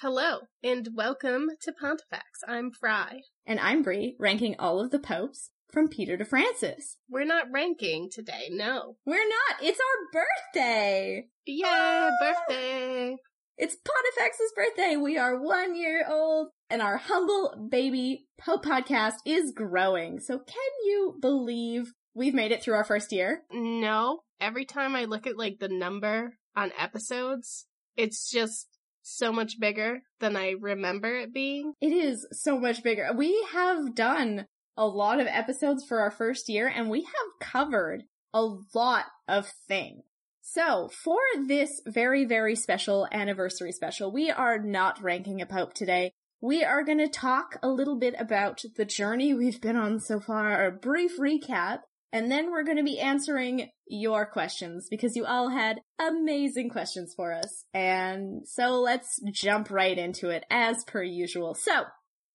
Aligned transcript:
Hello, 0.00 0.38
and 0.62 0.88
welcome 0.94 1.48
to 1.60 1.72
Pontifex. 1.78 2.24
I'm 2.48 2.70
Fry. 2.70 3.20
And 3.44 3.60
I'm 3.60 3.82
Brie, 3.82 4.16
ranking 4.18 4.56
all 4.58 4.80
of 4.80 4.90
the 4.90 4.98
popes 4.98 5.50
from 5.70 5.88
Peter 5.88 6.16
to 6.16 6.24
Francis. 6.24 6.96
We're 7.10 7.26
not 7.26 7.50
ranking 7.52 8.08
today, 8.10 8.48
no. 8.50 8.96
We're 9.04 9.28
not. 9.28 9.62
It's 9.62 9.78
our 9.78 10.22
birthday. 10.54 11.26
Yay, 11.44 11.62
ah! 11.66 12.08
birthday. 12.20 13.16
It's 13.58 13.76
Pontifex's 13.76 14.52
birthday. 14.56 14.96
We 14.96 15.18
are 15.18 15.38
one 15.38 15.76
year 15.76 16.06
old 16.08 16.48
and 16.70 16.80
our 16.80 16.96
humble 16.96 17.68
baby 17.70 18.26
Pope 18.40 18.64
podcast 18.64 19.16
is 19.26 19.52
growing. 19.52 20.20
So 20.20 20.38
can 20.38 20.70
you 20.84 21.18
believe 21.20 21.92
we've 22.20 22.34
made 22.34 22.52
it 22.52 22.62
through 22.62 22.74
our 22.74 22.84
first 22.84 23.12
year? 23.12 23.42
No. 23.50 24.20
Every 24.40 24.66
time 24.66 24.94
I 24.94 25.06
look 25.06 25.26
at 25.26 25.38
like 25.38 25.58
the 25.58 25.70
number 25.70 26.36
on 26.54 26.70
episodes, 26.78 27.64
it's 27.96 28.30
just 28.30 28.68
so 29.00 29.32
much 29.32 29.58
bigger 29.58 30.02
than 30.20 30.36
I 30.36 30.54
remember 30.60 31.16
it 31.16 31.32
being. 31.32 31.72
It 31.80 31.92
is 31.92 32.26
so 32.30 32.60
much 32.60 32.82
bigger. 32.82 33.10
We 33.16 33.42
have 33.52 33.94
done 33.94 34.46
a 34.76 34.86
lot 34.86 35.18
of 35.18 35.28
episodes 35.28 35.82
for 35.82 36.00
our 36.00 36.10
first 36.10 36.50
year 36.50 36.68
and 36.68 36.90
we 36.90 37.00
have 37.04 37.40
covered 37.40 38.02
a 38.34 38.42
lot 38.74 39.06
of 39.26 39.50
things. 39.66 40.02
So, 40.42 40.90
for 41.02 41.18
this 41.46 41.80
very, 41.86 42.26
very 42.26 42.54
special 42.54 43.08
anniversary 43.12 43.72
special, 43.72 44.12
we 44.12 44.30
are 44.30 44.58
not 44.58 45.02
ranking 45.02 45.40
a 45.40 45.46
pope 45.46 45.72
today. 45.72 46.12
We 46.42 46.64
are 46.64 46.82
going 46.82 46.98
to 46.98 47.08
talk 47.08 47.58
a 47.62 47.68
little 47.68 47.96
bit 47.96 48.14
about 48.18 48.62
the 48.76 48.84
journey 48.84 49.32
we've 49.32 49.60
been 49.60 49.76
on 49.76 50.00
so 50.00 50.18
far, 50.18 50.66
a 50.66 50.72
brief 50.72 51.18
recap, 51.18 51.80
and 52.12 52.30
then 52.30 52.50
we're 52.50 52.64
going 52.64 52.76
to 52.76 52.82
be 52.82 52.98
answering 52.98 53.70
your 53.86 54.26
questions 54.26 54.88
because 54.90 55.16
you 55.16 55.24
all 55.24 55.48
had 55.48 55.80
amazing 56.00 56.70
questions 56.70 57.14
for 57.14 57.32
us. 57.32 57.64
And 57.72 58.46
so 58.46 58.80
let's 58.80 59.20
jump 59.30 59.70
right 59.70 59.96
into 59.96 60.30
it 60.30 60.44
as 60.50 60.84
per 60.84 61.02
usual. 61.02 61.54
So, 61.54 61.84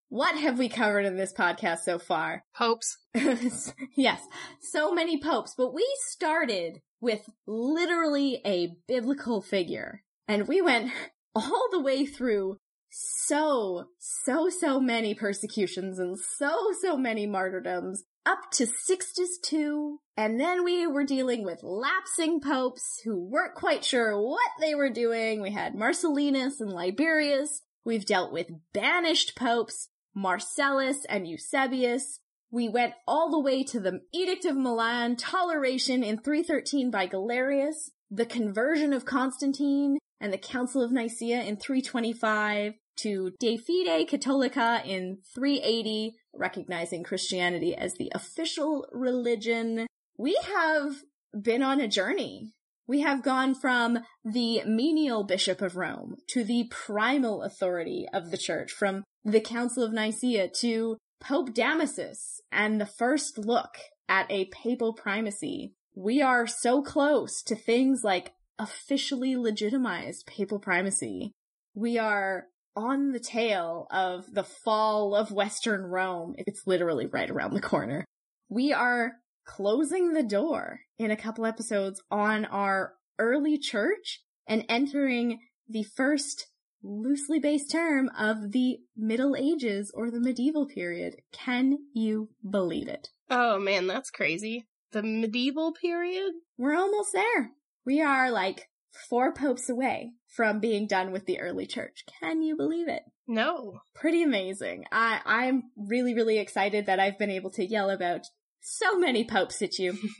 what 0.09 0.37
have 0.37 0.59
we 0.59 0.69
covered 0.69 1.05
in 1.05 1.17
this 1.17 1.33
podcast 1.33 1.79
so 1.79 1.97
far? 1.97 2.43
Popes. 2.55 2.97
yes, 3.95 4.21
so 4.61 4.93
many 4.93 5.19
popes, 5.19 5.55
but 5.57 5.73
we 5.73 5.85
started 6.07 6.79
with 7.01 7.27
literally 7.47 8.41
a 8.45 8.77
biblical 8.87 9.41
figure 9.41 10.03
and 10.27 10.47
we 10.47 10.61
went 10.61 10.91
all 11.35 11.67
the 11.71 11.81
way 11.81 12.05
through 12.05 12.57
so, 12.89 13.87
so, 13.99 14.49
so 14.49 14.79
many 14.79 15.13
persecutions 15.13 15.99
and 15.99 16.17
so, 16.17 16.71
so 16.81 16.95
many 16.95 17.25
martyrdoms 17.25 18.03
up 18.25 18.51
to 18.53 18.65
Sixtus 18.65 19.39
II. 19.51 19.97
And 20.17 20.39
then 20.39 20.63
we 20.63 20.87
were 20.87 21.03
dealing 21.03 21.43
with 21.43 21.63
lapsing 21.63 22.39
popes 22.41 23.01
who 23.03 23.19
weren't 23.19 23.55
quite 23.55 23.85
sure 23.85 24.19
what 24.19 24.51
they 24.59 24.73
were 24.75 24.89
doing. 24.89 25.41
We 25.41 25.51
had 25.51 25.75
Marcellinus 25.75 26.59
and 26.59 26.71
Liberius. 26.71 27.61
We've 27.83 28.05
dealt 28.05 28.31
with 28.31 28.47
banished 28.73 29.35
popes, 29.35 29.89
Marcellus 30.15 31.05
and 31.07 31.27
Eusebius. 31.27 32.19
We 32.51 32.69
went 32.69 32.93
all 33.07 33.29
the 33.29 33.39
way 33.39 33.63
to 33.65 33.79
the 33.79 34.01
Edict 34.13 34.45
of 34.45 34.55
Milan, 34.55 35.17
toleration 35.17 36.03
in 36.03 36.19
313 36.19 36.89
by 36.89 37.07
Galerius, 37.07 37.91
the 38.09 38.25
conversion 38.25 38.93
of 38.93 39.05
Constantine, 39.05 39.97
and 40.21 40.31
the 40.31 40.37
Council 40.37 40.81
of 40.81 40.91
Nicaea 40.91 41.43
in 41.43 41.57
325, 41.57 42.73
to 42.97 43.31
De 43.39 43.57
Fide 43.57 44.07
Catholica 44.07 44.85
in 44.85 45.17
380, 45.35 46.15
recognizing 46.37 47.03
Christianity 47.03 47.75
as 47.75 47.95
the 47.95 48.11
official 48.13 48.87
religion. 48.91 49.87
We 50.17 50.37
have 50.55 51.03
been 51.39 51.63
on 51.63 51.79
a 51.79 51.87
journey. 51.87 52.51
We 52.87 53.01
have 53.01 53.23
gone 53.23 53.55
from 53.55 53.99
the 54.23 54.63
menial 54.65 55.23
bishop 55.23 55.61
of 55.61 55.75
Rome 55.75 56.15
to 56.27 56.43
the 56.43 56.67
primal 56.69 57.41
authority 57.41 58.05
of 58.13 58.31
the 58.31 58.37
church, 58.37 58.71
from 58.71 59.03
the 59.23 59.41
Council 59.41 59.83
of 59.83 59.91
Nicaea 59.91 60.49
to 60.59 60.97
Pope 61.19 61.53
Damasus 61.53 62.39
and 62.51 62.79
the 62.79 62.85
first 62.85 63.39
look 63.39 63.77
at 64.07 64.29
a 64.29 64.45
papal 64.45 64.93
primacy. 64.93 65.73
We 65.95 66.21
are 66.21 66.45
so 66.45 66.83
close 66.83 67.41
to 67.43 67.55
things 67.55 68.03
like 68.03 68.33
officially 68.59 69.35
legitimized 69.35 70.27
papal 70.27 70.59
primacy. 70.59 71.31
We 71.73 71.97
are 71.97 72.45
on 72.75 73.11
the 73.11 73.19
tail 73.19 73.87
of 73.91 74.25
the 74.33 74.43
fall 74.43 75.15
of 75.15 75.31
Western 75.31 75.83
Rome. 75.83 76.35
It's 76.37 76.67
literally 76.67 77.05
right 77.05 77.29
around 77.29 77.53
the 77.53 77.61
corner. 77.61 78.05
We 78.49 78.73
are 78.73 79.13
closing 79.45 80.13
the 80.13 80.23
door 80.23 80.81
in 80.97 81.11
a 81.11 81.17
couple 81.17 81.45
episodes 81.45 82.01
on 82.11 82.45
our 82.45 82.93
early 83.19 83.57
church 83.57 84.21
and 84.47 84.65
entering 84.67 85.39
the 85.67 85.83
first 85.83 86.47
loosely 86.83 87.39
based 87.39 87.71
term 87.71 88.09
of 88.17 88.51
the 88.51 88.77
Middle 88.95 89.35
Ages 89.35 89.91
or 89.95 90.11
the 90.11 90.19
medieval 90.19 90.67
period. 90.67 91.15
Can 91.31 91.77
you 91.93 92.29
believe 92.47 92.87
it? 92.87 93.09
Oh 93.29 93.59
man, 93.59 93.87
that's 93.87 94.11
crazy. 94.11 94.67
The 94.91 95.01
medieval 95.01 95.73
period? 95.73 96.33
We're 96.57 96.75
almost 96.75 97.11
there. 97.13 97.51
We 97.85 98.01
are 98.01 98.31
like 98.31 98.69
four 99.09 99.33
popes 99.33 99.69
away 99.69 100.13
from 100.27 100.59
being 100.59 100.87
done 100.87 101.11
with 101.11 101.25
the 101.25 101.39
early 101.39 101.65
church. 101.65 102.03
Can 102.19 102.41
you 102.41 102.55
believe 102.55 102.87
it? 102.87 103.03
No. 103.27 103.79
Pretty 103.93 104.23
amazing. 104.23 104.85
I, 104.91 105.21
I'm 105.25 105.63
really, 105.75 106.13
really 106.13 106.37
excited 106.37 106.85
that 106.85 106.99
I've 106.99 107.17
been 107.19 107.31
able 107.31 107.51
to 107.51 107.65
yell 107.65 107.89
about 107.89 108.21
so 108.61 108.97
many 108.97 109.23
popes 109.23 109.61
at 109.61 109.77
you 109.77 109.91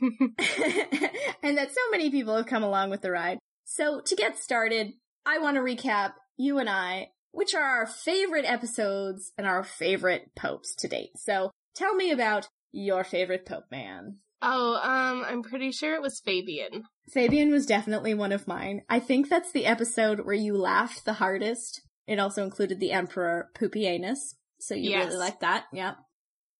and 1.42 1.58
that 1.58 1.72
so 1.72 1.80
many 1.90 2.10
people 2.10 2.36
have 2.36 2.46
come 2.46 2.62
along 2.62 2.90
with 2.90 3.02
the 3.02 3.10
ride. 3.10 3.38
So 3.64 4.00
to 4.00 4.16
get 4.16 4.38
started, 4.38 4.92
I 5.24 5.38
want 5.38 5.56
to 5.56 5.60
recap 5.60 6.12
you 6.36 6.58
and 6.58 6.70
I, 6.70 7.08
which 7.32 7.54
are 7.54 7.62
our 7.62 7.86
favorite 7.86 8.44
episodes 8.44 9.32
and 9.36 9.46
our 9.46 9.64
favorite 9.64 10.30
popes 10.36 10.74
to 10.76 10.88
date. 10.88 11.10
So 11.16 11.50
tell 11.74 11.94
me 11.94 12.10
about 12.10 12.48
your 12.72 13.04
favorite 13.04 13.46
pope 13.46 13.70
man. 13.70 14.18
Oh, 14.48 14.74
um, 14.76 15.24
I'm 15.26 15.42
pretty 15.42 15.72
sure 15.72 15.94
it 15.94 16.02
was 16.02 16.20
Fabian. 16.20 16.84
Fabian 17.12 17.50
was 17.50 17.66
definitely 17.66 18.14
one 18.14 18.30
of 18.30 18.46
mine. 18.46 18.82
I 18.88 19.00
think 19.00 19.28
that's 19.28 19.50
the 19.50 19.66
episode 19.66 20.20
where 20.20 20.36
you 20.36 20.56
laughed 20.56 21.04
the 21.04 21.14
hardest. 21.14 21.82
It 22.06 22.20
also 22.20 22.44
included 22.44 22.78
the 22.78 22.92
Emperor 22.92 23.50
Pupienus. 23.58 24.36
So 24.60 24.76
you 24.76 24.90
Yes. 24.90 25.06
really 25.06 25.18
like 25.18 25.40
that, 25.40 25.64
yeah. 25.72 25.94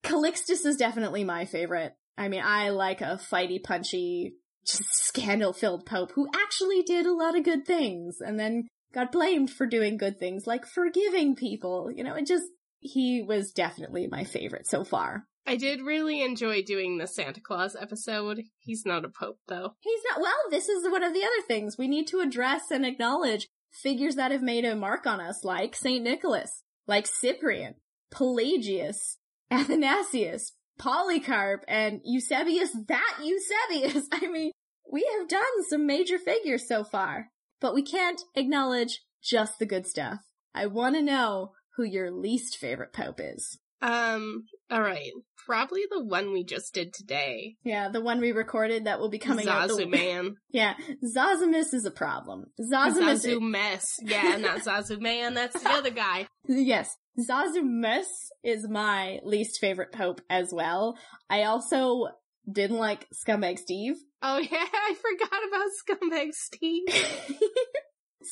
Calixtus 0.02 0.66
is 0.66 0.76
definitely 0.76 1.22
my 1.22 1.44
favorite. 1.44 1.92
I 2.18 2.28
mean, 2.28 2.42
I 2.44 2.70
like 2.70 3.00
a 3.02 3.20
fighty, 3.30 3.62
punchy, 3.62 4.34
just 4.66 4.82
scandal-filled 5.06 5.86
pope 5.86 6.10
who 6.12 6.28
actually 6.34 6.82
did 6.82 7.06
a 7.06 7.14
lot 7.14 7.36
of 7.38 7.44
good 7.44 7.64
things 7.66 8.16
and 8.20 8.38
then 8.38 8.66
got 8.92 9.12
blamed 9.12 9.50
for 9.50 9.66
doing 9.66 9.96
good 9.96 10.18
things 10.18 10.44
like 10.46 10.66
forgiving 10.66 11.36
people. 11.36 11.90
You 11.94 12.02
know, 12.02 12.14
it 12.14 12.26
just, 12.26 12.46
he 12.80 13.22
was 13.22 13.52
definitely 13.52 14.08
my 14.08 14.24
favorite 14.24 14.66
so 14.66 14.82
far. 14.82 15.24
I 15.46 15.56
did 15.56 15.82
really 15.82 16.22
enjoy 16.22 16.62
doing 16.62 16.98
the 16.98 17.06
Santa 17.06 17.40
Claus 17.40 17.76
episode. 17.76 18.42
He's 18.58 18.84
not 18.84 19.04
a 19.04 19.08
pope 19.08 19.38
though. 19.46 19.74
He's 19.80 20.00
not, 20.10 20.20
well, 20.20 20.34
this 20.50 20.68
is 20.68 20.90
one 20.90 21.04
of 21.04 21.14
the 21.14 21.22
other 21.22 21.46
things 21.46 21.78
we 21.78 21.86
need 21.86 22.06
to 22.08 22.20
address 22.20 22.70
and 22.70 22.84
acknowledge 22.84 23.48
figures 23.72 24.16
that 24.16 24.32
have 24.32 24.42
made 24.42 24.64
a 24.64 24.74
mark 24.74 25.06
on 25.06 25.20
us, 25.20 25.44
like 25.44 25.76
St. 25.76 26.02
Nicholas, 26.02 26.62
like 26.86 27.06
Cyprian, 27.06 27.74
Pelagius, 28.10 29.18
Athanasius, 29.50 30.52
Polycarp, 30.78 31.64
and 31.68 32.00
Eusebius, 32.04 32.76
that 32.88 33.18
Eusebius. 33.22 34.08
I 34.12 34.26
mean, 34.26 34.50
we 34.90 35.08
have 35.18 35.28
done 35.28 35.64
some 35.68 35.86
major 35.86 36.18
figures 36.18 36.66
so 36.66 36.84
far, 36.84 37.28
but 37.60 37.74
we 37.74 37.82
can't 37.82 38.20
acknowledge 38.34 39.02
just 39.22 39.58
the 39.58 39.66
good 39.66 39.86
stuff. 39.86 40.20
I 40.54 40.66
want 40.66 40.94
to 40.96 41.02
know 41.02 41.52
who 41.76 41.84
your 41.84 42.10
least 42.10 42.56
favorite 42.56 42.92
pope 42.92 43.20
is. 43.22 43.58
Um, 43.86 44.44
alright. 44.72 45.10
Probably 45.46 45.82
the 45.88 46.04
one 46.04 46.32
we 46.32 46.44
just 46.44 46.74
did 46.74 46.92
today. 46.92 47.54
Yeah, 47.62 47.88
the 47.88 48.00
one 48.00 48.20
we 48.20 48.32
recorded 48.32 48.86
that 48.86 48.98
will 48.98 49.10
be 49.10 49.20
coming 49.20 49.46
out. 49.48 49.70
Zazu 49.70 49.76
The- 49.76 49.86
Man. 49.86 50.34
yeah, 50.50 50.74
Zosimus 51.16 51.72
is 51.72 51.84
a 51.84 51.92
problem. 51.92 52.46
Zosimus 52.60 53.24
Zazu 53.24 53.40
Mess. 53.40 53.84
Yeah, 54.02 54.36
not 54.38 54.62
Zazu 54.62 55.00
Man, 55.00 55.34
that's 55.34 55.62
the 55.62 55.70
other 55.70 55.90
guy. 55.90 56.26
Yes, 56.48 56.96
Zazumus 57.18 58.06
is 58.44 58.68
my 58.68 59.18
least 59.24 59.58
favorite 59.60 59.92
pope 59.92 60.20
as 60.30 60.50
well. 60.52 60.96
I 61.30 61.44
also 61.44 62.06
didn't 62.50 62.78
like 62.78 63.06
Scumbag 63.14 63.58
Steve. 63.58 63.94
Oh 64.22 64.38
yeah, 64.50 64.64
I 64.72 64.94
forgot 64.94 65.40
about 65.48 65.68
Scumbag 66.10 66.32
Steve. 66.32 66.84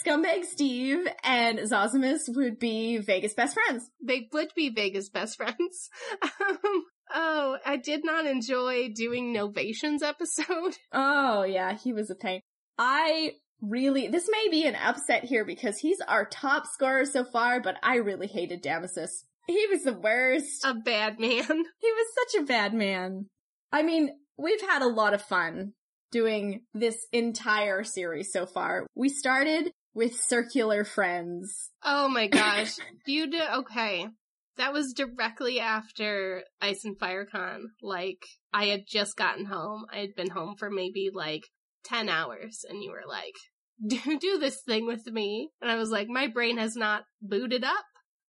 Scumbag 0.02 0.44
Steve 0.44 1.06
and 1.22 1.58
Zosimus 1.60 2.22
would 2.28 2.58
be 2.58 2.98
Vegas 2.98 3.34
best 3.34 3.54
friends. 3.54 3.90
they 4.02 4.28
would 4.32 4.48
be 4.56 4.70
Vegas 4.70 5.08
best 5.10 5.36
friends. 5.36 5.90
Um, 6.40 6.84
oh, 7.14 7.58
I 7.64 7.76
did 7.76 8.04
not 8.04 8.26
enjoy 8.26 8.88
doing 8.94 9.34
Novatian's 9.34 10.02
episode. 10.02 10.76
Oh 10.92 11.42
yeah, 11.42 11.74
he 11.74 11.92
was 11.92 12.10
a 12.10 12.14
pain. 12.14 12.40
I 12.78 13.32
really, 13.60 14.08
this 14.08 14.28
may 14.30 14.48
be 14.50 14.66
an 14.66 14.74
upset 14.74 15.24
here 15.24 15.44
because 15.44 15.78
he's 15.78 16.00
our 16.06 16.24
top 16.24 16.66
scorer 16.66 17.04
so 17.04 17.24
far, 17.24 17.60
but 17.60 17.76
I 17.82 17.96
really 17.96 18.26
hated 18.26 18.62
Damasus. 18.62 19.24
He 19.46 19.66
was 19.70 19.82
the 19.82 19.92
worst. 19.92 20.64
A 20.64 20.74
bad 20.74 21.20
man. 21.20 21.44
He 21.80 21.92
was 21.92 22.06
such 22.32 22.42
a 22.42 22.46
bad 22.46 22.72
man. 22.74 23.26
I 23.72 23.82
mean, 23.82 24.10
we've 24.38 24.60
had 24.62 24.82
a 24.82 24.88
lot 24.88 25.14
of 25.14 25.22
fun 25.22 25.72
doing 26.10 26.62
this 26.72 27.06
entire 27.12 27.84
series 27.84 28.32
so 28.32 28.46
far. 28.46 28.86
We 28.94 29.08
started 29.08 29.70
with 29.94 30.14
Circular 30.14 30.84
Friends. 30.84 31.70
Oh 31.82 32.08
my 32.08 32.26
gosh. 32.26 32.74
you 33.06 33.30
did 33.30 33.48
okay. 33.58 34.08
That 34.56 34.72
was 34.72 34.92
directly 34.92 35.58
after 35.58 36.44
Ice 36.60 36.84
and 36.84 36.98
Fire 36.98 37.26
Con. 37.26 37.70
Like, 37.82 38.24
I 38.52 38.66
had 38.66 38.84
just 38.86 39.16
gotten 39.16 39.46
home. 39.46 39.84
I 39.92 39.98
had 39.98 40.14
been 40.14 40.30
home 40.30 40.54
for 40.56 40.70
maybe 40.70 41.10
like 41.12 41.42
10 41.86 42.08
hours, 42.08 42.64
and 42.68 42.82
you 42.82 42.90
were 42.92 43.08
like, 43.08 43.34
do, 43.86 44.18
do 44.18 44.38
this 44.38 44.60
thing 44.60 44.86
with 44.86 45.06
me. 45.06 45.50
And 45.60 45.70
I 45.70 45.76
was 45.76 45.90
like, 45.90 46.08
my 46.08 46.28
brain 46.28 46.58
has 46.58 46.76
not 46.76 47.02
booted 47.20 47.64
up, 47.64 47.84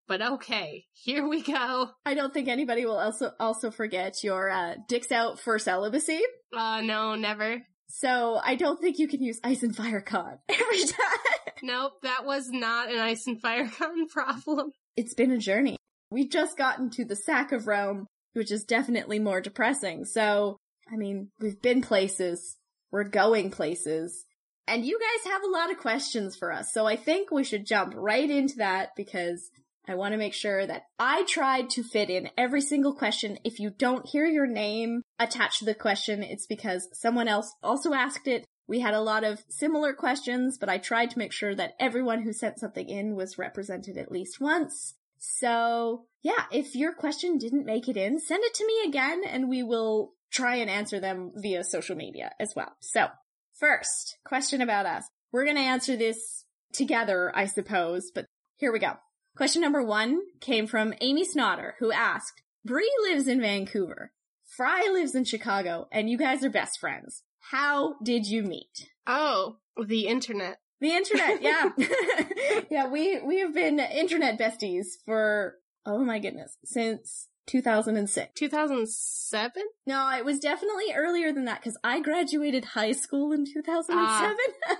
but 0.07 0.21
okay, 0.21 0.85
here 0.93 1.27
we 1.27 1.41
go. 1.41 1.89
I 2.05 2.13
don't 2.13 2.33
think 2.33 2.47
anybody 2.47 2.85
will 2.85 2.97
also 2.97 3.31
also 3.39 3.71
forget 3.71 4.23
your 4.23 4.49
uh, 4.49 4.75
dicks 4.87 5.11
out 5.11 5.39
for 5.39 5.59
celibacy. 5.59 6.21
Uh, 6.55 6.81
no, 6.81 7.15
never. 7.15 7.61
So 7.87 8.39
I 8.43 8.55
don't 8.55 8.79
think 8.81 8.97
you 8.97 9.07
can 9.07 9.21
use 9.21 9.39
Ice 9.43 9.63
and 9.63 9.75
Fire 9.75 10.01
Con 10.01 10.39
every 10.49 10.85
time. 10.85 11.44
Nope, 11.63 11.93
that 12.03 12.25
was 12.25 12.49
not 12.49 12.91
an 12.91 12.99
Ice 12.99 13.27
and 13.27 13.41
Fire 13.41 13.69
Con 13.77 14.07
problem. 14.07 14.71
It's 14.97 15.13
been 15.13 15.31
a 15.31 15.37
journey. 15.37 15.77
We've 16.11 16.29
just 16.29 16.57
gotten 16.57 16.89
to 16.91 17.05
the 17.05 17.15
sack 17.15 17.51
of 17.51 17.67
Rome, 17.67 18.07
which 18.33 18.51
is 18.51 18.63
definitely 18.63 19.19
more 19.19 19.41
depressing. 19.41 20.05
So, 20.05 20.57
I 20.91 20.95
mean, 20.97 21.29
we've 21.39 21.61
been 21.61 21.81
places, 21.81 22.57
we're 22.91 23.05
going 23.05 23.51
places, 23.51 24.25
and 24.67 24.85
you 24.85 24.99
guys 24.99 25.31
have 25.31 25.43
a 25.43 25.49
lot 25.49 25.71
of 25.71 25.77
questions 25.77 26.35
for 26.35 26.51
us. 26.51 26.73
So 26.73 26.85
I 26.85 26.95
think 26.95 27.31
we 27.31 27.43
should 27.43 27.65
jump 27.65 27.93
right 27.95 28.29
into 28.29 28.57
that 28.57 28.89
because 28.95 29.49
I 29.87 29.95
want 29.95 30.13
to 30.13 30.17
make 30.17 30.33
sure 30.33 30.65
that 30.65 30.83
I 30.97 31.23
tried 31.25 31.69
to 31.71 31.83
fit 31.83 32.09
in 32.09 32.29
every 32.37 32.61
single 32.61 32.95
question. 32.95 33.37
If 33.43 33.59
you 33.59 33.69
don't 33.69 34.07
hear 34.07 34.25
your 34.25 34.47
name 34.47 35.03
attached 35.19 35.59
to 35.59 35.65
the 35.65 35.75
question, 35.75 36.23
it's 36.23 36.47
because 36.47 36.87
someone 36.93 37.27
else 37.27 37.53
also 37.61 37.93
asked 37.93 38.27
it. 38.27 38.45
We 38.67 38.79
had 38.79 38.93
a 38.93 39.01
lot 39.01 39.23
of 39.23 39.43
similar 39.47 39.93
questions, 39.93 40.57
but 40.57 40.69
I 40.69 40.77
tried 40.77 41.11
to 41.11 41.19
make 41.19 41.31
sure 41.31 41.53
that 41.55 41.75
everyone 41.79 42.23
who 42.23 42.33
sent 42.33 42.59
something 42.59 42.89
in 42.89 43.15
was 43.15 43.37
represented 43.37 43.97
at 43.97 44.11
least 44.11 44.41
once. 44.41 44.95
So 45.17 46.05
yeah, 46.21 46.45
if 46.51 46.75
your 46.75 46.93
question 46.93 47.37
didn't 47.37 47.65
make 47.65 47.87
it 47.87 47.97
in, 47.97 48.19
send 48.19 48.43
it 48.43 48.53
to 48.55 48.67
me 48.67 48.87
again 48.87 49.23
and 49.25 49.49
we 49.49 49.63
will 49.63 50.13
try 50.31 50.55
and 50.55 50.69
answer 50.69 50.99
them 50.99 51.31
via 51.35 51.63
social 51.63 51.95
media 51.95 52.31
as 52.39 52.53
well. 52.55 52.75
So 52.79 53.07
first 53.53 54.17
question 54.25 54.61
about 54.61 54.85
us. 54.85 55.07
We're 55.31 55.45
going 55.45 55.57
to 55.57 55.61
answer 55.61 55.95
this 55.95 56.45
together, 56.73 57.31
I 57.35 57.45
suppose, 57.45 58.11
but 58.13 58.25
here 58.57 58.71
we 58.71 58.79
go. 58.79 58.93
Question 59.35 59.61
number 59.61 59.83
one 59.83 60.21
came 60.39 60.65
from 60.65 60.93
Amy 61.01 61.25
Snotter, 61.25 61.75
who 61.79 61.91
asked, 61.91 62.41
Bree 62.63 62.91
lives 63.03 63.27
in 63.27 63.41
Vancouver. 63.41 64.11
Fry 64.45 64.89
lives 64.91 65.13
in 65.13 65.25
Chicago, 65.25 65.87
and 65.91 66.09
you 66.09 66.17
guys 66.17 66.43
are 66.43 66.49
best 66.49 66.79
friends. 66.79 67.23
How 67.51 67.95
did 68.03 68.25
you 68.25 68.43
meet? 68.43 68.89
Oh, 69.05 69.57
the 69.81 70.07
internet. 70.07 70.57
The 70.81 70.91
internet, 70.91 71.41
yeah. 71.41 71.69
yeah, 72.69 72.87
we, 72.87 73.21
we 73.21 73.39
have 73.39 73.53
been 73.53 73.79
internet 73.79 74.39
besties 74.39 74.87
for, 75.05 75.55
oh 75.85 76.03
my 76.03 76.19
goodness, 76.19 76.57
since 76.63 77.27
2006. 77.47 78.31
2007? 78.35 79.63
No, 79.85 80.11
it 80.11 80.25
was 80.25 80.39
definitely 80.39 80.93
earlier 80.95 81.31
than 81.31 81.45
that 81.45 81.61
because 81.61 81.77
I 81.83 82.01
graduated 82.01 82.65
high 82.65 82.93
school 82.93 83.31
in 83.31 83.45
2007. 83.45 83.93
Ah. 83.93 84.77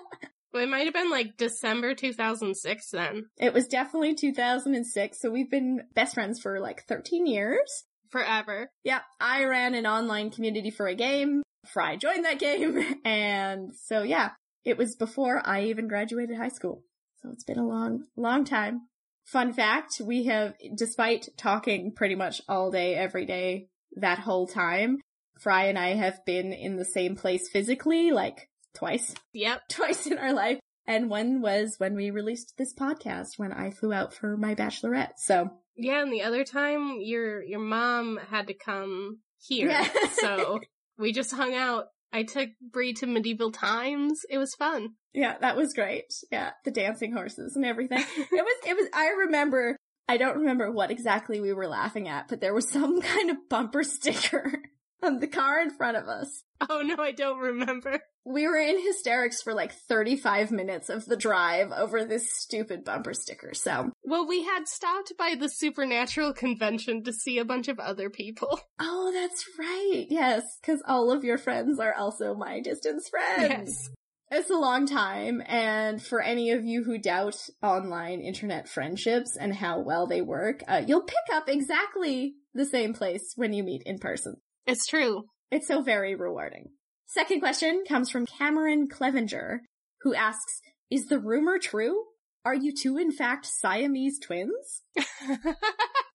Well, 0.52 0.64
it 0.64 0.70
might 0.70 0.86
have 0.86 0.94
been 0.94 1.12
like 1.12 1.36
December 1.38 1.94
2006 1.94 2.90
then. 2.92 3.26
it 3.38 3.54
was 3.54 3.68
definitely 3.68 4.16
2006, 4.16 5.20
so 5.20 5.30
we've 5.30 5.52
been 5.52 5.82
best 5.94 6.14
friends 6.14 6.40
for 6.40 6.62
like 6.62 6.86
13 6.88 7.28
years. 7.28 7.84
Forever. 8.10 8.70
Yeah, 8.84 9.02
I 9.20 9.44
ran 9.44 9.74
an 9.74 9.86
online 9.86 10.30
community 10.30 10.72
for 10.72 10.88
a 10.88 10.96
game. 10.96 11.42
Fry 11.68 11.96
joined 11.96 12.26
that 12.26 12.40
game. 12.40 12.84
And 13.06 13.74
so 13.76 14.04
yeah, 14.04 14.32
it 14.64 14.78
was 14.78 14.96
before 14.96 15.42
I 15.46 15.66
even 15.66 15.88
graduated 15.88 16.38
high 16.38 16.50
school. 16.50 16.84
So 17.22 17.30
it's 17.32 17.44
been 17.44 17.60
a 17.60 17.68
long, 17.68 18.04
long 18.16 18.46
time. 18.46 18.82
Fun 19.26 19.54
fact, 19.54 20.00
we 20.04 20.26
have, 20.26 20.54
despite 20.76 21.30
talking 21.38 21.94
pretty 21.96 22.16
much 22.16 22.42
all 22.48 22.70
day, 22.70 22.94
every 22.96 23.26
day, 23.26 23.68
that 23.96 24.20
whole 24.20 24.46
time, 24.48 25.00
Fry 25.40 25.66
and 25.66 25.80
I 25.80 25.96
have 25.96 26.24
been 26.26 26.54
in 26.54 26.76
the 26.76 26.86
same 26.86 27.16
place 27.16 27.50
physically, 27.50 28.12
like 28.12 28.50
twice, 28.76 29.16
Yep. 29.34 29.62
twice 29.70 30.06
in 30.08 30.18
our 30.18 30.34
life. 30.34 30.60
And 30.88 31.10
one 31.10 31.42
was 31.42 31.76
when 31.80 31.96
we 31.96 32.12
released 32.12 32.54
this 32.58 32.74
podcast 32.74 33.38
when 33.38 33.52
I 33.52 33.72
flew 33.72 33.92
out 33.92 34.14
for 34.14 34.38
my 34.38 34.54
bachelorette. 34.54 35.14
So 35.18 35.50
Yeah, 35.76 36.02
and 36.04 36.14
the 36.14 36.22
other 36.22 36.44
time 36.44 36.98
your 37.00 37.42
your 37.44 37.60
mom 37.60 38.20
had 38.30 38.48
to 38.48 38.54
come 38.54 39.20
here. 39.40 39.70
Yeah. 39.70 39.90
so 40.14 40.60
we 40.98 41.12
just 41.12 41.34
hung 41.34 41.54
out. 41.54 41.86
I 42.14 42.24
took 42.24 42.50
Bree 42.62 42.94
to 42.94 43.08
medieval 43.08 43.52
times. 43.52 44.22
It 44.30 44.38
was 44.38 44.56
fun. 44.56 44.92
Yeah, 45.14 45.36
that 45.42 45.58
was 45.58 45.74
great. 45.74 46.14
Yeah, 46.32 46.52
the 46.64 46.72
dancing 46.72 47.12
horses 47.12 47.56
and 47.56 47.66
everything. 47.66 48.00
it 48.18 48.30
was, 48.32 48.68
it 48.68 48.76
was, 48.76 48.90
I 48.94 49.08
remember, 49.26 49.78
I 50.08 50.18
don't 50.18 50.40
remember 50.40 50.72
what 50.72 50.92
exactly 50.92 51.42
we 51.42 51.54
were 51.54 51.68
laughing 51.68 52.08
at, 52.08 52.28
but 52.28 52.40
there 52.40 52.54
was 52.54 52.70
some 52.70 53.02
kind 53.14 53.30
of 53.30 53.38
bumper 53.50 53.84
sticker 53.84 54.62
on 55.06 55.20
the 55.20 55.28
car 55.28 55.62
in 55.62 55.70
front 55.70 55.98
of 55.98 56.08
us. 56.08 56.44
Oh 56.70 56.82
no, 56.82 56.96
I 56.98 57.12
don't 57.12 57.40
remember. 57.40 58.00
We 58.26 58.48
were 58.48 58.58
in 58.58 58.84
hysterics 58.84 59.42
for 59.42 59.54
like 59.54 59.72
35 59.72 60.52
minutes 60.52 60.90
of 60.90 61.06
the 61.06 61.16
drive 61.16 61.72
over 61.72 62.04
this 62.04 62.34
stupid 62.34 62.84
bumper 62.84 63.14
sticker. 63.14 63.54
So, 63.54 63.92
Well, 64.04 64.28
we 64.28 64.44
had 64.44 64.68
stopped 64.68 65.14
by 65.18 65.36
the 65.40 65.50
supernatural 65.50 66.34
convention 66.34 67.04
to 67.04 67.14
see 67.14 67.38
a 67.38 67.46
bunch 67.46 67.68
of 67.68 67.80
other 67.80 68.10
people. 68.10 68.60
oh, 68.80 69.12
that's 69.14 69.46
right. 69.60 70.06
Yes, 70.10 70.44
because 70.62 70.82
all 70.88 71.12
of 71.12 71.24
your 71.24 71.38
friends 71.38 71.80
are 71.80 71.94
also 71.94 72.34
my 72.34 72.62
distance 72.62 73.10
friends. 73.10 73.50
Yes. 73.50 73.90
It's 74.32 74.50
a 74.50 74.58
long 74.58 74.88
time, 74.88 75.44
and 75.46 76.02
for 76.02 76.20
any 76.20 76.50
of 76.50 76.66
you 76.66 76.84
who 76.84 76.98
doubt 76.98 77.48
online 77.62 78.22
internet 78.22 78.68
friendships 78.68 79.38
and 79.38 79.54
how 79.54 79.82
well 79.82 80.08
they 80.08 80.22
work, 80.22 80.64
uh, 80.68 80.82
you'll 80.86 81.04
pick 81.04 81.16
up 81.32 81.48
exactly 81.48 82.34
the 82.56 82.66
same 82.66 82.94
place 82.94 83.34
when 83.36 83.54
you 83.54 83.64
meet 83.64 83.84
in 83.86 84.00
person. 84.00 84.38
It's 84.68 84.88
true. 84.88 85.26
It's 85.52 85.68
so 85.68 85.82
very 85.82 86.16
rewarding. 86.16 86.70
Second 87.06 87.40
question 87.40 87.84
comes 87.88 88.10
from 88.10 88.26
Cameron 88.26 88.88
Clevenger, 88.90 89.62
who 90.02 90.16
asks, 90.16 90.62
Is 90.90 91.08
the 91.08 91.20
rumor 91.20 91.60
true? 91.60 92.04
Are 92.44 92.56
you 92.56 92.74
two 92.76 92.98
in 92.98 93.12
fact 93.12 93.46
Siamese 93.46 94.20
twins? 94.20 94.82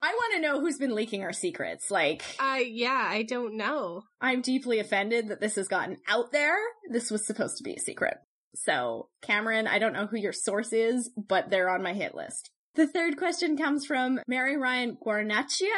I 0.02 0.14
want 0.14 0.34
to 0.34 0.40
know 0.40 0.60
who's 0.60 0.78
been 0.78 0.94
leaking 0.94 1.22
our 1.22 1.32
secrets. 1.32 1.90
Like, 1.90 2.22
I 2.38 2.60
yeah, 2.60 3.06
I 3.08 3.22
don't 3.22 3.56
know. 3.56 4.02
I'm 4.20 4.40
deeply 4.40 4.78
offended 4.78 5.28
that 5.28 5.40
this 5.40 5.56
has 5.56 5.68
gotten 5.68 5.98
out 6.08 6.32
there. 6.32 6.56
This 6.90 7.10
was 7.10 7.26
supposed 7.26 7.58
to 7.58 7.64
be 7.64 7.74
a 7.74 7.80
secret. 7.80 8.14
So, 8.54 9.08
Cameron, 9.22 9.66
I 9.66 9.78
don't 9.78 9.92
know 9.92 10.06
who 10.06 10.16
your 10.16 10.32
source 10.32 10.72
is, 10.72 11.10
but 11.16 11.50
they're 11.50 11.70
on 11.70 11.82
my 11.82 11.92
hit 11.92 12.14
list. 12.14 12.50
The 12.74 12.86
third 12.86 13.16
question 13.16 13.56
comes 13.56 13.84
from 13.84 14.20
Mary 14.26 14.56
Ryan 14.56 14.96
Guarnaccia. 15.04 15.76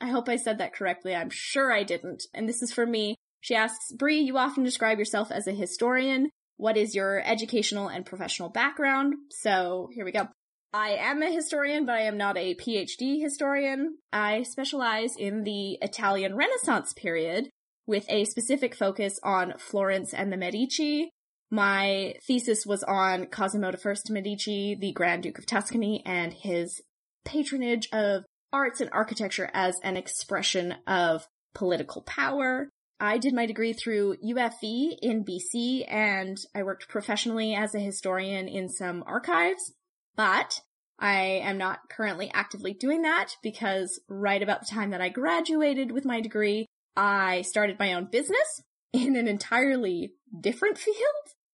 I 0.00 0.08
hope 0.08 0.28
I 0.28 0.36
said 0.36 0.58
that 0.58 0.74
correctly. 0.74 1.14
I'm 1.14 1.30
sure 1.30 1.72
I 1.72 1.82
didn't. 1.82 2.24
And 2.34 2.48
this 2.48 2.62
is 2.62 2.72
for 2.72 2.86
me. 2.86 3.16
She 3.40 3.54
asks, 3.54 3.92
Bree, 3.92 4.20
you 4.20 4.38
often 4.38 4.64
describe 4.64 4.98
yourself 4.98 5.30
as 5.30 5.46
a 5.46 5.52
historian. 5.52 6.30
What 6.56 6.76
is 6.76 6.94
your 6.94 7.20
educational 7.24 7.88
and 7.88 8.06
professional 8.06 8.48
background? 8.48 9.14
So 9.30 9.88
here 9.92 10.04
we 10.04 10.12
go. 10.12 10.28
I 10.72 10.96
am 10.98 11.22
a 11.22 11.32
historian, 11.32 11.86
but 11.86 11.94
I 11.94 12.02
am 12.02 12.16
not 12.16 12.36
a 12.36 12.56
PhD 12.56 13.22
historian. 13.22 13.98
I 14.12 14.42
specialize 14.42 15.14
in 15.16 15.44
the 15.44 15.78
Italian 15.80 16.34
Renaissance 16.34 16.92
period 16.92 17.48
with 17.86 18.06
a 18.08 18.24
specific 18.24 18.74
focus 18.74 19.20
on 19.22 19.54
Florence 19.58 20.12
and 20.12 20.32
the 20.32 20.36
Medici. 20.36 21.10
My 21.50 22.14
thesis 22.26 22.66
was 22.66 22.82
on 22.82 23.26
Cosimo 23.26 23.70
I 23.70 23.94
Medici, 24.10 24.74
the 24.74 24.92
Grand 24.92 25.22
Duke 25.22 25.38
of 25.38 25.46
Tuscany, 25.46 26.02
and 26.04 26.32
his 26.32 26.80
patronage 27.24 27.88
of 27.92 28.24
arts 28.52 28.80
and 28.80 28.90
architecture 28.92 29.50
as 29.52 29.78
an 29.82 29.96
expression 29.96 30.74
of 30.86 31.26
political 31.54 32.02
power. 32.02 32.68
I 33.00 33.18
did 33.18 33.34
my 33.34 33.46
degree 33.46 33.72
through 33.72 34.16
UFV 34.24 34.96
in 35.02 35.24
BC 35.24 35.84
and 35.88 36.38
I 36.54 36.62
worked 36.62 36.88
professionally 36.88 37.54
as 37.54 37.74
a 37.74 37.80
historian 37.80 38.48
in 38.48 38.68
some 38.68 39.02
archives, 39.06 39.72
but 40.16 40.60
I 40.98 41.40
am 41.42 41.58
not 41.58 41.80
currently 41.90 42.30
actively 42.32 42.72
doing 42.72 43.02
that 43.02 43.36
because 43.42 44.00
right 44.08 44.42
about 44.42 44.60
the 44.60 44.72
time 44.72 44.90
that 44.90 45.00
I 45.00 45.08
graduated 45.08 45.90
with 45.90 46.04
my 46.04 46.20
degree, 46.20 46.66
I 46.96 47.42
started 47.42 47.78
my 47.78 47.94
own 47.94 48.08
business 48.10 48.62
in 48.92 49.16
an 49.16 49.26
entirely 49.26 50.12
different 50.40 50.78
field, 50.78 50.96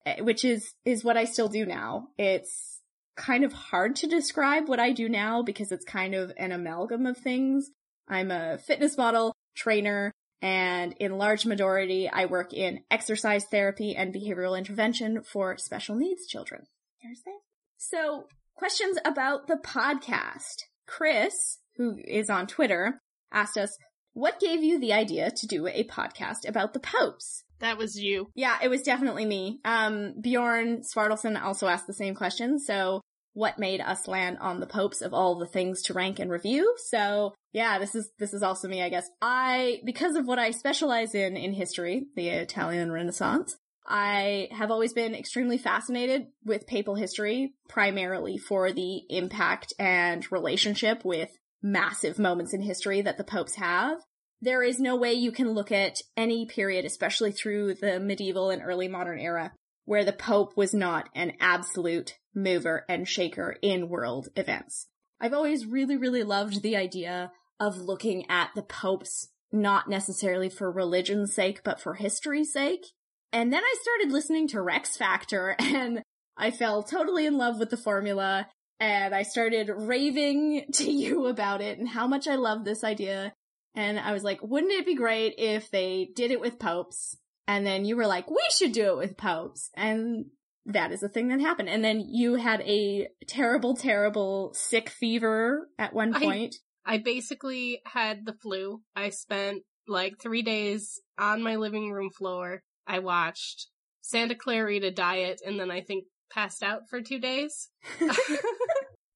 eh, 0.05 0.21
which 0.21 0.45
is, 0.45 0.75
is 0.85 1.03
what 1.03 1.17
I 1.17 1.25
still 1.25 1.49
do 1.49 1.65
now. 1.65 2.09
It's 2.19 2.80
kind 3.21 3.45
of 3.45 3.53
hard 3.53 3.97
to 3.97 4.07
describe 4.07 4.69
what 4.69 4.81
I 4.81 4.93
do 4.93 5.09
now 5.09 5.43
because 5.43 5.71
it's 5.71 5.85
kind 5.85 6.15
of 6.15 6.33
an 6.37 6.53
amalgam 6.53 7.07
of 7.07 7.19
things. 7.19 7.71
I'm 8.09 8.31
a 8.31 8.59
fitness 8.59 8.97
model, 8.97 9.35
trainer, 9.55 10.11
and 10.43 10.95
in 10.99 11.19
large 11.19 11.45
majority, 11.45 12.09
I 12.09 12.25
work 12.25 12.55
in 12.55 12.81
exercise 12.91 13.45
therapy 13.45 13.95
and 13.95 14.15
behavioral 14.15 14.57
intervention 14.57 15.23
for 15.23 15.59
special 15.59 15.97
needs 15.97 16.27
children. 16.27 16.63
There's 17.03 17.21
that. 17.27 17.41
So, 17.77 18.25
questions 18.55 18.99
about 19.05 19.47
the 19.47 19.59
podcast. 19.63 20.65
Chris, 20.87 21.59
who 21.77 21.99
is 22.05 22.31
on 22.31 22.47
Twitter, 22.47 23.01
asked 23.31 23.59
us, 23.59 23.77
what 24.13 24.41
gave 24.41 24.63
you 24.63 24.81
the 24.81 24.93
idea 24.93 25.31
to 25.31 25.47
do 25.47 25.67
a 25.67 25.85
podcast 25.85 26.49
about 26.49 26.73
the 26.73 26.81
popes? 26.81 27.45
That 27.61 27.79
was 27.79 27.97
you. 27.97 28.31
Yeah, 28.35 28.57
it 28.63 28.69
was 28.69 28.83
definitely 28.83 29.27
me. 29.27 29.61
Um, 29.65 30.15
Bjorn 30.21 30.81
Svardelson 30.81 31.41
also 31.41 31.69
asked 31.69 31.87
the 31.87 31.93
same 31.93 32.15
question. 32.15 32.59
So 32.59 33.03
what 33.33 33.59
made 33.59 33.81
us 33.81 34.09
land 34.09 34.39
on 34.41 34.61
the 34.61 34.67
popes 34.67 35.03
of 35.03 35.15
all 35.15 35.39
the 35.39 35.47
things 35.47 35.83
to 35.83 35.95
rank 35.95 36.19
and 36.19 36.31
review? 36.31 36.75
So 36.89 37.35
yeah, 37.53 37.79
this 37.79 37.95
is, 37.95 38.11
this 38.19 38.33
is 38.33 38.43
also 38.43 38.69
me, 38.69 38.83
I 38.83 38.89
guess. 38.89 39.09
I, 39.21 39.81
because 39.85 40.17
of 40.17 40.27
what 40.27 40.39
I 40.39 40.51
specialize 40.51 41.15
in, 41.15 41.37
in 41.37 41.53
history, 41.53 42.07
the 42.17 42.29
Italian 42.29 42.93
Renaissance, 42.93 43.57
I 43.87 44.49
have 44.53 44.71
always 44.71 44.93
been 44.93 45.15
extremely 45.15 45.59
fascinated 45.59 46.27
with 46.45 46.67
papal 46.67 46.95
history, 46.95 47.55
primarily 47.69 48.39
for 48.39 48.73
the 48.73 49.03
impact 49.09 49.73
and 49.79 50.31
relationship 50.31 51.05
with 51.05 51.31
massive 51.63 52.19
moments 52.19 52.55
in 52.55 52.63
history 52.63 53.03
that 53.03 53.19
the 53.19 53.25
popes 53.25 53.57
have. 53.57 53.99
There 54.41 54.63
is 54.63 54.81
no 54.81 54.97
way 54.97 55.13
you 55.13 55.33
can 55.33 55.51
look 55.51 55.71
at 55.71 55.99
any 56.17 56.47
period, 56.47 56.85
especially 56.85 57.33
through 57.33 57.75
the 57.75 58.01
medieval 58.01 58.51
and 58.51 58.63
early 58.63 58.89
modern 58.89 59.19
era, 59.19 59.53
where 59.91 60.05
the 60.05 60.13
pope 60.13 60.57
was 60.57 60.73
not 60.73 61.09
an 61.17 61.33
absolute 61.41 62.17
mover 62.33 62.85
and 62.89 63.09
shaker 63.09 63.57
in 63.61 63.89
world 63.89 64.29
events. 64.37 64.87
I've 65.21 65.33
always 65.33 65.67
really, 65.67 65.97
really 65.97 66.23
loved 66.23 66.63
the 66.63 66.77
idea 66.77 67.33
of 67.59 67.77
looking 67.77 68.25
at 68.31 68.51
the 68.55 68.63
popes 68.63 69.31
not 69.51 69.89
necessarily 69.89 70.49
for 70.49 70.71
religion's 70.71 71.35
sake, 71.35 71.63
but 71.65 71.81
for 71.81 71.95
history's 71.95 72.53
sake. 72.53 72.87
And 73.33 73.53
then 73.53 73.65
I 73.65 73.75
started 73.83 74.13
listening 74.13 74.47
to 74.51 74.63
Rex 74.63 74.97
Factor 74.97 75.57
and 75.59 76.05
I 76.37 76.53
fell 76.53 76.85
totally 76.85 77.27
in 77.27 77.37
love 77.37 77.59
with 77.59 77.71
the 77.71 77.77
formula 77.77 78.47
and 78.79 79.13
I 79.13 79.25
started 79.25 79.73
raving 79.75 80.67
to 80.75 80.89
you 80.89 81.27
about 81.27 81.63
it 81.63 81.81
and 81.81 81.89
how 81.89 82.07
much 82.07 82.29
I 82.29 82.37
love 82.37 82.65
this 82.65 82.85
idea. 82.85 83.33
And 83.75 83.99
I 83.99 84.13
was 84.13 84.23
like, 84.23 84.39
wouldn't 84.41 84.73
it 84.73 84.87
be 84.87 84.95
great 84.95 85.35
if 85.37 85.69
they 85.73 86.11
did 86.15 86.31
it 86.31 86.41
with 86.41 86.61
popes? 86.61 87.17
And 87.51 87.67
then 87.67 87.85
you 87.85 87.97
were 87.97 88.07
like, 88.07 88.31
we 88.31 88.47
should 88.53 88.71
do 88.71 88.91
it 88.91 88.97
with 88.97 89.17
popes. 89.17 89.71
And 89.75 90.27
that 90.67 90.93
is 90.93 91.03
a 91.03 91.09
thing 91.09 91.29
that 91.29 91.41
happened. 91.41 91.69
And 91.69 91.83
then 91.85 91.99
you 91.99 92.37
had 92.37 92.61
a 92.61 93.09
terrible, 93.27 93.75
terrible 93.75 94.55
sick 94.55 94.89
fever 94.89 95.69
at 95.77 95.93
one 95.93 96.15
point. 96.15 96.55
I, 96.87 96.95
I 96.95 96.99
basically 96.99 97.81
had 97.85 98.25
the 98.25 98.35
flu. 98.35 98.83
I 98.95 99.11
spent 99.11 99.63
like 99.89 100.21
three 100.21 100.43
days 100.43 101.01
on 101.19 101.43
my 101.43 101.57
living 101.57 101.91
room 101.91 102.11
floor. 102.11 102.63
I 102.87 103.01
watched 103.01 103.67
Santa 104.01 104.37
Clarita 104.37 104.93
Diet 104.93 105.41
and 105.45 105.59
then 105.59 105.73
I 105.73 105.81
think 105.81 106.05
passed 106.33 106.63
out 106.63 106.83
for 106.89 107.01
two 107.01 107.19
days. 107.19 107.69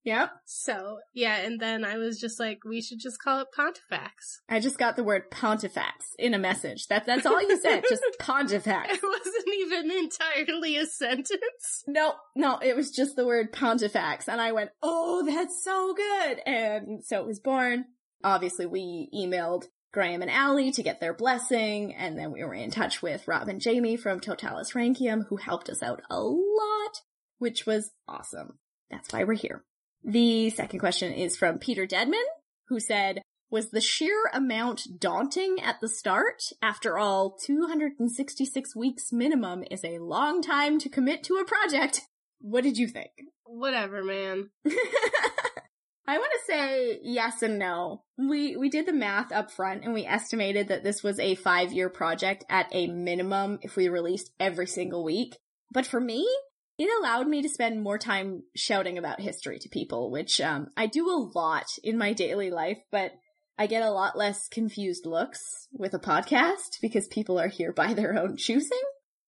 Yep. 0.04 0.32
So, 0.44 0.98
yeah, 1.14 1.38
and 1.38 1.58
then 1.58 1.82
I 1.82 1.96
was 1.96 2.20
just 2.20 2.38
like, 2.38 2.58
we 2.64 2.82
should 2.82 3.00
just 3.00 3.20
call 3.22 3.40
it 3.40 3.48
Pontifex. 3.56 4.42
I 4.48 4.60
just 4.60 4.78
got 4.78 4.96
the 4.96 5.04
word 5.04 5.30
Pontifex 5.30 6.14
in 6.18 6.34
a 6.34 6.38
message. 6.38 6.88
That 6.88 7.06
that's 7.06 7.24
all 7.24 7.40
you 7.40 7.58
said, 7.58 7.84
just 7.88 8.02
Pontifex. 8.18 8.92
It 8.92 9.02
wasn't 9.02 9.54
even 9.56 9.90
entirely 9.90 10.76
a 10.76 10.86
sentence. 10.86 11.84
No, 11.86 12.14
no, 12.36 12.58
it 12.58 12.76
was 12.76 12.90
just 12.90 13.16
the 13.16 13.26
word 13.26 13.52
Pontifex. 13.52 14.28
And 14.28 14.40
I 14.40 14.52
went, 14.52 14.70
oh, 14.82 15.24
that's 15.26 15.64
so 15.64 15.94
good. 15.94 16.40
And 16.46 17.04
so 17.04 17.20
it 17.20 17.26
was 17.26 17.40
born. 17.40 17.86
Obviously, 18.22 18.66
we 18.66 19.08
emailed 19.14 19.64
Graham 19.92 20.22
and 20.22 20.30
Allie 20.30 20.72
to 20.72 20.82
get 20.82 21.00
their 21.00 21.14
blessing, 21.14 21.94
and 21.94 22.18
then 22.18 22.32
we 22.32 22.42
were 22.42 22.52
in 22.52 22.70
touch 22.70 23.00
with 23.00 23.28
Rob 23.28 23.48
and 23.48 23.60
Jamie 23.60 23.96
from 23.96 24.18
Totalus 24.18 24.72
Rankium, 24.72 25.28
who 25.28 25.36
helped 25.36 25.70
us 25.70 25.82
out 25.82 26.02
a 26.10 26.20
lot, 26.20 27.00
which 27.38 27.64
was 27.64 27.92
awesome. 28.08 28.58
That's 28.90 29.12
why 29.12 29.24
we're 29.24 29.34
here. 29.34 29.64
The 30.04 30.50
second 30.50 30.80
question 30.80 31.12
is 31.12 31.36
from 31.36 31.58
Peter 31.58 31.86
Deadman, 31.86 32.24
who 32.68 32.78
said, 32.78 33.22
was 33.50 33.70
the 33.70 33.80
sheer 33.80 34.28
amount 34.32 34.98
daunting 34.98 35.58
at 35.62 35.80
the 35.80 35.88
start? 35.88 36.42
After 36.60 36.98
all, 36.98 37.36
266 37.42 38.76
weeks 38.76 39.12
minimum 39.12 39.64
is 39.70 39.84
a 39.84 40.00
long 40.00 40.42
time 40.42 40.78
to 40.80 40.88
commit 40.88 41.22
to 41.24 41.36
a 41.36 41.44
project. 41.44 42.02
What 42.40 42.64
did 42.64 42.76
you 42.76 42.88
think? 42.88 43.12
Whatever, 43.44 44.02
man. 44.02 44.50
I 46.06 46.18
want 46.18 46.32
to 46.32 46.52
say 46.52 46.98
yes 47.02 47.42
and 47.42 47.58
no. 47.58 48.02
We 48.18 48.56
we 48.56 48.68
did 48.68 48.86
the 48.86 48.92
math 48.92 49.32
up 49.32 49.50
front 49.50 49.84
and 49.84 49.94
we 49.94 50.04
estimated 50.04 50.68
that 50.68 50.84
this 50.84 51.02
was 51.02 51.18
a 51.18 51.36
5-year 51.36 51.88
project 51.88 52.44
at 52.50 52.68
a 52.72 52.88
minimum 52.88 53.58
if 53.62 53.76
we 53.76 53.88
released 53.88 54.30
every 54.38 54.66
single 54.66 55.02
week. 55.02 55.38
But 55.72 55.86
for 55.86 56.00
me, 56.00 56.28
it 56.78 56.90
allowed 57.00 57.28
me 57.28 57.42
to 57.42 57.48
spend 57.48 57.82
more 57.82 57.98
time 57.98 58.42
shouting 58.56 58.98
about 58.98 59.20
history 59.20 59.58
to 59.60 59.68
people, 59.68 60.10
which 60.10 60.40
um, 60.40 60.68
I 60.76 60.86
do 60.86 61.08
a 61.08 61.30
lot 61.34 61.66
in 61.82 61.96
my 61.96 62.12
daily 62.12 62.50
life, 62.50 62.78
but 62.90 63.12
I 63.56 63.66
get 63.68 63.82
a 63.82 63.90
lot 63.90 64.18
less 64.18 64.48
confused 64.48 65.06
looks 65.06 65.68
with 65.72 65.94
a 65.94 66.00
podcast 66.00 66.80
because 66.82 67.06
people 67.06 67.38
are 67.38 67.48
here 67.48 67.72
by 67.72 67.94
their 67.94 68.18
own 68.18 68.36
choosing. 68.36 68.82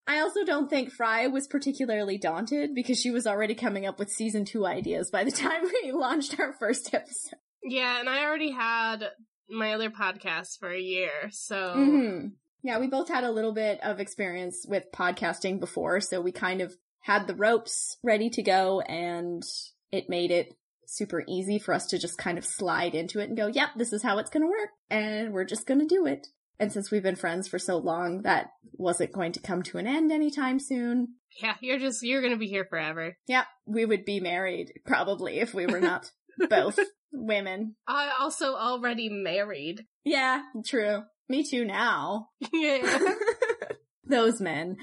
I 0.08 0.20
also 0.20 0.44
don't 0.44 0.70
think 0.70 0.92
Fry 0.92 1.26
was 1.26 1.46
particularly 1.46 2.18
daunted 2.18 2.74
because 2.74 3.00
she 3.00 3.10
was 3.10 3.26
already 3.26 3.54
coming 3.54 3.86
up 3.86 3.98
with 3.98 4.10
season 4.10 4.44
two 4.44 4.66
ideas 4.66 5.10
by 5.10 5.24
the 5.24 5.30
time 5.32 5.62
we 5.62 5.92
launched 5.92 6.38
our 6.40 6.52
first 6.58 6.92
episode. 6.92 7.38
Yeah, 7.62 8.00
and 8.00 8.08
I 8.08 8.24
already 8.24 8.52
had 8.52 9.10
my 9.48 9.74
other 9.74 9.90
podcast 9.90 10.58
for 10.58 10.70
a 10.70 10.80
year, 10.80 11.30
so. 11.30 11.56
Mm-hmm. 11.76 12.28
Yeah, 12.62 12.78
we 12.78 12.88
both 12.88 13.08
had 13.08 13.22
a 13.22 13.30
little 13.30 13.52
bit 13.52 13.78
of 13.82 14.00
experience 14.00 14.66
with 14.68 14.90
podcasting 14.92 15.60
before, 15.60 16.00
so 16.00 16.20
we 16.20 16.32
kind 16.32 16.60
of 16.60 16.76
had 17.06 17.28
the 17.28 17.34
ropes 17.36 17.98
ready 18.02 18.28
to 18.28 18.42
go 18.42 18.80
and 18.80 19.44
it 19.92 20.08
made 20.08 20.32
it 20.32 20.52
super 20.86 21.22
easy 21.28 21.56
for 21.56 21.72
us 21.72 21.86
to 21.86 21.98
just 22.00 22.18
kind 22.18 22.36
of 22.36 22.44
slide 22.44 22.96
into 22.96 23.20
it 23.20 23.28
and 23.28 23.36
go, 23.36 23.46
yep, 23.46 23.70
this 23.76 23.92
is 23.92 24.02
how 24.02 24.18
it's 24.18 24.30
going 24.30 24.42
to 24.42 24.48
work. 24.48 24.70
And 24.90 25.32
we're 25.32 25.44
just 25.44 25.66
going 25.66 25.78
to 25.78 25.86
do 25.86 26.04
it. 26.04 26.26
And 26.58 26.72
since 26.72 26.90
we've 26.90 27.04
been 27.04 27.14
friends 27.14 27.46
for 27.46 27.60
so 27.60 27.76
long, 27.76 28.22
that 28.22 28.48
wasn't 28.72 29.12
going 29.12 29.30
to 29.32 29.40
come 29.40 29.62
to 29.64 29.78
an 29.78 29.86
end 29.86 30.10
anytime 30.10 30.58
soon. 30.58 31.14
Yeah, 31.40 31.54
you're 31.60 31.78
just, 31.78 32.02
you're 32.02 32.22
going 32.22 32.32
to 32.32 32.38
be 32.38 32.48
here 32.48 32.66
forever. 32.68 33.16
Yep. 33.28 33.46
We 33.66 33.84
would 33.84 34.04
be 34.04 34.18
married 34.18 34.72
probably 34.84 35.38
if 35.38 35.54
we 35.54 35.66
were 35.66 35.80
not 35.80 36.10
both 36.50 36.80
women. 37.12 37.76
I 37.86 38.10
also 38.18 38.54
already 38.56 39.10
married. 39.10 39.84
Yeah, 40.04 40.42
true. 40.66 41.02
Me 41.28 41.44
too 41.48 41.64
now. 41.64 42.30
Yeah. 42.52 43.14
Those 44.08 44.40
men. 44.40 44.76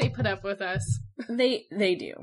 They 0.00 0.08
put 0.08 0.26
up 0.26 0.42
with 0.42 0.60
us. 0.62 0.98
They 1.28 1.66
they 1.70 1.94
do. 1.94 2.14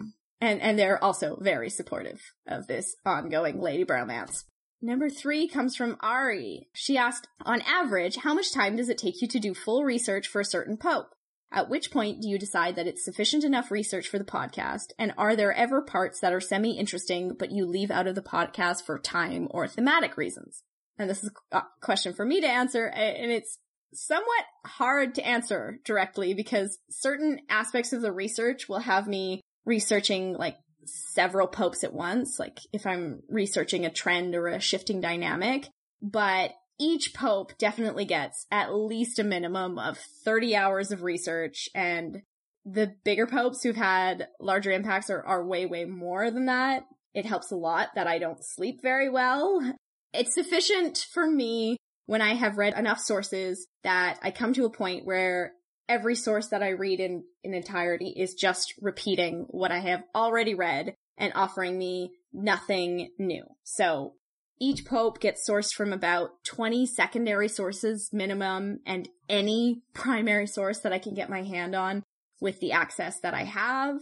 And 0.42 0.62
and 0.62 0.78
they're 0.78 1.04
also 1.04 1.38
very 1.40 1.70
supportive 1.70 2.22
of 2.48 2.68
this 2.68 2.96
ongoing 3.06 3.62
lady 3.62 3.86
bromance. 3.86 4.44
Number 4.82 5.10
three 5.10 5.48
comes 5.48 5.76
from 5.76 5.98
Ari. 6.02 6.70
She 6.74 6.98
asked, 6.98 7.28
on 7.44 7.62
average, 7.62 8.18
how 8.18 8.36
much 8.36 8.54
time 8.54 8.76
does 8.76 8.90
it 8.90 8.98
take 8.98 9.22
you 9.22 9.28
to 9.28 9.40
do 9.40 9.56
full 9.56 9.84
research 9.84 10.28
for 10.28 10.40
a 10.40 10.46
certain 10.46 10.78
pope? 10.78 11.16
At 11.52 11.70
which 11.70 11.92
point 11.92 12.22
do 12.22 12.30
you 12.30 12.38
decide 12.38 12.76
that 12.76 12.86
it's 12.88 13.04
sufficient 13.04 13.44
enough 13.44 13.72
research 13.72 14.08
for 14.08 14.20
the 14.20 14.26
podcast? 14.26 14.92
And 15.00 15.14
are 15.18 15.36
there 15.36 15.54
ever 15.54 15.82
parts 15.82 16.20
that 16.20 16.34
are 16.34 16.42
semi-interesting, 16.42 17.38
but 17.40 17.52
you 17.52 17.66
leave 17.66 17.90
out 17.90 18.06
of 18.06 18.16
the 18.16 18.22
podcast 18.22 18.84
for 18.86 19.00
time 19.00 19.48
or 19.52 19.68
thematic 19.68 20.18
reasons? 20.18 20.62
And 21.00 21.10
this 21.10 21.24
is 21.24 21.32
a 21.52 21.64
question 21.82 22.14
for 22.14 22.26
me 22.26 22.42
to 22.42 22.48
answer, 22.48 22.88
and 22.88 23.32
it's 23.32 23.60
somewhat 23.94 24.46
hard 24.66 25.16
to 25.16 25.26
answer 25.26 25.80
directly 25.86 26.34
because 26.34 26.78
certain 26.90 27.40
aspects 27.50 27.94
of 27.94 28.02
the 28.02 28.12
research 28.12 28.68
will 28.68 28.80
have 28.80 29.08
me 29.08 29.42
researching 29.66 30.34
like 30.34 30.58
several 30.86 31.48
popes 31.48 31.84
at 31.84 31.94
once, 31.94 32.40
like 32.40 32.60
if 32.72 32.86
I'm 32.86 33.22
researching 33.30 33.86
a 33.86 33.92
trend 33.92 34.36
or 34.36 34.48
a 34.48 34.60
shifting 34.60 35.02
dynamic. 35.02 35.68
But 36.02 36.52
each 36.80 37.14
pope 37.14 37.58
definitely 37.58 38.06
gets 38.06 38.46
at 38.52 38.74
least 38.74 39.20
a 39.20 39.24
minimum 39.24 39.80
of 39.80 39.98
30 40.24 40.56
hours 40.56 40.92
of 40.92 41.04
research 41.04 41.70
and 41.74 42.22
the 42.66 42.94
bigger 43.04 43.26
popes 43.26 43.64
who've 43.64 43.76
had 43.76 44.28
larger 44.40 44.72
impacts 44.72 45.10
are, 45.10 45.26
are 45.26 45.46
way, 45.46 45.66
way 45.66 45.86
more 45.86 46.30
than 46.30 46.46
that. 46.46 46.84
It 47.14 47.26
helps 47.26 47.52
a 47.52 47.56
lot 47.56 47.90
that 47.96 48.08
I 48.08 48.20
don't 48.20 48.44
sleep 48.44 48.82
very 48.82 49.10
well. 49.10 49.74
It's 50.14 50.36
sufficient 50.36 51.08
for 51.12 51.30
me 51.30 51.78
when 52.08 52.22
I 52.22 52.34
have 52.34 52.58
read 52.58 52.74
enough 52.74 53.00
sources 53.00 53.68
that 53.84 54.18
I 54.24 54.32
come 54.32 54.54
to 54.54 54.66
a 54.66 54.72
point 54.72 55.06
where 55.06 55.54
every 55.88 56.16
source 56.16 56.48
that 56.48 56.64
I 56.64 56.70
read 56.70 57.00
in, 57.00 57.24
in 57.44 57.54
entirety 57.54 58.14
is 58.16 58.34
just 58.34 58.74
repeating 58.82 59.46
what 59.50 59.72
I 59.72 59.80
have 59.80 60.04
already 60.16 60.56
read 60.56 60.96
and 61.18 61.34
offering 61.36 61.78
me 61.78 62.14
nothing 62.34 63.12
new. 63.20 63.44
So 63.64 64.14
each 64.60 64.86
pope 64.86 65.20
gets 65.20 65.48
sourced 65.48 65.74
from 65.74 65.94
about 65.94 66.30
20 66.46 66.86
secondary 66.86 67.50
sources 67.50 68.10
minimum 68.12 68.80
and 68.86 69.08
any 69.30 69.84
primary 69.94 70.48
source 70.48 70.80
that 70.80 70.94
I 70.94 71.00
can 71.00 71.14
get 71.14 71.30
my 71.30 71.44
hand 71.44 71.76
on 71.76 72.04
with 72.40 72.60
the 72.60 72.72
access 72.72 73.20
that 73.20 73.34
I 73.34 73.44
have. 73.44 74.00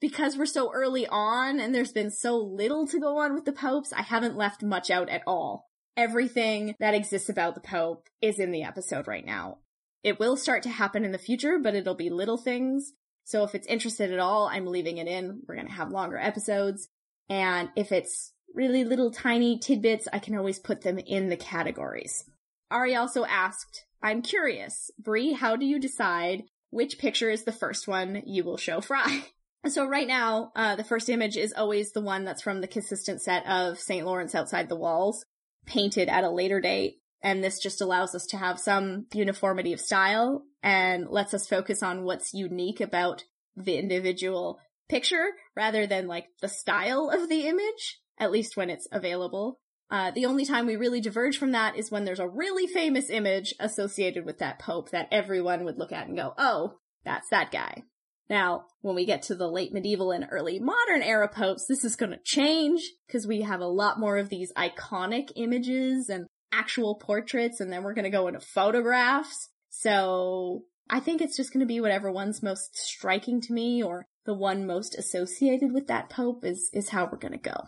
Because 0.00 0.38
we're 0.38 0.46
so 0.46 0.70
early 0.72 1.08
on 1.08 1.58
and 1.58 1.74
there's 1.74 1.92
been 1.92 2.12
so 2.12 2.36
little 2.36 2.86
to 2.86 3.00
go 3.00 3.18
on 3.18 3.34
with 3.34 3.44
the 3.44 3.52
popes, 3.52 3.92
I 3.92 4.02
haven't 4.02 4.36
left 4.36 4.62
much 4.62 4.90
out 4.90 5.08
at 5.08 5.22
all 5.26 5.67
everything 5.98 6.76
that 6.78 6.94
exists 6.94 7.28
about 7.28 7.56
the 7.56 7.60
Pope 7.60 8.08
is 8.22 8.38
in 8.38 8.52
the 8.52 8.62
episode 8.62 9.08
right 9.08 9.26
now. 9.26 9.58
It 10.04 10.20
will 10.20 10.36
start 10.36 10.62
to 10.62 10.68
happen 10.70 11.04
in 11.04 11.10
the 11.10 11.18
future, 11.18 11.58
but 11.58 11.74
it'll 11.74 11.96
be 11.96 12.08
little 12.08 12.38
things. 12.38 12.92
So 13.24 13.42
if 13.42 13.54
it's 13.54 13.66
interested 13.66 14.12
at 14.12 14.20
all, 14.20 14.46
I'm 14.46 14.66
leaving 14.66 14.98
it 14.98 15.08
in. 15.08 15.42
We're 15.46 15.56
going 15.56 15.66
to 15.66 15.72
have 15.72 15.90
longer 15.90 16.16
episodes. 16.16 16.88
And 17.28 17.68
if 17.74 17.90
it's 17.90 18.32
really 18.54 18.84
little 18.84 19.10
tiny 19.10 19.58
tidbits, 19.58 20.06
I 20.12 20.20
can 20.20 20.36
always 20.36 20.60
put 20.60 20.82
them 20.82 20.98
in 20.98 21.28
the 21.28 21.36
categories. 21.36 22.24
Ari 22.70 22.94
also 22.94 23.24
asked, 23.24 23.84
I'm 24.00 24.22
curious, 24.22 24.92
Brie, 24.98 25.32
how 25.32 25.56
do 25.56 25.66
you 25.66 25.80
decide 25.80 26.44
which 26.70 26.98
picture 26.98 27.28
is 27.28 27.42
the 27.42 27.52
first 27.52 27.88
one 27.88 28.22
you 28.24 28.44
will 28.44 28.56
show 28.56 28.80
Fry? 28.80 29.24
So 29.66 29.86
right 29.86 30.06
now, 30.06 30.52
uh, 30.54 30.76
the 30.76 30.84
first 30.84 31.08
image 31.08 31.36
is 31.36 31.52
always 31.52 31.90
the 31.90 32.00
one 32.00 32.24
that's 32.24 32.40
from 32.40 32.60
the 32.60 32.68
consistent 32.68 33.20
set 33.20 33.44
of 33.46 33.80
St. 33.80 34.06
Lawrence 34.06 34.36
outside 34.36 34.68
the 34.68 34.76
walls, 34.76 35.24
painted 35.68 36.08
at 36.08 36.24
a 36.24 36.30
later 36.30 36.60
date. 36.60 36.96
And 37.22 37.42
this 37.42 37.58
just 37.58 37.80
allows 37.80 38.14
us 38.14 38.26
to 38.26 38.36
have 38.36 38.60
some 38.60 39.06
uniformity 39.12 39.72
of 39.72 39.80
style 39.80 40.44
and 40.62 41.08
lets 41.08 41.34
us 41.34 41.48
focus 41.48 41.82
on 41.82 42.04
what's 42.04 42.34
unique 42.34 42.80
about 42.80 43.24
the 43.56 43.76
individual 43.76 44.60
picture 44.88 45.26
rather 45.56 45.86
than 45.86 46.06
like 46.06 46.26
the 46.40 46.48
style 46.48 47.10
of 47.10 47.28
the 47.28 47.46
image, 47.46 48.00
at 48.18 48.30
least 48.30 48.56
when 48.56 48.70
it's 48.70 48.88
available. 48.92 49.58
Uh, 49.90 50.10
the 50.10 50.26
only 50.26 50.44
time 50.44 50.66
we 50.66 50.76
really 50.76 51.00
diverge 51.00 51.38
from 51.38 51.52
that 51.52 51.76
is 51.76 51.90
when 51.90 52.04
there's 52.04 52.20
a 52.20 52.28
really 52.28 52.66
famous 52.66 53.10
image 53.10 53.54
associated 53.58 54.24
with 54.24 54.38
that 54.38 54.58
pope 54.58 54.90
that 54.90 55.08
everyone 55.10 55.64
would 55.64 55.78
look 55.78 55.92
at 55.92 56.06
and 56.06 56.16
go, 56.16 56.34
oh, 56.36 56.74
that's 57.04 57.28
that 57.30 57.50
guy. 57.50 57.82
Now, 58.30 58.66
when 58.82 58.94
we 58.94 59.06
get 59.06 59.22
to 59.22 59.34
the 59.34 59.48
late 59.48 59.72
medieval 59.72 60.10
and 60.10 60.26
early 60.30 60.58
modern 60.58 61.02
era 61.02 61.28
popes, 61.28 61.66
this 61.66 61.84
is 61.84 61.96
going 61.96 62.12
to 62.12 62.20
change 62.22 62.82
because 63.06 63.26
we 63.26 63.42
have 63.42 63.60
a 63.60 63.66
lot 63.66 63.98
more 63.98 64.18
of 64.18 64.28
these 64.28 64.52
iconic 64.52 65.32
images 65.36 66.10
and 66.10 66.26
actual 66.52 66.96
portraits, 66.96 67.60
and 67.60 67.72
then 67.72 67.82
we're 67.82 67.94
going 67.94 68.04
to 68.04 68.10
go 68.10 68.28
into 68.28 68.40
photographs. 68.40 69.48
So 69.70 70.64
I 70.90 71.00
think 71.00 71.22
it's 71.22 71.36
just 71.36 71.52
going 71.52 71.60
to 71.60 71.66
be 71.66 71.80
whatever 71.80 72.10
one's 72.10 72.42
most 72.42 72.76
striking 72.76 73.40
to 73.42 73.52
me 73.52 73.82
or 73.82 74.04
the 74.26 74.34
one 74.34 74.66
most 74.66 74.94
associated 74.94 75.72
with 75.72 75.86
that 75.86 76.10
pope 76.10 76.44
is, 76.44 76.70
is 76.74 76.90
how 76.90 77.08
we're 77.10 77.18
going 77.18 77.32
to 77.32 77.38
go. 77.38 77.64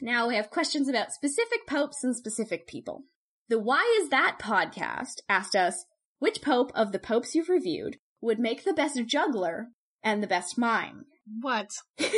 Now 0.00 0.28
we 0.28 0.36
have 0.36 0.50
questions 0.50 0.88
about 0.88 1.12
specific 1.12 1.66
popes 1.66 2.02
and 2.02 2.16
specific 2.16 2.66
people. 2.66 3.04
The 3.48 3.58
Why 3.58 3.98
Is 4.02 4.10
That 4.10 4.38
podcast 4.40 5.20
asked 5.28 5.54
us, 5.54 5.84
which 6.18 6.42
pope 6.42 6.72
of 6.74 6.92
the 6.92 6.98
popes 6.98 7.34
you've 7.34 7.48
reviewed 7.48 7.98
would 8.26 8.38
make 8.38 8.64
the 8.64 8.72
best 8.72 8.98
juggler 9.06 9.68
and 10.02 10.22
the 10.22 10.26
best 10.26 10.58
mime? 10.58 11.06
What? 11.40 11.70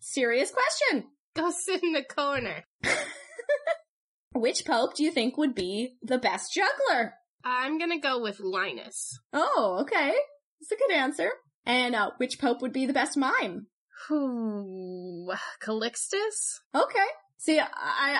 Serious 0.00 0.50
question. 0.50 1.08
Go 1.36 1.50
sit 1.50 1.82
in 1.82 1.92
the 1.92 2.02
corner. 2.02 2.64
Which 4.34 4.64
pope 4.64 4.94
do 4.94 5.04
you 5.04 5.10
think 5.10 5.36
would 5.36 5.54
be 5.54 5.96
the 6.02 6.18
best 6.18 6.52
juggler? 6.54 7.14
I'm 7.44 7.78
gonna 7.78 8.00
go 8.00 8.20
with 8.20 8.40
Linus. 8.40 9.18
Oh, 9.32 9.78
okay. 9.82 10.14
That's 10.60 10.72
a 10.72 10.76
good 10.76 10.92
answer. 10.92 11.30
And 11.64 11.94
uh, 11.94 12.10
which 12.16 12.40
pope 12.40 12.62
would 12.62 12.72
be 12.72 12.86
the 12.86 12.92
best 12.92 13.16
mime? 13.16 13.66
Who? 14.08 15.32
Calixtus? 15.62 16.60
Okay. 16.74 17.06
See, 17.40 17.60
I, 17.60 17.66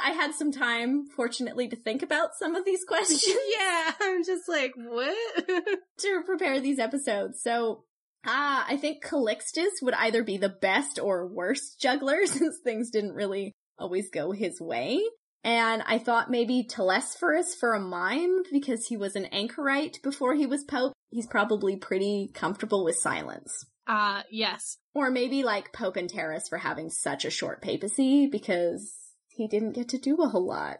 I 0.05 0.11
had 0.13 0.33
some 0.33 0.53
time, 0.53 1.07
fortunately, 1.09 1.69
to 1.69 1.77
think 1.77 2.03
about 2.03 2.37
some 2.39 2.55
of 2.55 2.65
these 2.65 2.85
questions. 2.89 3.25
yeah, 3.59 3.93
I'm 4.01 4.25
just 4.25 4.49
like, 4.49 4.73
what? 4.77 5.17
to 5.99 6.23
prepare 6.25 6.61
these 6.61 6.79
episodes. 6.79 7.43
So, 7.43 7.85
ah, 8.25 8.65
I 8.69 8.77
think 8.77 9.05
Calixtus 9.05 9.83
would 9.83 9.95
either 9.95 10.23
be 10.23 10.39
the 10.39 10.49
best 10.49 11.01
or 11.01 11.27
worst 11.27 11.81
juggler 11.81 12.27
since 12.27 12.59
things 12.63 12.91
didn't 12.91 13.15
really 13.15 13.53
always 13.79 14.09
go 14.11 14.31
his 14.31 14.61
way. 14.61 15.01
And 15.45 15.83
I 15.87 15.99
thought 15.99 16.31
maybe 16.31 16.67
Telesphorus 16.69 17.55
for 17.59 17.75
a 17.75 17.81
mime 17.81 18.43
because 18.53 18.87
he 18.87 18.97
was 18.97 19.17
an 19.17 19.27
anchorite 19.27 20.01
before 20.03 20.35
he 20.35 20.47
was 20.47 20.65
Pope. 20.65 20.93
He's 21.11 21.27
probably 21.27 21.77
pretty 21.77 22.31
comfortable 22.35 22.85
with 22.85 22.97
silence. 22.97 23.65
Uh, 23.87 24.23
yes. 24.31 24.77
Or 24.95 25.11
maybe 25.11 25.45
like 25.45 25.73
Pope 25.73 25.97
and 25.97 26.11
Anterus 26.11 26.49
for 26.49 26.59
having 26.59 26.91
such 26.91 27.25
a 27.25 27.31
short 27.31 27.63
papacy 27.63 28.27
because 28.27 28.93
he 29.38 29.47
didn't 29.47 29.73
get 29.73 29.88
to 29.90 29.99
do 29.99 30.16
a 30.16 30.28
whole 30.28 30.47
lot. 30.47 30.78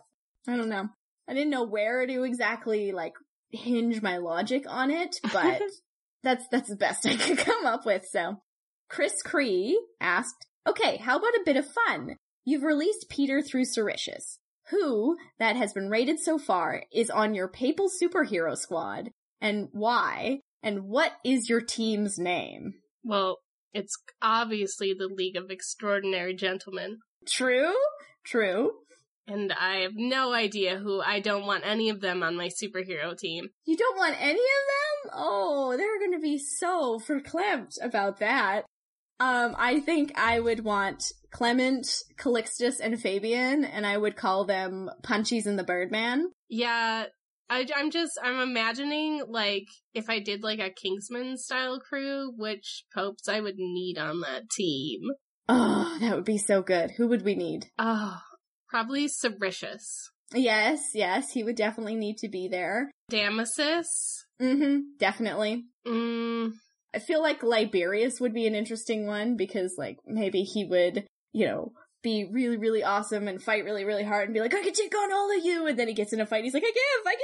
I 0.49 0.57
don't 0.57 0.69
know. 0.69 0.89
I 1.29 1.33
didn't 1.33 1.51
know 1.51 1.63
where 1.63 2.05
to 2.05 2.25
exactly 2.25 2.91
like 2.91 3.13
hinge 3.51 4.03
my 4.03 4.17
logic 4.17 4.65
on 4.69 4.91
it, 4.91 5.17
but 5.33 5.63
that's 6.25 6.45
that's 6.51 6.69
the 6.69 6.77
best 6.77 7.07
I 7.07 7.17
could 7.17 7.39
come 7.39 7.65
up 7.65 7.87
with. 7.87 8.05
So, 8.11 8.43
Chris 8.89 9.23
Cree 9.25 9.81
asked, 10.01 10.47
"Okay, 10.67 10.97
how 10.97 11.19
about 11.19 11.35
a 11.35 11.43
bit 11.47 11.57
of 11.57 11.67
fun? 11.87 12.17
You've 12.45 12.65
released 12.65 13.07
Peter 13.09 13.41
through 13.41 13.67
Siricius. 13.67 14.39
Who 14.71 15.17
that 15.39 15.55
has 15.55 15.73
been 15.73 15.89
rated 15.89 16.19
so 16.19 16.37
far 16.37 16.83
is 16.93 17.11
on 17.11 17.35
your 17.35 17.49
papal 17.49 17.89
superhero 17.89 18.57
squad, 18.57 19.11
and 19.41 19.69
why? 19.71 20.41
And 20.65 20.89
what 20.89 21.13
is 21.25 21.49
your 21.49 21.61
team's 21.61 22.19
name?" 22.19 22.75
Well, 23.05 23.39
it's 23.73 23.97
obviously 24.21 24.95
the 24.95 25.07
League 25.07 25.37
of 25.37 25.49
Extraordinary 25.49 26.35
Gentlemen. 26.35 26.99
True, 27.27 27.75
true. 28.29 28.73
And 29.27 29.53
I 29.53 29.81
have 29.81 29.93
no 29.95 30.33
idea 30.33 30.79
who. 30.79 31.03
I 31.03 31.21
don't 31.21 31.47
want 31.47 31.67
any 31.67 31.91
of 31.91 32.01
them 32.01 32.23
on 32.23 32.37
my 32.37 32.49
superhero 32.49 33.17
team. 33.17 33.49
You 33.67 33.77
don't 33.77 33.99
want 33.99 34.17
any 34.19 34.33
of 34.33 34.39
them? 34.39 35.13
Oh, 35.15 35.77
they're 35.77 36.01
gonna 36.01 36.21
be 36.21 36.39
so 36.39 36.99
verklempt 36.99 37.75
about 37.83 38.21
that. 38.21 38.65
Um, 39.21 39.55
I 39.59 39.81
think 39.81 40.17
I 40.17 40.41
would 40.41 40.65
want 40.65 41.13
Clement, 41.31 42.05
Calixtus, 42.17 42.81
and 42.81 43.01
Fabian, 43.01 43.65
and 43.65 43.85
I 43.85 43.99
would 43.99 44.17
call 44.17 44.45
them 44.45 44.91
Punchies 45.03 45.47
and 45.47 45.59
the 45.59 45.65
Birdman. 45.65 46.31
Yeah, 46.49 47.07
I, 47.51 47.67
am 47.77 47.91
just, 47.91 48.13
I'm 48.23 48.39
imagining, 48.41 49.25
like, 49.29 49.67
if 49.93 50.09
I 50.09 50.21
did, 50.21 50.43
like, 50.43 50.61
a 50.61 50.71
Kingsman 50.71 51.37
style 51.37 51.81
crew, 51.81 52.33
which 52.37 52.85
popes 52.95 53.29
I 53.29 53.41
would 53.41 53.57
need 53.57 53.99
on 53.99 54.21
that 54.21 54.51
team. 54.51 55.01
Oh, 55.49 55.97
that 56.01 56.15
would 56.15 56.25
be 56.25 56.39
so 56.39 56.63
good. 56.63 56.93
Who 56.93 57.09
would 57.09 57.25
we 57.25 57.35
need? 57.35 57.67
Oh, 57.79 58.21
probably 58.69 59.09
Siricius. 59.09 60.11
Yes, 60.35 60.91
yes, 60.95 61.31
he 61.31 61.43
would 61.43 61.57
definitely 61.57 61.95
need 61.95 62.19
to 62.19 62.29
be 62.29 62.49
there. 62.49 62.91
Damasus? 63.11 64.25
Mm-hmm, 64.41 64.81
definitely. 64.99 65.65
Mm. 65.87 66.53
I 66.95 66.99
feel 66.99 67.23
like 67.23 67.43
Liberius 67.43 68.21
would 68.21 68.35
be 68.35 68.47
an 68.47 68.55
interesting 68.55 69.07
one 69.07 69.37
because, 69.37 69.77
like, 69.79 69.99
maybe 70.07 70.43
he 70.43 70.65
would, 70.65 71.07
you 71.33 71.47
know, 71.47 71.73
be 72.03 72.29
really, 72.31 72.57
really 72.57 72.85
awesome 72.85 73.27
and 73.27 73.43
fight 73.43 73.65
really, 73.65 73.85
really 73.85 74.05
hard 74.05 74.25
and 74.25 74.35
be 74.35 74.41
like, 74.41 74.55
I 74.55 74.63
can 74.63 74.73
take 74.73 74.95
on 74.95 75.13
all 75.13 75.37
of 75.37 75.45
you. 75.45 75.67
And 75.67 75.79
then 75.79 75.89
he 75.89 75.95
gets 75.95 76.13
in 76.13 76.21
a 76.21 76.27
fight. 76.27 76.45
He's 76.45 76.55
like, 76.55 76.65
I 76.65 76.73
give, 76.73 77.07
I 77.07 77.17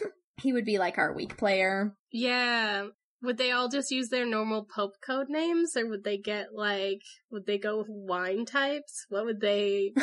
give. 0.00 0.10
he 0.42 0.52
would 0.52 0.64
be 0.64 0.78
like 0.78 0.98
our 0.98 1.12
weak 1.12 1.36
player. 1.36 1.94
Yeah. 2.12 2.86
Would 3.24 3.38
they 3.38 3.52
all 3.52 3.68
just 3.70 3.90
use 3.90 4.10
their 4.10 4.26
normal 4.26 4.64
Pope 4.64 4.96
code 5.04 5.30
names 5.30 5.76
or 5.76 5.88
would 5.88 6.04
they 6.04 6.18
get 6.18 6.48
like, 6.54 7.00
would 7.30 7.46
they 7.46 7.56
go 7.56 7.78
with 7.78 7.86
wine 7.88 8.44
types? 8.44 9.06
What 9.08 9.24
would 9.24 9.40
they? 9.40 9.94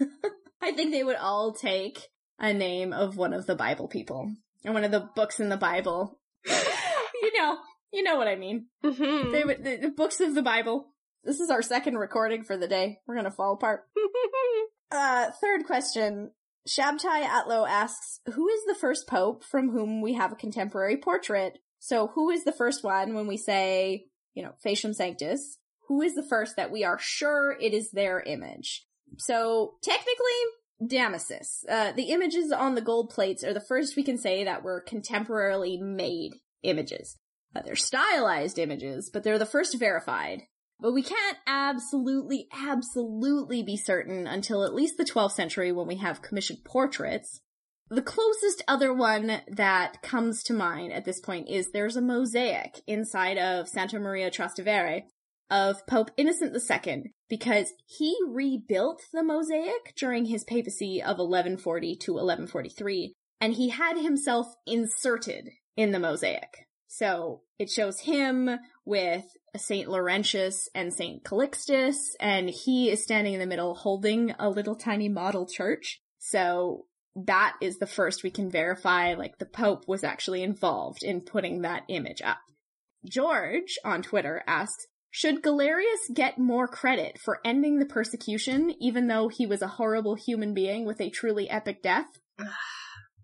I 0.62 0.72
think 0.72 0.90
they 0.90 1.04
would 1.04 1.16
all 1.16 1.52
take 1.52 2.08
a 2.38 2.54
name 2.54 2.94
of 2.94 3.16
one 3.16 3.34
of 3.34 3.46
the 3.46 3.54
Bible 3.54 3.88
people 3.88 4.32
and 4.64 4.72
one 4.72 4.84
of 4.84 4.90
the 4.90 5.06
books 5.14 5.38
in 5.38 5.50
the 5.50 5.56
Bible. 5.58 6.18
you 6.46 7.38
know, 7.38 7.58
you 7.92 8.02
know 8.02 8.16
what 8.16 8.28
I 8.28 8.36
mean. 8.36 8.68
Mm-hmm. 8.82 9.32
They 9.32 9.44
would, 9.44 9.64
the, 9.64 9.76
the 9.76 9.90
books 9.90 10.20
of 10.20 10.34
the 10.34 10.42
Bible. 10.42 10.88
This 11.24 11.40
is 11.40 11.50
our 11.50 11.62
second 11.62 11.96
recording 11.96 12.42
for 12.42 12.56
the 12.56 12.68
day. 12.68 13.00
We're 13.06 13.16
gonna 13.16 13.30
fall 13.30 13.54
apart. 13.54 13.82
uh, 14.90 15.30
third 15.42 15.66
question. 15.66 16.30
Shabtai 16.66 17.22
Atlo 17.22 17.66
asks, 17.66 18.20
who 18.32 18.48
is 18.48 18.64
the 18.66 18.76
first 18.80 19.08
pope 19.08 19.44
from 19.44 19.70
whom 19.70 20.00
we 20.00 20.14
have 20.14 20.32
a 20.32 20.36
contemporary 20.36 20.96
portrait? 20.96 21.58
So 21.84 22.06
who 22.14 22.30
is 22.30 22.44
the 22.44 22.52
first 22.52 22.84
one 22.84 23.12
when 23.12 23.26
we 23.26 23.36
say, 23.36 24.06
you 24.34 24.42
know, 24.44 24.52
facium 24.64 24.94
sanctus? 24.94 25.58
Who 25.88 26.00
is 26.00 26.14
the 26.14 26.22
first 26.22 26.54
that 26.54 26.70
we 26.70 26.84
are 26.84 26.96
sure 26.96 27.56
it 27.60 27.74
is 27.74 27.90
their 27.90 28.20
image? 28.20 28.86
So 29.18 29.74
technically, 29.82 30.38
Damasus. 30.80 31.64
Uh, 31.68 31.90
the 31.90 32.10
images 32.10 32.52
on 32.52 32.76
the 32.76 32.82
gold 32.82 33.10
plates 33.10 33.42
are 33.42 33.52
the 33.52 33.60
first 33.60 33.96
we 33.96 34.04
can 34.04 34.16
say 34.16 34.44
that 34.44 34.62
were 34.62 34.84
contemporarily 34.88 35.80
made 35.80 36.34
images. 36.62 37.16
Uh, 37.52 37.62
they're 37.62 37.74
stylized 37.74 38.60
images, 38.60 39.10
but 39.12 39.24
they're 39.24 39.36
the 39.36 39.44
first 39.44 39.76
verified. 39.76 40.42
But 40.78 40.92
we 40.92 41.02
can't 41.02 41.38
absolutely, 41.48 42.46
absolutely 42.52 43.64
be 43.64 43.76
certain 43.76 44.28
until 44.28 44.62
at 44.64 44.72
least 44.72 44.98
the 44.98 45.04
12th 45.04 45.32
century 45.32 45.72
when 45.72 45.88
we 45.88 45.96
have 45.96 46.22
commissioned 46.22 46.64
portraits. 46.64 47.40
The 47.92 48.00
closest 48.00 48.64
other 48.66 48.90
one 48.90 49.42
that 49.46 50.00
comes 50.00 50.42
to 50.44 50.54
mind 50.54 50.94
at 50.94 51.04
this 51.04 51.20
point 51.20 51.50
is 51.50 51.72
there's 51.72 51.94
a 51.94 52.00
mosaic 52.00 52.80
inside 52.86 53.36
of 53.36 53.68
Santa 53.68 54.00
Maria 54.00 54.30
Trastevere 54.30 55.02
of 55.50 55.86
Pope 55.86 56.10
Innocent 56.16 56.56
II 56.56 57.12
because 57.28 57.74
he 57.84 58.16
rebuilt 58.26 59.02
the 59.12 59.22
mosaic 59.22 59.92
during 59.94 60.24
his 60.24 60.42
papacy 60.42 61.02
of 61.02 61.18
1140 61.18 61.96
to 61.96 62.12
1143 62.12 63.12
and 63.42 63.52
he 63.52 63.68
had 63.68 63.98
himself 63.98 64.46
inserted 64.66 65.50
in 65.76 65.92
the 65.92 65.98
mosaic. 65.98 66.66
So 66.86 67.42
it 67.58 67.68
shows 67.68 68.00
him 68.00 68.58
with 68.86 69.24
Saint 69.54 69.90
Laurentius 69.90 70.66
and 70.74 70.94
Saint 70.94 71.24
Calixtus, 71.24 72.14
and 72.18 72.48
he 72.48 72.88
is 72.88 73.02
standing 73.02 73.34
in 73.34 73.40
the 73.40 73.46
middle 73.46 73.74
holding 73.74 74.34
a 74.38 74.48
little 74.48 74.76
tiny 74.76 75.10
model 75.10 75.46
church. 75.46 76.00
So 76.18 76.86
that 77.14 77.56
is 77.60 77.78
the 77.78 77.86
first 77.86 78.22
we 78.22 78.30
can 78.30 78.50
verify, 78.50 79.14
like 79.14 79.38
the 79.38 79.46
Pope 79.46 79.86
was 79.86 80.04
actually 80.04 80.42
involved 80.42 81.02
in 81.02 81.20
putting 81.20 81.62
that 81.62 81.84
image 81.88 82.22
up. 82.22 82.38
George 83.04 83.78
on 83.84 84.02
Twitter 84.02 84.42
asks, 84.46 84.86
should 85.10 85.42
Galerius 85.42 86.08
get 86.14 86.38
more 86.38 86.66
credit 86.66 87.18
for 87.18 87.40
ending 87.44 87.78
the 87.78 87.86
persecution, 87.86 88.74
even 88.80 89.08
though 89.08 89.28
he 89.28 89.44
was 89.44 89.60
a 89.60 89.68
horrible 89.68 90.14
human 90.14 90.54
being 90.54 90.86
with 90.86 91.00
a 91.00 91.10
truly 91.10 91.48
epic 91.48 91.82
death? 91.82 92.06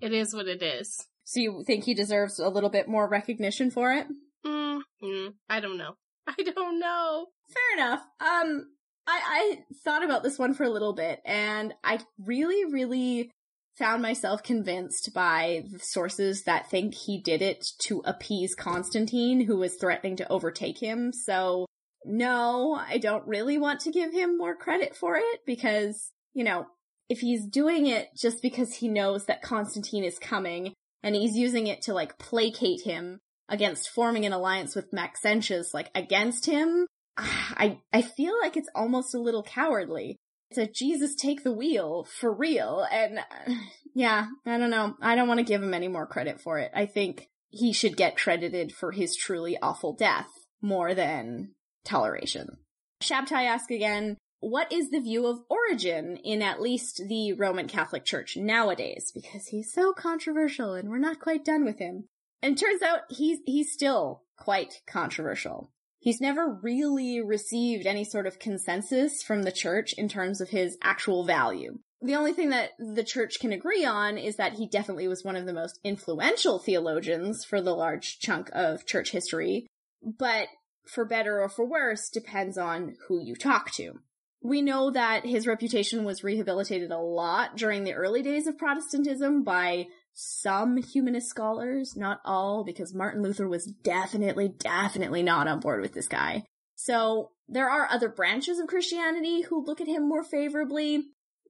It 0.01 0.13
is 0.13 0.33
what 0.33 0.47
it 0.47 0.63
is. 0.63 1.09
So 1.25 1.41
you 1.41 1.65
think 1.67 1.83
he 1.83 1.93
deserves 1.93 2.39
a 2.39 2.49
little 2.49 2.71
bit 2.71 2.87
more 2.87 3.09
recognition 3.09 3.73
for 3.73 3.93
it? 3.93 4.07
Mm, 4.47 4.81
mm, 5.03 5.35
I 5.49 5.59
don't 5.59 5.77
know. 5.77 5.95
I 6.29 6.41
don't 6.41 6.79
know. 6.79 7.27
Fair 7.53 7.85
enough. 7.85 8.01
Um, 8.21 8.67
I, 9.09 9.21
I 9.21 9.59
thought 9.83 10.05
about 10.05 10.23
this 10.23 10.39
one 10.39 10.55
for 10.55 10.63
a 10.63 10.71
little 10.71 10.93
bit 10.93 11.21
and 11.25 11.75
I 11.83 11.99
really, 12.25 12.65
really 12.73 13.33
found 13.79 14.03
myself 14.03 14.43
convinced 14.43 15.15
by 15.15 15.65
the 15.71 15.79
sources 15.79 16.43
that 16.45 16.71
think 16.71 16.95
he 16.95 17.21
did 17.21 17.43
it 17.43 17.67
to 17.79 18.03
appease 18.05 18.55
Constantine, 18.55 19.41
who 19.45 19.57
was 19.57 19.77
threatening 19.77 20.17
to 20.17 20.29
overtake 20.31 20.79
him. 20.79 21.13
So 21.13 21.67
no, 22.05 22.75
I 22.75 22.99
don't 22.99 23.27
really 23.27 23.59
want 23.59 23.81
to 23.81 23.93
give 23.93 24.13
him 24.13 24.39
more 24.39 24.57
credit 24.57 24.97
for 24.97 25.17
it 25.17 25.41
because, 25.47 26.11
you 26.35 26.45
know, 26.45 26.67
if 27.09 27.21
he's 27.21 27.47
doing 27.47 27.87
it 27.87 28.09
just 28.17 28.43
because 28.43 28.75
he 28.75 28.89
knows 28.89 29.27
that 29.27 29.43
Constantine 29.43 30.05
is 30.05 30.19
coming 30.19 30.75
and 31.03 31.15
he's 31.15 31.37
using 31.37 31.67
it 31.67 31.83
to 31.83 31.95
like 31.95 32.19
placate 32.19 32.83
him 32.83 33.19
against 33.49 33.89
forming 33.89 34.27
an 34.27 34.33
alliance 34.33 34.75
with 34.75 34.93
Maxentius, 34.93 35.73
like 35.73 35.91
against 35.95 36.47
him, 36.47 36.87
ah, 37.17 37.55
I, 37.57 37.79
I 37.93 38.03
feel 38.03 38.39
like 38.41 38.57
it's 38.57 38.69
almost 38.75 39.15
a 39.15 39.21
little 39.21 39.43
cowardly. 39.43 40.17
It's 40.51 40.59
a 40.59 40.67
Jesus 40.67 41.15
take 41.15 41.45
the 41.45 41.53
wheel 41.53 42.05
for 42.05 42.33
real. 42.33 42.87
And 42.91 43.21
yeah, 43.95 44.27
I 44.47 44.59
don't 44.59 44.71
know. 44.71 44.95
I 45.01 45.15
don't 45.15 45.29
want 45.29 45.39
to 45.39 45.45
give 45.45 45.63
him 45.63 45.75
any 45.75 45.89
more 45.89 46.07
credit 46.07 46.41
for 46.41 46.59
it. 46.59 46.71
I 46.75 46.87
think 46.87 47.29
he 47.51 47.73
should 47.73 47.97
get 47.97 48.17
credited 48.17 48.73
for 48.73 48.93
his 48.93 49.17
truly 49.17 49.59
awful 49.61 49.95
death 49.95 50.29
more 50.61 50.95
than 50.95 51.55
toleration. 51.85 52.59
Shabtai 53.03 53.47
asks 53.47 53.71
again, 53.71 54.17
what 54.41 54.73
is 54.73 54.91
the 54.91 55.01
view 55.01 55.27
of 55.27 55.41
Origen 55.49 56.17
in 56.19 56.43
at 56.43 56.61
least 56.61 57.03
the 57.09 57.33
Roman 57.33 57.67
Catholic 57.67 58.05
Church 58.05 58.37
nowadays? 58.37 59.11
Because 59.13 59.49
he's 59.49 59.73
so 59.73 59.93
controversial 59.93 60.75
and 60.75 60.89
we're 60.89 60.99
not 60.99 61.21
quite 61.21 61.45
done 61.45 61.65
with 61.65 61.79
him. 61.79 62.05
And 62.41 62.57
turns 62.57 62.83
out 62.83 63.01
he's, 63.09 63.39
he's 63.47 63.73
still 63.73 64.23
quite 64.37 64.81
controversial. 64.87 65.73
He's 66.01 66.21
never 66.21 66.59
really 66.63 67.21
received 67.21 67.87
any 67.87 68.05
sort 68.05 68.27
of 68.27 68.39
consensus 68.39 69.23
from 69.23 69.43
the 69.43 69.53
church 69.53 69.93
in 69.95 70.09
terms 70.09 70.41
of 70.41 70.51
his 70.51 70.79
actual 70.83 71.25
value. 71.25 71.79
The 72.01 72.15
only 72.15 72.33
thing 72.33 72.51
that 72.51 72.71
the 72.79 73.03
church 73.03 73.41
can 73.41 73.53
agree 73.53 73.85
on 73.85 74.17
is 74.19 74.37
that 74.37 74.55
he 74.55 74.69
definitely 74.69 75.09
was 75.09 75.25
one 75.25 75.35
of 75.35 75.47
the 75.47 75.53
most 75.53 75.81
influential 75.83 76.61
theologians 76.61 77.45
for 77.45 77.61
the 77.61 77.75
large 77.75 78.21
chunk 78.21 78.51
of 78.53 78.87
church 78.87 79.11
history, 79.11 79.67
but 80.03 80.47
for 80.87 81.05
better 81.05 81.43
or 81.43 81.49
for 81.49 81.67
worse 81.67 82.09
depends 82.09 82.57
on 82.57 82.95
who 83.09 83.21
you 83.21 83.35
talk 83.35 83.73
to. 83.73 83.95
We 84.41 84.63
know 84.63 84.93
that 84.93 85.27
his 85.27 85.49
reputation 85.49 86.05
was 86.05 86.23
rehabilitated 86.23 86.93
a 86.93 86.99
lot 86.99 87.57
during 87.57 87.83
the 87.83 87.95
early 87.95 88.23
days 88.23 88.47
of 88.47 88.57
Protestantism 88.57 89.43
by 89.43 89.89
some 90.21 90.79
humanist 90.79 91.29
scholars, 91.29 91.95
not 91.97 92.21
all, 92.25 92.65
because 92.65 92.93
Martin 92.93 93.23
Luther 93.23 93.47
was 93.47 93.67
definitely, 93.67 94.49
definitely 94.49 95.23
not 95.23 95.47
on 95.47 95.61
board 95.61 95.81
with 95.81 95.93
this 95.95 96.09
guy. 96.09 96.43
So 96.75 97.31
there 97.49 97.71
are 97.71 97.89
other 97.89 98.09
branches 98.09 98.59
of 98.59 98.67
Christianity 98.67 99.43
who 99.43 99.65
look 99.65 99.81
at 99.81 99.87
him 99.87 100.09
more 100.09 100.25
favorably, 100.25 101.05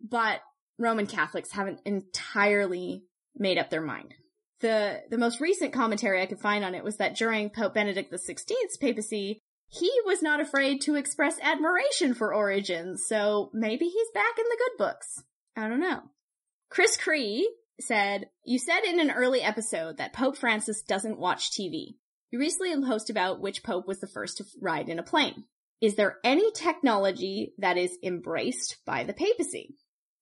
but 0.07 0.43
Roman 0.79 1.07
Catholics 1.07 1.53
haven't 1.53 1.81
entirely 1.87 3.05
made 3.35 3.57
up 3.57 3.71
their 3.71 3.81
mind. 3.81 4.13
The, 4.61 5.01
the 5.09 5.17
most 5.17 5.41
recent 5.41 5.73
commentary 5.73 6.21
I 6.21 6.27
could 6.27 6.41
find 6.41 6.63
on 6.63 6.75
it 6.75 6.85
was 6.85 6.99
that 6.99 7.17
during 7.17 7.49
Pope 7.49 7.73
Benedict 7.73 8.13
XVI's 8.13 8.77
papacy, 8.79 9.39
he 9.69 9.91
was 10.05 10.21
not 10.21 10.43
afraid 10.43 10.83
to 10.83 10.95
express 10.95 11.41
admiration 11.41 12.13
for 12.13 12.35
Origen, 12.35 12.99
so 12.99 13.49
maybe 13.55 13.87
he's 13.87 14.11
back 14.13 14.39
in 14.39 14.45
the 14.45 14.59
good 14.59 14.85
books. 14.85 15.23
I 15.57 15.69
don't 15.69 15.81
know. 15.81 16.03
Chris 16.69 16.99
Cree 16.99 17.49
said, 17.81 18.29
You 18.45 18.59
said 18.59 18.81
in 18.85 19.01
an 19.01 19.11
early 19.11 19.41
episode 19.41 19.99
that 19.99 20.13
Pope 20.13 20.37
Francis 20.37 20.83
doesn't 20.83 21.19
watch 21.19 21.51
TV. 21.51 21.95
You 22.31 22.39
recently 22.39 22.75
posted 22.85 23.15
about 23.15 23.41
which 23.41 23.63
pope 23.63 23.87
was 23.87 24.01
the 24.01 24.07
first 24.07 24.39
to 24.39 24.45
ride 24.61 24.89
in 24.89 24.99
a 24.99 25.03
plane. 25.03 25.45
Is 25.81 25.95
there 25.95 26.19
any 26.25 26.51
technology 26.53 27.55
that 27.59 27.79
is 27.79 27.97
embraced 28.03 28.79
by 28.85 29.05
the 29.05 29.13
papacy? 29.13 29.77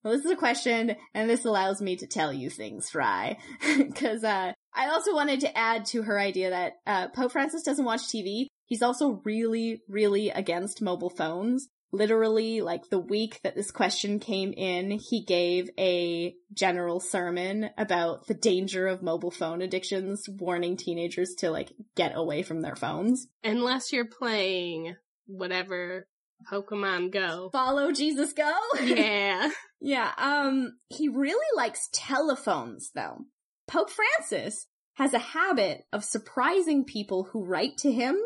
Well, 0.05 0.15
this 0.15 0.25
is 0.25 0.31
a 0.31 0.37
question, 0.37 0.95
and 1.15 1.29
this 1.29 1.45
allows 1.45 1.83
me 1.83 1.97
to 1.97 2.07
tell 2.07 2.33
you 2.33 2.49
things, 2.49 2.91
Fry. 2.91 3.39
Because 3.77 4.23
uh, 4.23 4.53
I 4.75 4.89
also 4.89 5.15
wanted 5.15 5.41
to 5.41 5.59
add 5.59 5.87
to 5.87 6.03
her 6.03 6.21
idea 6.21 6.51
that 6.51 6.75
uh, 6.87 7.09
Pope 7.09 7.33
Francis 7.33 7.65
doesn't 7.65 7.85
watch 7.85 8.03
TV. 8.03 8.47
He's 8.67 8.83
also 8.83 9.21
really, 9.25 9.83
really 9.89 10.31
against 10.31 10.83
mobile 10.83 11.11
phones 11.11 11.69
literally 11.93 12.61
like 12.61 12.89
the 12.91 12.99
week 12.99 13.41
that 13.43 13.55
this 13.55 13.71
question 13.71 14.19
came 14.19 14.53
in, 14.53 14.91
he 14.91 15.25
gave 15.25 15.71
a 15.79 16.35
general 16.53 17.01
sermon 17.01 17.71
about 17.79 18.27
the 18.27 18.35
danger 18.35 18.87
of 18.87 19.03
mobile 19.03 19.31
phone 19.31 19.63
addictions, 19.63 20.29
warning 20.29 20.77
teenagers 20.77 21.35
to 21.39 21.51
like 21.51 21.73
get 21.95 22.13
away 22.15 22.43
from 22.43 22.63
their 22.63 22.77
phones. 22.77 23.29
Unless 23.45 23.93
you're 23.93 24.07
playing 24.07 24.97
whatever 25.27 26.07
Pokemon 26.51 27.13
Go. 27.13 27.51
Follow 27.53 27.93
Jesus 27.93 28.33
Go? 28.33 28.53
Yeah. 28.83 29.51
yeah, 29.81 30.13
um 30.19 30.79
he 30.89 31.09
really 31.09 31.47
likes 31.57 31.89
telephones 31.93 32.91
though. 32.95 33.25
Pope 33.67 33.91
Francis 33.91 34.67
has 34.95 35.13
a 35.13 35.19
habit 35.19 35.85
of 35.93 36.05
surprising 36.05 36.85
people 36.85 37.29
who 37.33 37.45
write 37.45 37.77
to 37.79 37.93
him 37.93 38.17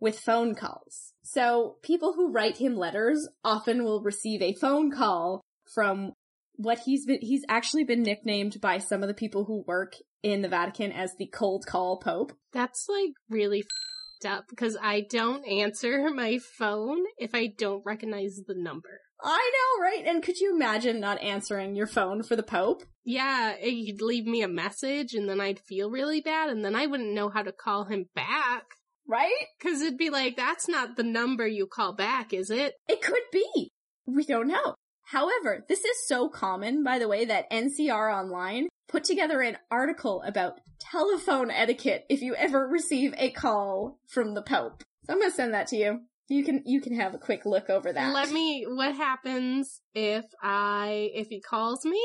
with 0.00 0.18
phone 0.18 0.54
calls. 0.54 1.09
So 1.22 1.76
people 1.82 2.14
who 2.14 2.32
write 2.32 2.58
him 2.58 2.76
letters 2.76 3.28
often 3.44 3.84
will 3.84 4.02
receive 4.02 4.42
a 4.42 4.54
phone 4.54 4.90
call 4.90 5.40
from 5.74 6.12
what 6.56 6.80
he's 6.80 7.06
been, 7.06 7.20
he's 7.20 7.44
actually 7.48 7.84
been 7.84 8.02
nicknamed 8.02 8.60
by 8.60 8.78
some 8.78 9.02
of 9.02 9.08
the 9.08 9.14
people 9.14 9.44
who 9.44 9.64
work 9.66 9.94
in 10.22 10.42
the 10.42 10.48
Vatican 10.48 10.92
as 10.92 11.14
the 11.16 11.26
cold 11.26 11.64
call 11.66 11.98
pope. 11.98 12.32
That's 12.52 12.86
like 12.88 13.12
really 13.28 13.62
fed 13.62 14.32
up 14.32 14.44
because 14.50 14.76
I 14.80 15.06
don't 15.08 15.46
answer 15.46 16.10
my 16.10 16.38
phone 16.58 17.04
if 17.16 17.34
I 17.34 17.48
don't 17.56 17.84
recognize 17.84 18.40
the 18.46 18.54
number. 18.54 19.00
I 19.22 19.52
know, 19.52 19.82
right? 19.82 20.06
And 20.06 20.22
could 20.22 20.38
you 20.38 20.54
imagine 20.54 21.00
not 21.00 21.22
answering 21.22 21.74
your 21.76 21.86
phone 21.86 22.22
for 22.22 22.36
the 22.36 22.42
Pope? 22.42 22.84
Yeah, 23.04 23.54
eh, 23.60 23.68
he'd 23.68 24.00
leave 24.00 24.24
me 24.24 24.42
a 24.42 24.48
message 24.48 25.14
and 25.14 25.28
then 25.28 25.40
I'd 25.40 25.60
feel 25.60 25.90
really 25.90 26.20
bad 26.20 26.48
and 26.48 26.64
then 26.64 26.74
I 26.74 26.86
wouldn't 26.86 27.12
know 27.12 27.28
how 27.28 27.42
to 27.42 27.52
call 27.52 27.84
him 27.84 28.06
back. 28.14 28.64
Right? 29.10 29.46
Because 29.58 29.82
it'd 29.82 29.98
be 29.98 30.08
like, 30.08 30.36
that's 30.36 30.68
not 30.68 30.96
the 30.96 31.02
number 31.02 31.46
you 31.46 31.66
call 31.66 31.92
back, 31.92 32.32
is 32.32 32.48
it? 32.48 32.74
It 32.88 33.02
could 33.02 33.24
be. 33.32 33.70
We 34.06 34.24
don't 34.24 34.46
know. 34.46 34.74
However, 35.06 35.64
this 35.68 35.80
is 35.80 36.06
so 36.06 36.28
common, 36.28 36.84
by 36.84 37.00
the 37.00 37.08
way, 37.08 37.24
that 37.24 37.50
NCR 37.50 38.14
Online 38.14 38.68
put 38.88 39.02
together 39.02 39.40
an 39.40 39.58
article 39.68 40.22
about 40.24 40.60
telephone 40.78 41.50
etiquette 41.50 42.04
if 42.08 42.22
you 42.22 42.36
ever 42.36 42.68
receive 42.68 43.12
a 43.18 43.30
call 43.30 43.98
from 44.08 44.34
the 44.34 44.42
Pope. 44.42 44.84
So 45.04 45.12
I'm 45.12 45.18
gonna 45.18 45.32
send 45.32 45.54
that 45.54 45.66
to 45.68 45.76
you. 45.76 46.00
You 46.28 46.44
can 46.44 46.62
you 46.64 46.80
can 46.80 46.94
have 46.94 47.12
a 47.12 47.18
quick 47.18 47.44
look 47.44 47.68
over 47.68 47.92
that. 47.92 48.14
Let 48.14 48.30
me 48.30 48.64
what 48.68 48.94
happens 48.94 49.80
if 49.94 50.24
I 50.40 51.10
if 51.12 51.26
he 51.26 51.40
calls 51.40 51.84
me 51.84 52.00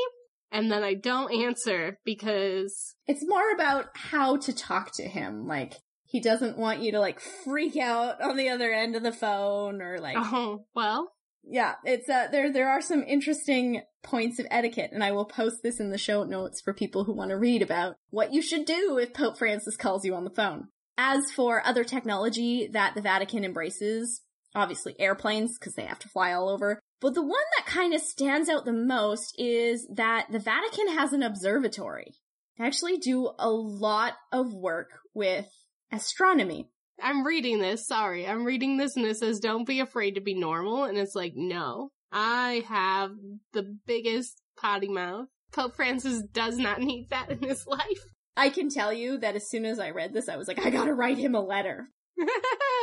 and 0.50 0.70
then 0.70 0.82
I 0.82 0.94
don't 0.94 1.32
answer 1.32 1.98
because 2.04 2.94
it's 3.06 3.26
more 3.26 3.52
about 3.52 3.86
how 3.94 4.36
to 4.38 4.52
talk 4.52 4.92
to 4.96 5.04
him. 5.04 5.46
Like 5.46 5.74
he 6.06 6.20
doesn't 6.20 6.58
want 6.58 6.80
you 6.80 6.92
to 6.92 7.00
like 7.00 7.20
freak 7.20 7.76
out 7.76 8.20
on 8.22 8.36
the 8.36 8.48
other 8.48 8.72
end 8.72 8.96
of 8.96 9.02
the 9.02 9.12
phone 9.12 9.82
or 9.82 9.98
like 9.98 10.16
Oh, 10.18 10.64
well. 10.74 11.12
Yeah, 11.48 11.74
it's 11.84 12.08
uh 12.08 12.28
there 12.32 12.52
there 12.52 12.68
are 12.68 12.80
some 12.80 13.04
interesting 13.06 13.82
points 14.02 14.38
of 14.38 14.46
etiquette 14.50 14.90
and 14.92 15.04
I 15.04 15.12
will 15.12 15.24
post 15.24 15.62
this 15.62 15.78
in 15.80 15.90
the 15.90 15.98
show 15.98 16.24
notes 16.24 16.60
for 16.60 16.72
people 16.72 17.04
who 17.04 17.12
want 17.14 17.30
to 17.30 17.36
read 17.36 17.62
about 17.62 17.96
what 18.10 18.32
you 18.32 18.42
should 18.42 18.64
do 18.64 18.98
if 18.98 19.14
Pope 19.14 19.38
Francis 19.38 19.76
calls 19.76 20.04
you 20.04 20.14
on 20.14 20.24
the 20.24 20.30
phone. 20.30 20.68
As 20.98 21.30
for 21.30 21.64
other 21.64 21.84
technology 21.84 22.68
that 22.72 22.94
the 22.94 23.02
Vatican 23.02 23.44
embraces, 23.44 24.22
obviously 24.54 24.98
airplanes 24.98 25.58
because 25.58 25.74
they 25.74 25.84
have 25.84 25.98
to 26.00 26.08
fly 26.08 26.32
all 26.32 26.48
over. 26.48 26.80
But 27.00 27.14
the 27.14 27.22
one 27.22 27.44
that 27.58 27.66
kind 27.66 27.92
of 27.92 28.00
stands 28.00 28.48
out 28.48 28.64
the 28.64 28.72
most 28.72 29.34
is 29.38 29.86
that 29.94 30.28
the 30.32 30.38
Vatican 30.38 30.88
has 30.88 31.12
an 31.12 31.22
observatory. 31.22 32.14
They 32.58 32.64
actually 32.64 32.96
do 32.96 33.30
a 33.38 33.50
lot 33.50 34.14
of 34.32 34.54
work 34.54 35.00
with 35.14 35.46
astronomy. 35.92 36.68
I'm 37.02 37.26
reading 37.26 37.60
this, 37.60 37.86
sorry. 37.86 38.26
I'm 38.26 38.44
reading 38.44 38.76
this 38.76 38.96
and 38.96 39.04
it 39.04 39.16
says, 39.16 39.40
don't 39.40 39.66
be 39.66 39.80
afraid 39.80 40.14
to 40.14 40.20
be 40.20 40.34
normal. 40.34 40.84
And 40.84 40.96
it's 40.96 41.14
like, 41.14 41.34
no. 41.36 41.90
I 42.10 42.64
have 42.68 43.12
the 43.52 43.76
biggest 43.86 44.40
potty 44.56 44.88
mouth. 44.88 45.26
Pope 45.52 45.76
Francis 45.76 46.22
does 46.32 46.56
not 46.56 46.80
need 46.80 47.08
that 47.10 47.30
in 47.30 47.42
his 47.42 47.66
life. 47.66 48.04
I 48.36 48.50
can 48.50 48.68
tell 48.68 48.92
you 48.92 49.18
that 49.18 49.34
as 49.34 49.48
soon 49.48 49.64
as 49.64 49.78
I 49.78 49.90
read 49.90 50.12
this, 50.12 50.28
I 50.28 50.36
was 50.36 50.48
like, 50.48 50.64
I 50.64 50.70
gotta 50.70 50.94
write 50.94 51.18
him 51.18 51.34
a 51.34 51.40
letter. 51.40 51.88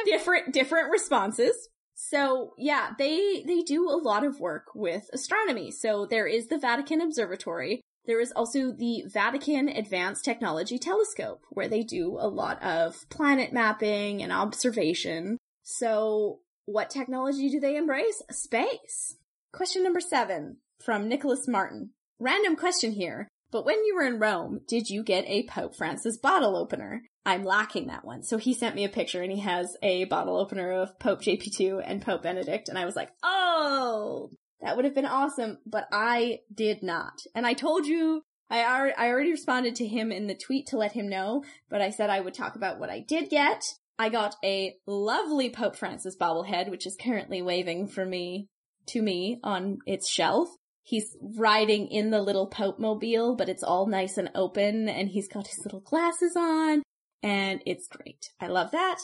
different, 0.06 0.54
different 0.54 0.92
responses. 0.92 1.70
So 1.96 2.54
yeah, 2.58 2.92
they, 2.98 3.44
they 3.46 3.62
do 3.62 3.88
a 3.90 4.02
lot 4.02 4.24
of 4.24 4.40
work 4.40 4.66
with 4.76 5.10
astronomy. 5.14 5.72
So 5.72 6.08
there 6.10 6.28
is 6.28 6.48
the 6.48 6.58
Vatican 6.58 7.02
Observatory, 7.02 7.82
there 8.06 8.20
is 8.20 8.32
also 8.34 8.72
the 8.72 9.04
Vatican 9.08 9.70
Advanced 9.70 10.26
Technology 10.26 10.78
Telescope, 10.78 11.42
where 11.50 11.68
they 11.68 11.84
do 11.84 12.18
a 12.20 12.28
lot 12.28 12.62
of 12.62 13.10
planet 13.10 13.54
mapping 13.54 14.22
and 14.22 14.32
observation. 14.32 15.38
So, 15.64 16.40
what 16.66 16.90
technology 16.90 17.50
do 17.50 17.60
they 17.60 17.78
embrace? 17.78 18.22
Space. 18.32 19.16
Question 19.54 19.84
number 19.84 20.02
seven 20.02 20.58
from 20.84 21.08
Nicholas 21.08 21.48
Martin. 21.48 21.92
Random 22.20 22.56
question 22.56 22.92
here. 22.92 23.28
But 23.52 23.66
when 23.66 23.86
you 23.86 23.96
were 23.96 24.06
in 24.06 24.20
Rome, 24.20 24.62
did 24.68 24.90
you 24.90 25.04
get 25.04 25.26
a 25.28 25.46
Pope 25.46 25.76
Francis 25.76 26.18
bottle 26.18 26.58
opener? 26.58 27.04
I'm 27.26 27.44
lacking 27.44 27.88
that 27.88 28.04
one. 28.04 28.24
So 28.24 28.38
he 28.38 28.54
sent 28.54 28.76
me 28.76 28.84
a 28.84 28.90
picture 28.90 29.22
and 29.22 29.32
he 29.32 29.42
has 29.42 29.78
a 29.84 30.06
bottle 30.06 30.38
opener 30.38 30.72
of 30.72 30.98
Pope 31.00 31.22
JP2 31.22 31.82
and 31.86 32.02
Pope 32.02 32.24
Benedict. 32.24 32.68
And 32.68 32.78
I 32.78 32.86
was 32.86 32.96
like, 32.96 33.12
oh, 33.22 34.32
that 34.64 34.76
would 34.76 34.86
have 34.86 34.96
been 34.96 35.06
awesome. 35.06 35.60
But 35.66 35.88
I 35.92 36.40
did 36.54 36.82
not. 36.82 37.22
And 37.36 37.46
I 37.46 37.54
told 37.54 37.86
you, 37.86 38.24
I 38.50 38.64
already, 38.64 38.96
I 38.96 39.10
already 39.10 39.32
responded 39.32 39.76
to 39.76 39.88
him 39.88 40.12
in 40.12 40.28
the 40.28 40.36
tweet 40.36 40.68
to 40.68 40.78
let 40.78 40.92
him 40.94 41.10
know, 41.10 41.44
but 41.70 41.82
I 41.82 41.90
said 41.90 42.10
I 42.10 42.20
would 42.20 42.34
talk 42.34 42.56
about 42.56 42.80
what 42.80 42.90
I 42.90 43.00
did 43.00 43.30
get. 43.30 43.64
I 43.98 44.10
got 44.10 44.36
a 44.44 44.76
lovely 44.88 45.50
Pope 45.50 45.76
Francis 45.76 46.18
bobblehead, 46.20 46.70
which 46.70 46.88
is 46.88 46.98
currently 47.00 47.42
waving 47.42 47.88
for 47.88 48.06
me, 48.06 48.48
to 48.88 49.02
me 49.02 49.40
on 49.44 49.80
its 49.86 50.10
shelf. 50.10 50.50
He's 50.82 51.16
riding 51.38 51.88
in 51.88 52.10
the 52.10 52.22
little 52.22 52.48
Pope 52.48 52.80
mobile, 52.80 53.36
but 53.36 53.50
it's 53.50 53.64
all 53.64 53.88
nice 53.88 54.18
and 54.18 54.30
open 54.36 54.90
and 54.90 55.10
he's 55.10 55.30
got 55.30 55.48
his 55.48 55.60
little 55.64 55.80
glasses 55.80 56.36
on 56.36 56.84
and 57.22 57.62
it's 57.66 57.88
great. 57.88 58.30
I 58.40 58.48
love 58.48 58.72
that. 58.72 58.98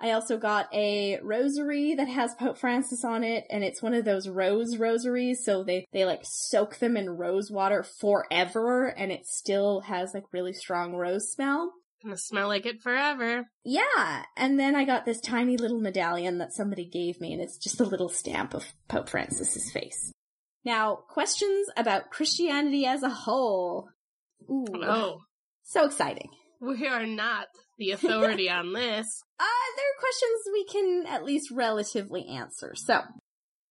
I 0.00 0.12
also 0.12 0.38
got 0.38 0.72
a 0.72 1.18
rosary 1.22 1.94
that 1.94 2.08
has 2.08 2.34
Pope 2.34 2.56
Francis 2.56 3.04
on 3.04 3.22
it, 3.22 3.44
and 3.50 3.62
it's 3.62 3.82
one 3.82 3.92
of 3.92 4.04
those 4.04 4.28
rose 4.28 4.78
rosaries, 4.78 5.44
so 5.44 5.62
they, 5.62 5.86
they 5.92 6.06
like 6.06 6.22
soak 6.22 6.78
them 6.78 6.96
in 6.96 7.10
rose 7.10 7.50
water 7.50 7.82
forever, 7.82 8.86
and 8.86 9.12
it 9.12 9.26
still 9.26 9.82
has 9.82 10.14
like 10.14 10.24
really 10.32 10.54
strong 10.54 10.94
rose 10.94 11.30
smell. 11.30 11.72
Gonna 12.02 12.16
smell 12.16 12.48
like 12.48 12.64
it 12.64 12.80
forever. 12.80 13.44
Yeah, 13.62 14.22
and 14.36 14.58
then 14.58 14.74
I 14.74 14.86
got 14.86 15.04
this 15.04 15.20
tiny 15.20 15.58
little 15.58 15.80
medallion 15.80 16.38
that 16.38 16.54
somebody 16.54 16.86
gave 16.86 17.20
me, 17.20 17.34
and 17.34 17.42
it's 17.42 17.58
just 17.58 17.78
a 17.78 17.84
little 17.84 18.08
stamp 18.08 18.54
of 18.54 18.64
Pope 18.88 19.10
Francis's 19.10 19.70
face. 19.70 20.12
Now, 20.64 20.94
questions 20.94 21.68
about 21.76 22.10
Christianity 22.10 22.86
as 22.86 23.02
a 23.02 23.10
whole. 23.10 23.90
Ooh. 24.50 24.64
Oh. 24.82 25.20
So 25.62 25.84
exciting. 25.84 26.30
We 26.60 26.86
are 26.86 27.06
not 27.06 27.48
the 27.80 27.90
authority 27.90 28.48
on 28.48 28.72
this. 28.72 29.24
Uh, 29.40 29.76
there 29.76 29.86
are 29.86 30.00
questions 30.00 30.52
we 30.52 30.64
can 30.66 31.06
at 31.06 31.24
least 31.24 31.50
relatively 31.50 32.26
answer. 32.26 32.74
So, 32.74 33.00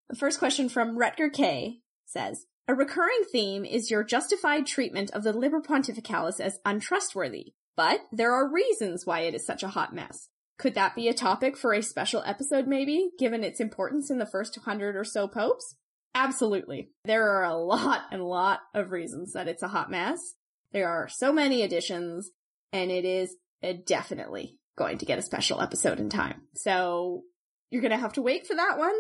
the 0.10 0.16
first 0.16 0.40
question 0.40 0.68
from 0.68 0.98
Rutger 0.98 1.32
K 1.32 1.82
says, 2.08 2.48
a 2.68 2.74
recurring 2.74 3.22
theme 3.32 3.66
is 3.66 3.92
your 3.92 4.04
justified 4.04 4.66
treatment 4.66 5.12
of 5.12 5.22
the 5.22 5.32
Liber 5.32 5.62
Pontificalis 5.62 6.40
as 6.40 6.60
untrustworthy, 6.66 7.54
but 7.78 8.00
there 8.12 8.34
are 8.34 8.52
reasons 8.52 9.06
why 9.06 9.20
it 9.22 9.36
is 9.36 9.46
such 9.46 9.62
a 9.62 9.68
hot 9.68 9.94
mess. 9.94 10.30
Could 10.58 10.74
that 10.74 10.96
be 10.96 11.08
a 11.08 11.14
topic 11.14 11.56
for 11.56 11.72
a 11.72 11.84
special 11.84 12.24
episode 12.26 12.66
maybe, 12.66 13.12
given 13.20 13.44
its 13.44 13.60
importance 13.60 14.10
in 14.10 14.18
the 14.18 14.26
first 14.26 14.58
hundred 14.66 14.96
or 14.96 15.04
so 15.04 15.28
popes? 15.28 15.76
Absolutely. 16.16 16.90
There 17.06 17.30
are 17.30 17.44
a 17.44 17.56
lot 17.56 18.06
and 18.12 18.24
lot 18.24 18.62
of 18.74 18.92
reasons 18.92 19.34
that 19.34 19.48
it's 19.48 19.62
a 19.62 19.68
hot 19.68 19.92
mess. 19.92 20.34
There 20.72 20.90
are 20.90 21.08
so 21.08 21.32
many 21.32 21.62
additions, 21.62 22.32
and 22.74 22.90
it 22.90 23.06
is 23.06 23.36
Uh, 23.64 23.74
definitely 23.86 24.58
going 24.78 24.98
to 25.00 25.06
get 25.06 25.20
a 25.20 25.24
special 25.24 25.62
episode 25.62 26.00
in 26.00 26.10
time. 26.10 26.42
So 26.56 27.24
you're 27.70 27.82
going 27.82 27.92
to 27.92 27.98
have 27.98 28.14
to 28.14 28.22
wait 28.22 28.48
for 28.48 28.56
that 28.56 28.78
one. 28.78 28.96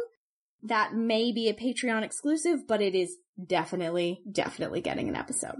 That 0.63 0.93
may 0.93 1.31
be 1.31 1.47
a 1.47 1.53
Patreon 1.53 2.03
exclusive, 2.03 2.67
but 2.67 2.81
it 2.81 2.93
is 2.93 3.15
definitely, 3.43 4.21
definitely 4.29 4.81
getting 4.81 5.07
an 5.07 5.15
episode. 5.15 5.55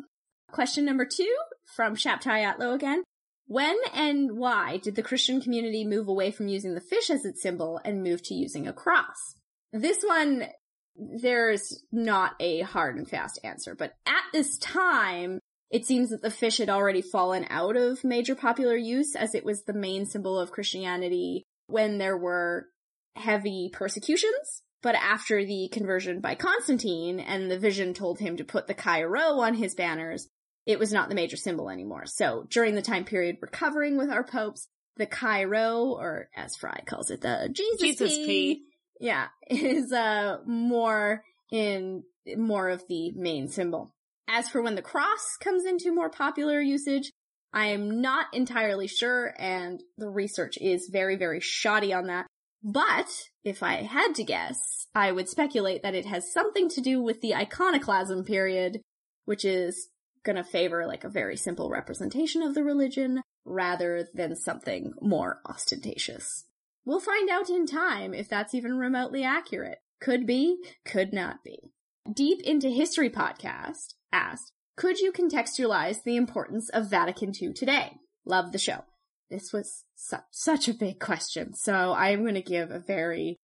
Question 0.52 0.84
number 0.84 1.06
two 1.06 1.34
from 1.76 1.96
Shabtai 1.96 2.44
Atlo 2.44 2.74
again. 2.74 3.04
When 3.48 3.78
and 3.94 4.38
why 4.38 4.78
did 4.78 4.96
the 4.96 5.02
Christian 5.02 5.42
community 5.42 5.86
move 5.86 6.08
away 6.08 6.32
from 6.32 6.50
using 6.50 6.76
the 6.76 6.82
fish 6.82 7.10
as 7.10 7.26
its 7.26 7.42
symbol 7.42 7.80
and 7.84 8.04
move 8.04 8.22
to 8.24 8.36
using 8.36 8.68
a 8.68 8.74
cross? 8.74 9.36
This 9.72 10.04
one, 10.04 10.48
there's 10.96 11.84
not 11.92 12.34
a 12.40 12.62
hard 12.62 12.98
and 12.98 13.10
fast 13.10 13.40
answer, 13.44 13.74
but 13.74 13.94
at 14.06 14.24
this 14.34 14.58
time, 14.60 15.40
it 15.70 15.86
seems 15.86 16.10
that 16.10 16.22
the 16.22 16.32
fish 16.32 16.58
had 16.58 16.70
already 16.70 17.02
fallen 17.02 17.46
out 17.50 17.76
of 17.76 18.04
major 18.04 18.36
popular 18.36 18.76
use 18.76 19.16
as 19.16 19.36
it 19.36 19.46
was 19.46 19.64
the 19.64 19.74
main 19.74 20.06
symbol 20.06 20.40
of 20.40 20.52
Christianity 20.52 21.44
when 21.68 21.98
there 21.98 22.18
were 22.18 22.68
heavy 23.16 23.70
persecutions. 23.72 24.64
But 24.82 24.96
after 24.96 25.44
the 25.44 25.70
conversion 25.72 26.22
by 26.22 26.36
Constantine 26.36 27.20
and 27.20 27.52
the 27.52 27.60
vision 27.60 27.94
told 27.94 28.20
him 28.20 28.38
to 28.38 28.46
put 28.46 28.68
the 28.68 28.74
Chi 28.74 29.04
Rho 29.04 29.40
on 29.42 29.54
his 29.54 29.76
banners, 29.76 30.28
it 30.66 30.80
was 30.80 30.94
not 30.94 31.10
the 31.10 31.16
major 31.16 31.36
symbol 31.36 31.70
anymore. 31.70 32.06
So 32.06 32.46
during 32.50 32.76
the 32.76 32.82
time 32.82 33.04
period 33.04 33.38
recovering 33.42 33.98
with 33.98 34.10
our 34.10 34.24
popes, 34.24 34.68
the 34.96 35.06
Chi 35.06 35.44
Rho, 35.44 35.96
or 35.98 36.30
as 36.36 36.56
Fry 36.56 36.82
calls 36.86 37.12
it, 37.12 37.22
the 37.22 37.50
Jesus, 37.52 37.80
Jesus 37.80 38.18
P, 38.18 38.26
P. 38.26 38.64
yeah, 39.00 39.28
is 39.50 39.92
uh 39.92 40.38
more 40.46 41.24
in 41.52 42.04
more 42.38 42.70
of 42.70 42.84
the 42.88 43.12
main 43.16 43.50
symbol. 43.50 43.94
As 44.32 44.48
for 44.48 44.62
when 44.62 44.76
the 44.76 44.84
cross 44.84 45.38
comes 45.40 45.66
into 45.66 45.92
more 45.92 46.10
popular 46.10 46.62
usage, 46.62 47.12
I 47.52 47.66
am 47.68 48.00
not 48.00 48.28
entirely 48.32 48.88
sure, 48.88 49.34
and 49.40 49.82
the 49.98 50.08
research 50.08 50.56
is 50.62 50.92
very, 50.92 51.16
very 51.16 51.40
shoddy 51.40 51.92
on 51.92 52.06
that. 52.06 52.28
But 52.62 53.10
if 53.44 53.64
I 53.64 53.78
had 53.82 54.14
to 54.16 54.24
guess, 54.24 54.86
I 54.94 55.12
would 55.12 55.30
speculate 55.30 55.82
that 55.82 55.96
it 55.96 56.06
has 56.06 56.32
something 56.32 56.70
to 56.70 56.82
do 56.82 57.02
with 57.02 57.22
the 57.22 57.34
iconoclasm 57.34 58.24
period, 58.24 58.82
which 59.26 59.44
is 59.44 59.90
gonna 60.24 60.44
favor 60.44 60.86
like 60.86 61.04
a 61.04 61.10
very 61.10 61.36
simple 61.36 61.72
representation 61.72 62.44
of 62.44 62.54
the 62.54 62.64
religion 62.64 63.24
rather 63.46 64.08
than 64.14 64.36
something 64.36 64.94
more 65.02 65.42
ostentatious. 65.48 66.46
We'll 66.86 67.00
find 67.00 67.32
out 67.32 67.50
in 67.50 67.66
time 67.66 68.14
if 68.14 68.30
that's 68.30 68.54
even 68.54 68.78
remotely 68.78 69.24
accurate. 69.24 69.80
Could 70.00 70.28
be, 70.28 70.62
could 70.86 71.14
not 71.14 71.44
be. 71.44 71.72
Deep 72.14 72.42
into 72.44 72.70
History 72.70 73.10
podcast 73.10 73.96
asked, 74.12 74.52
could 74.76 75.00
you 75.00 75.12
contextualize 75.12 76.04
the 76.04 76.16
importance 76.16 76.70
of 76.70 76.90
Vatican 76.90 77.34
II 77.40 77.54
today? 77.54 77.98
Love 78.26 78.52
the 78.52 78.58
show. 78.58 78.86
This 79.30 79.52
was 79.54 79.84
su- 79.96 80.18
such 80.32 80.68
a 80.68 80.74
big 80.74 81.00
question, 81.00 81.54
so 81.54 81.94
I'm 81.94 82.22
going 82.22 82.36
to 82.36 82.42
give 82.42 82.72
a 82.72 82.80
very 82.80 83.38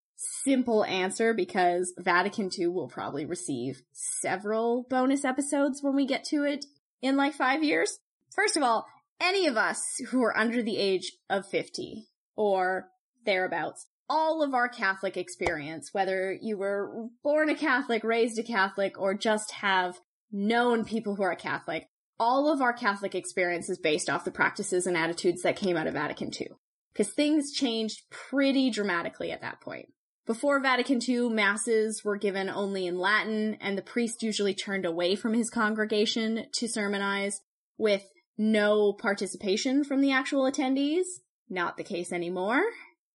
simple 0.44 0.84
answer 0.86 1.34
because 1.34 1.94
Vatican 1.98 2.50
II 2.58 2.68
will 2.68 2.88
probably 2.88 3.26
receive 3.26 3.82
several 3.92 4.86
bonus 4.90 5.26
episodes 5.26 5.84
when 5.84 5.96
we 5.96 6.06
get 6.06 6.24
to 6.26 6.44
it 6.44 6.66
in 7.02 7.18
like 7.18 7.34
five 7.34 7.64
years. 7.64 8.00
First 8.34 8.58
of 8.58 8.64
all, 8.64 8.86
any 9.20 9.48
of 9.48 9.58
us 9.58 9.82
who 10.10 10.24
are 10.24 10.38
under 10.38 10.62
the 10.62 10.78
age 10.78 11.12
of 11.30 11.46
50 11.48 12.08
or 12.36 12.90
thereabouts, 13.26 13.88
all 14.10 14.44
of 14.44 14.54
our 14.54 14.70
Catholic 14.70 15.18
experience, 15.18 15.90
whether 15.92 16.38
you 16.40 16.58
were 16.58 17.08
born 17.24 17.50
a 17.50 17.56
Catholic, 17.56 18.04
raised 18.04 18.38
a 18.40 18.44
Catholic, 18.44 19.00
or 19.00 19.14
just 19.14 19.52
have 19.52 20.00
known 20.32 20.86
people 20.86 21.16
who 21.16 21.24
are 21.24 21.36
Catholic, 21.36 21.88
all 22.20 22.52
of 22.52 22.62
our 22.62 22.74
Catholic 22.74 23.16
experience 23.16 23.70
is 23.70 23.78
based 23.78 24.10
off 24.10 24.26
the 24.26 24.32
practices 24.32 24.88
and 24.88 24.98
attitudes 24.98 25.42
that 25.42 25.56
came 25.56 25.78
out 25.78 25.88
of 25.88 25.94
Vatican 25.94 26.32
II. 26.40 26.50
Because 26.94 27.14
things 27.14 27.52
changed 27.52 28.04
pretty 28.10 28.70
dramatically 28.70 29.32
at 29.32 29.42
that 29.42 29.60
point. 29.60 29.88
Before 30.26 30.60
Vatican 30.60 31.00
II, 31.08 31.30
masses 31.30 32.04
were 32.04 32.18
given 32.18 32.50
only 32.50 32.88
in 32.88 32.98
Latin, 32.98 33.58
and 33.62 33.78
the 33.78 33.84
priest 33.84 34.24
usually 34.24 34.56
turned 34.56 34.86
away 34.86 35.16
from 35.16 35.34
his 35.34 35.52
congregation 35.52 36.46
to 36.54 36.68
sermonize 36.68 37.42
with 37.78 38.04
no 38.38 38.94
participation 38.94 39.84
from 39.84 40.02
the 40.02 40.12
actual 40.12 40.50
attendees. 40.50 41.04
Not 41.50 41.78
the 41.78 41.84
case 41.84 42.12
anymore. 42.12 42.64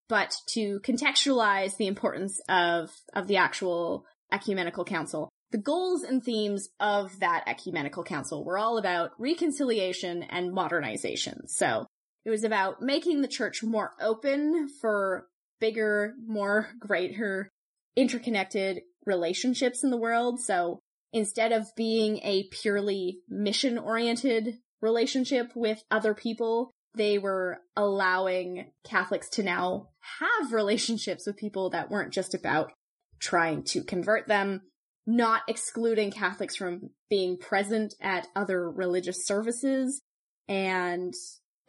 But 0.08 0.34
to 0.50 0.80
contextualize 0.80 1.76
the 1.76 1.86
importance 1.86 2.40
of, 2.48 2.90
of 3.12 3.26
the 3.26 3.36
actual 3.36 4.04
ecumenical 4.32 4.84
council, 4.84 5.30
the 5.52 5.58
goals 5.58 6.02
and 6.02 6.22
themes 6.22 6.68
of 6.78 7.18
that 7.20 7.44
ecumenical 7.46 8.04
council 8.04 8.44
were 8.44 8.58
all 8.58 8.78
about 8.78 9.10
reconciliation 9.18 10.22
and 10.22 10.52
modernization. 10.52 11.48
So 11.48 11.86
it 12.24 12.30
was 12.30 12.44
about 12.44 12.80
making 12.80 13.20
the 13.20 13.28
church 13.28 13.62
more 13.62 13.92
open 14.00 14.68
for 14.80 15.26
bigger, 15.60 16.14
more 16.26 16.68
greater, 16.78 17.48
interconnected 17.96 18.82
relationships 19.06 19.82
in 19.82 19.90
the 19.90 19.96
world. 19.96 20.40
So 20.40 20.80
instead 21.12 21.52
of 21.52 21.66
being 21.76 22.18
a 22.22 22.48
purely 22.50 23.20
mission 23.28 23.78
oriented 23.78 24.58
relationship 24.80 25.52
with 25.54 25.82
other 25.90 26.14
people, 26.14 26.70
they 26.94 27.18
were 27.18 27.58
allowing 27.76 28.70
Catholics 28.84 29.28
to 29.30 29.42
now 29.42 29.88
have 30.20 30.52
relationships 30.52 31.26
with 31.26 31.36
people 31.36 31.70
that 31.70 31.90
weren't 31.90 32.12
just 32.12 32.34
about 32.34 32.72
trying 33.20 33.62
to 33.62 33.84
convert 33.84 34.26
them, 34.26 34.62
not 35.06 35.42
excluding 35.48 36.10
Catholics 36.10 36.56
from 36.56 36.90
being 37.08 37.36
present 37.36 37.94
at 38.00 38.28
other 38.36 38.70
religious 38.70 39.26
services, 39.26 40.02
and 40.48 41.14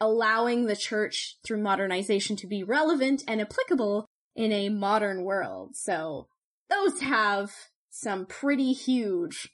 allowing 0.00 0.66
the 0.66 0.76
church 0.76 1.36
through 1.44 1.62
modernization 1.62 2.36
to 2.36 2.46
be 2.46 2.64
relevant 2.64 3.22
and 3.28 3.40
applicable 3.40 4.06
in 4.34 4.52
a 4.52 4.68
modern 4.68 5.22
world. 5.22 5.76
So 5.76 6.26
those 6.68 7.00
have 7.00 7.50
some 7.90 8.26
pretty 8.26 8.72
huge 8.72 9.48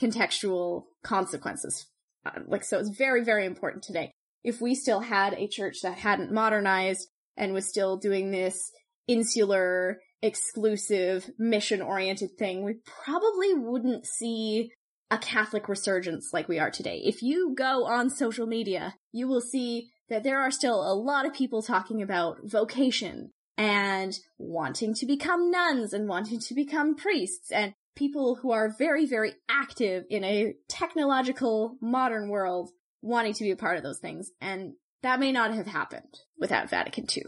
contextual 0.00 0.84
consequences. 1.02 1.86
Uh, 2.24 2.40
like, 2.46 2.64
so 2.64 2.78
it's 2.78 2.88
very, 2.88 3.22
very 3.22 3.44
important 3.44 3.84
today. 3.84 4.12
If 4.44 4.60
we 4.60 4.74
still 4.74 5.00
had 5.00 5.34
a 5.34 5.48
church 5.48 5.82
that 5.82 5.98
hadn't 5.98 6.32
modernized 6.32 7.08
and 7.36 7.52
was 7.52 7.68
still 7.68 7.96
doing 7.96 8.30
this 8.30 8.70
insular 9.06 9.98
exclusive 10.22 11.30
mission 11.38 11.82
oriented 11.82 12.30
thing, 12.38 12.64
we 12.64 12.74
probably 13.04 13.54
wouldn't 13.54 14.06
see 14.06 14.70
a 15.10 15.18
Catholic 15.18 15.68
resurgence 15.68 16.30
like 16.32 16.48
we 16.48 16.58
are 16.58 16.70
today. 16.70 17.02
If 17.04 17.22
you 17.22 17.54
go 17.54 17.84
on 17.84 18.08
social 18.08 18.46
media, 18.46 18.94
you 19.12 19.28
will 19.28 19.42
see 19.42 19.90
that 20.08 20.22
there 20.22 20.38
are 20.38 20.50
still 20.50 20.80
a 20.80 20.94
lot 20.94 21.26
of 21.26 21.34
people 21.34 21.62
talking 21.62 22.00
about 22.00 22.38
vocation 22.44 23.30
and 23.58 24.18
wanting 24.38 24.94
to 24.94 25.06
become 25.06 25.50
nuns 25.50 25.92
and 25.92 26.08
wanting 26.08 26.40
to 26.40 26.54
become 26.54 26.96
priests 26.96 27.52
and 27.52 27.74
people 27.94 28.36
who 28.36 28.52
are 28.52 28.74
very, 28.78 29.04
very 29.04 29.34
active 29.50 30.04
in 30.08 30.24
a 30.24 30.54
technological 30.68 31.76
modern 31.80 32.28
world 32.28 32.70
wanting 33.02 33.34
to 33.34 33.44
be 33.44 33.50
a 33.50 33.56
part 33.56 33.76
of 33.76 33.82
those 33.82 33.98
things. 33.98 34.30
And 34.40 34.72
that 35.02 35.20
may 35.20 35.32
not 35.32 35.52
have 35.54 35.66
happened 35.66 36.20
without 36.38 36.70
Vatican 36.70 37.06
II. 37.14 37.24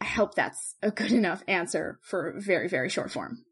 I 0.00 0.04
hope 0.04 0.34
that's 0.34 0.76
a 0.82 0.90
good 0.90 1.12
enough 1.12 1.42
answer 1.48 1.98
for 2.02 2.34
very, 2.36 2.68
very 2.68 2.88
short 2.88 3.10
form. 3.10 3.44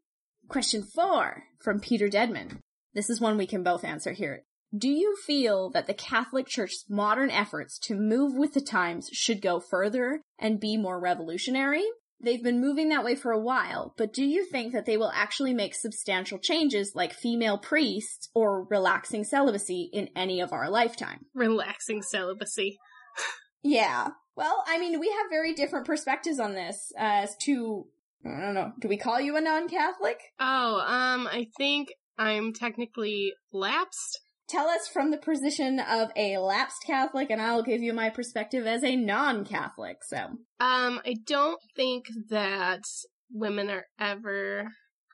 Question 0.47 0.83
four 0.83 1.43
from 1.61 1.79
Peter 1.79 2.07
Deadman. 2.07 2.59
This 2.93 3.09
is 3.09 3.19
one 3.19 3.37
we 3.37 3.47
can 3.47 3.63
both 3.63 3.83
answer 3.83 4.13
here. 4.13 4.43
Do 4.75 4.89
you 4.89 5.15
feel 5.25 5.69
that 5.71 5.87
the 5.87 5.93
Catholic 5.93 6.47
Church's 6.47 6.85
modern 6.89 7.29
efforts 7.29 7.79
to 7.79 7.95
move 7.95 8.35
with 8.35 8.53
the 8.53 8.61
times 8.61 9.09
should 9.11 9.41
go 9.41 9.59
further 9.59 10.21
and 10.37 10.59
be 10.59 10.77
more 10.77 10.99
revolutionary? 10.99 11.83
They've 12.21 12.43
been 12.43 12.61
moving 12.61 12.89
that 12.89 13.03
way 13.03 13.15
for 13.15 13.31
a 13.31 13.39
while, 13.39 13.93
but 13.97 14.13
do 14.13 14.23
you 14.23 14.45
think 14.45 14.73
that 14.73 14.85
they 14.85 14.97
will 14.97 15.11
actually 15.13 15.53
make 15.53 15.75
substantial 15.75 16.39
changes 16.39 16.93
like 16.95 17.13
female 17.13 17.57
priests 17.57 18.29
or 18.33 18.65
relaxing 18.69 19.23
celibacy 19.23 19.89
in 19.93 20.09
any 20.15 20.41
of 20.41 20.53
our 20.53 20.69
lifetime? 20.69 21.25
Relaxing 21.33 22.01
celibacy. 22.01 22.77
yeah. 23.63 24.09
Well, 24.35 24.63
I 24.67 24.77
mean, 24.77 24.99
we 24.99 25.09
have 25.09 25.29
very 25.29 25.53
different 25.53 25.85
perspectives 25.85 26.39
on 26.39 26.53
this 26.53 26.91
as 26.97 27.35
to, 27.43 27.85
I 28.25 28.41
don't 28.41 28.53
know, 28.53 28.73
do 28.79 28.87
we 28.87 28.97
call 28.97 29.19
you 29.19 29.37
a 29.37 29.41
non-Catholic? 29.41 30.19
Oh, 30.39 30.79
um, 30.85 31.27
I 31.27 31.47
think 31.57 31.89
I'm 32.17 32.53
technically 32.53 33.33
lapsed. 33.53 34.19
Tell 34.47 34.67
us 34.67 34.87
from 34.87 35.09
the 35.09 35.17
position 35.17 35.79
of 35.79 36.11
a 36.15 36.37
lapsed 36.37 36.83
Catholic, 36.85 37.31
and 37.31 37.41
I'll 37.41 37.63
give 37.63 37.81
you 37.81 37.93
my 37.93 38.09
perspective 38.09 38.67
as 38.67 38.83
a 38.83 38.95
non-Catholic, 38.95 39.97
so. 40.03 40.17
Um, 40.59 41.01
I 41.05 41.15
don't 41.25 41.59
think 41.75 42.05
that 42.29 42.83
women 43.31 43.69
are 43.69 43.85
ever 43.99 44.67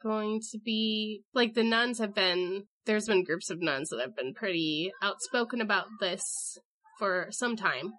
going 0.04 0.42
to 0.52 0.60
be, 0.60 1.22
like, 1.34 1.54
the 1.54 1.64
nuns 1.64 2.00
have 2.00 2.14
been, 2.14 2.64
there's 2.86 3.06
been 3.06 3.24
groups 3.24 3.50
of 3.50 3.62
nuns 3.62 3.90
that 3.90 4.02
have 4.02 4.16
been 4.16 4.34
pretty 4.34 4.92
outspoken 5.02 5.62
about 5.62 5.86
this 6.00 6.58
for 7.00 7.28
some 7.30 7.56
time. 7.56 7.94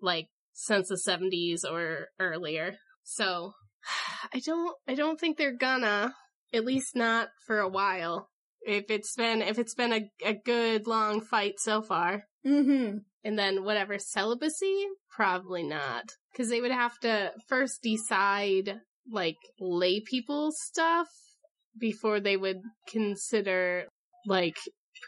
Like, 0.00 0.26
since 0.58 0.88
the 0.88 0.96
70s 0.96 1.64
or 1.64 2.08
earlier. 2.18 2.76
So, 3.04 3.52
I 4.34 4.40
don't, 4.44 4.74
I 4.88 4.94
don't 4.94 5.18
think 5.18 5.38
they're 5.38 5.56
gonna, 5.56 6.14
at 6.52 6.64
least 6.64 6.96
not 6.96 7.28
for 7.46 7.60
a 7.60 7.68
while 7.68 8.28
if 8.62 8.90
it's 8.90 9.14
been 9.14 9.40
if 9.40 9.58
it's 9.58 9.74
been 9.74 9.92
a, 9.92 10.10
a 10.24 10.34
good 10.34 10.86
long 10.86 11.20
fight 11.20 11.54
so 11.58 11.80
far. 11.80 12.24
Mm-hmm. 12.46 12.98
And 13.24 13.38
then 13.38 13.64
whatever 13.64 13.98
celibacy, 13.98 14.86
probably 15.10 15.62
not, 15.62 16.04
because 16.32 16.50
they 16.50 16.60
would 16.60 16.72
have 16.72 16.98
to 17.00 17.32
first 17.48 17.82
decide 17.82 18.80
like 19.10 19.36
lay 19.60 20.00
people 20.00 20.50
stuff 20.52 21.08
before 21.78 22.20
they 22.20 22.36
would 22.36 22.60
consider 22.88 23.86
like 24.26 24.56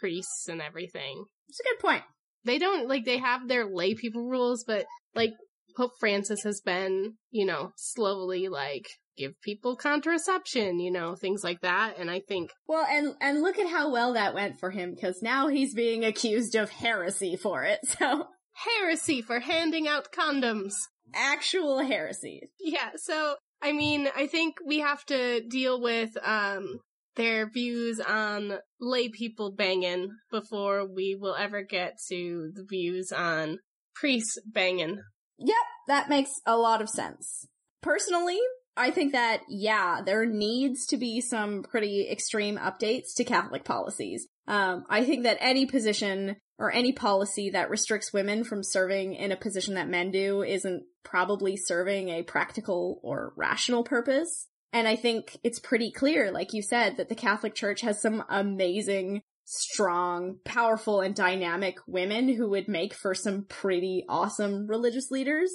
priests 0.00 0.48
and 0.48 0.60
everything. 0.60 1.24
It's 1.48 1.60
a 1.60 1.64
good 1.64 1.78
point. 1.80 2.02
They 2.44 2.58
don't 2.58 2.88
like 2.88 3.04
they 3.04 3.18
have 3.18 3.48
their 3.48 3.66
lay 3.66 3.94
people 3.94 4.22
rules, 4.22 4.64
but 4.64 4.86
like 5.14 5.32
Pope 5.76 5.92
Francis 5.98 6.42
has 6.42 6.60
been, 6.60 7.14
you 7.30 7.46
know, 7.46 7.72
slowly 7.76 8.48
like 8.48 8.86
give 9.16 9.40
people 9.42 9.76
contraception, 9.76 10.80
you 10.80 10.90
know, 10.90 11.14
things 11.14 11.44
like 11.44 11.60
that. 11.60 11.94
And 11.98 12.10
I 12.10 12.20
think 12.20 12.50
Well, 12.66 12.86
and 12.90 13.14
and 13.20 13.42
look 13.42 13.58
at 13.58 13.68
how 13.68 13.90
well 13.92 14.14
that 14.14 14.34
went 14.34 14.58
for 14.58 14.70
him 14.70 14.96
cuz 14.96 15.22
now 15.22 15.48
he's 15.48 15.74
being 15.74 16.04
accused 16.04 16.54
of 16.54 16.70
heresy 16.70 17.36
for 17.36 17.64
it. 17.64 17.80
So, 17.98 18.28
heresy 18.52 19.22
for 19.22 19.40
handing 19.40 19.86
out 19.88 20.12
condoms. 20.12 20.74
Actual 21.14 21.80
heresy. 21.80 22.50
Yeah, 22.58 22.90
so 22.96 23.36
I 23.62 23.72
mean, 23.72 24.08
I 24.16 24.26
think 24.26 24.56
we 24.64 24.78
have 24.78 25.04
to 25.06 25.42
deal 25.42 25.80
with 25.80 26.16
um 26.22 26.80
their 27.16 27.50
views 27.50 28.00
on 28.00 28.58
lay 28.80 29.08
people 29.08 29.52
banging 29.52 30.10
before 30.30 30.86
we 30.86 31.16
will 31.18 31.34
ever 31.34 31.62
get 31.62 31.98
to 32.08 32.50
the 32.54 32.64
views 32.68 33.12
on 33.12 33.58
priests 33.94 34.38
banging. 34.46 35.00
Yep, 35.38 35.56
that 35.88 36.08
makes 36.08 36.32
a 36.46 36.56
lot 36.56 36.82
of 36.82 36.88
sense. 36.88 37.46
Personally, 37.82 38.38
I 38.76 38.90
think 38.90 39.12
that, 39.12 39.42
yeah, 39.48 40.00
there 40.04 40.24
needs 40.24 40.86
to 40.86 40.96
be 40.96 41.20
some 41.20 41.62
pretty 41.62 42.08
extreme 42.10 42.56
updates 42.56 43.14
to 43.16 43.24
Catholic 43.24 43.64
policies. 43.64 44.26
Um, 44.46 44.84
I 44.88 45.04
think 45.04 45.24
that 45.24 45.38
any 45.40 45.66
position 45.66 46.36
or 46.58 46.72
any 46.72 46.92
policy 46.92 47.50
that 47.50 47.70
restricts 47.70 48.12
women 48.12 48.44
from 48.44 48.62
serving 48.62 49.14
in 49.14 49.32
a 49.32 49.36
position 49.36 49.74
that 49.74 49.88
men 49.88 50.10
do 50.10 50.42
isn't 50.42 50.84
probably 51.04 51.56
serving 51.56 52.10
a 52.10 52.22
practical 52.22 53.00
or 53.02 53.32
rational 53.36 53.82
purpose. 53.82 54.46
And 54.72 54.86
I 54.86 54.96
think 54.96 55.38
it's 55.42 55.58
pretty 55.58 55.90
clear, 55.90 56.30
like 56.30 56.52
you 56.52 56.62
said, 56.62 56.96
that 56.96 57.08
the 57.08 57.14
Catholic 57.14 57.54
Church 57.54 57.80
has 57.80 58.00
some 58.00 58.24
amazing, 58.28 59.22
strong, 59.44 60.38
powerful, 60.44 61.00
and 61.00 61.14
dynamic 61.14 61.78
women 61.86 62.28
who 62.28 62.48
would 62.50 62.68
make 62.68 62.94
for 62.94 63.14
some 63.14 63.44
pretty 63.48 64.04
awesome 64.08 64.66
religious 64.68 65.10
leaders. 65.10 65.50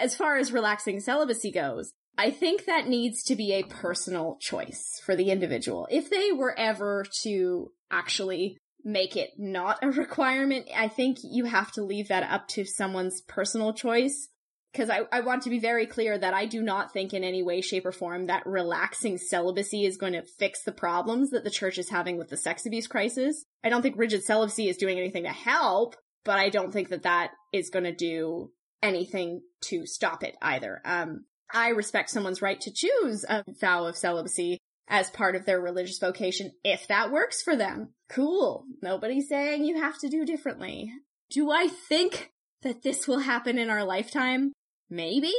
As 0.00 0.16
far 0.16 0.38
as 0.38 0.52
relaxing 0.52 1.00
celibacy 1.00 1.52
goes, 1.52 1.92
I 2.16 2.30
think 2.30 2.64
that 2.64 2.88
needs 2.88 3.22
to 3.24 3.36
be 3.36 3.52
a 3.52 3.64
personal 3.64 4.38
choice 4.40 5.00
for 5.04 5.14
the 5.16 5.30
individual. 5.30 5.86
If 5.90 6.10
they 6.10 6.32
were 6.32 6.58
ever 6.58 7.04
to 7.22 7.70
actually 7.90 8.56
make 8.84 9.16
it 9.16 9.30
not 9.36 9.78
a 9.82 9.90
requirement, 9.90 10.68
I 10.74 10.88
think 10.88 11.18
you 11.22 11.44
have 11.44 11.72
to 11.72 11.82
leave 11.82 12.08
that 12.08 12.22
up 12.30 12.48
to 12.48 12.64
someone's 12.64 13.20
personal 13.22 13.72
choice. 13.72 14.28
Because 14.74 14.90
I, 14.90 15.02
I 15.12 15.20
want 15.20 15.42
to 15.44 15.50
be 15.50 15.60
very 15.60 15.86
clear 15.86 16.18
that 16.18 16.34
I 16.34 16.46
do 16.46 16.60
not 16.60 16.92
think 16.92 17.14
in 17.14 17.22
any 17.22 17.44
way, 17.44 17.60
shape, 17.60 17.86
or 17.86 17.92
form 17.92 18.26
that 18.26 18.44
relaxing 18.44 19.18
celibacy 19.18 19.84
is 19.84 19.96
going 19.96 20.14
to 20.14 20.22
fix 20.22 20.64
the 20.64 20.72
problems 20.72 21.30
that 21.30 21.44
the 21.44 21.50
church 21.50 21.78
is 21.78 21.90
having 21.90 22.18
with 22.18 22.28
the 22.28 22.36
sex 22.36 22.66
abuse 22.66 22.88
crisis. 22.88 23.44
I 23.62 23.68
don't 23.68 23.82
think 23.82 23.96
rigid 23.96 24.24
celibacy 24.24 24.68
is 24.68 24.76
doing 24.76 24.98
anything 24.98 25.22
to 25.24 25.30
help, 25.30 25.94
but 26.24 26.40
I 26.40 26.48
don't 26.48 26.72
think 26.72 26.88
that 26.88 27.04
that 27.04 27.30
is 27.52 27.70
going 27.70 27.84
to 27.84 27.94
do 27.94 28.50
anything 28.82 29.42
to 29.66 29.86
stop 29.86 30.24
it 30.24 30.34
either. 30.42 30.80
Um, 30.84 31.24
I 31.52 31.68
respect 31.68 32.10
someone's 32.10 32.42
right 32.42 32.60
to 32.62 32.72
choose 32.72 33.24
a 33.28 33.44
vow 33.60 33.86
of 33.86 33.96
celibacy 33.96 34.58
as 34.88 35.08
part 35.10 35.36
of 35.36 35.46
their 35.46 35.60
religious 35.60 35.98
vocation 35.98 36.50
if 36.64 36.88
that 36.88 37.12
works 37.12 37.42
for 37.42 37.54
them. 37.54 37.94
Cool. 38.10 38.64
Nobody's 38.82 39.28
saying 39.28 39.64
you 39.64 39.80
have 39.80 39.98
to 40.00 40.08
do 40.08 40.26
differently. 40.26 40.90
Do 41.30 41.50
I 41.50 41.68
think 41.68 42.32
that 42.62 42.82
this 42.82 43.06
will 43.06 43.20
happen 43.20 43.56
in 43.56 43.70
our 43.70 43.84
lifetime? 43.84 44.52
Maybe. 44.90 45.32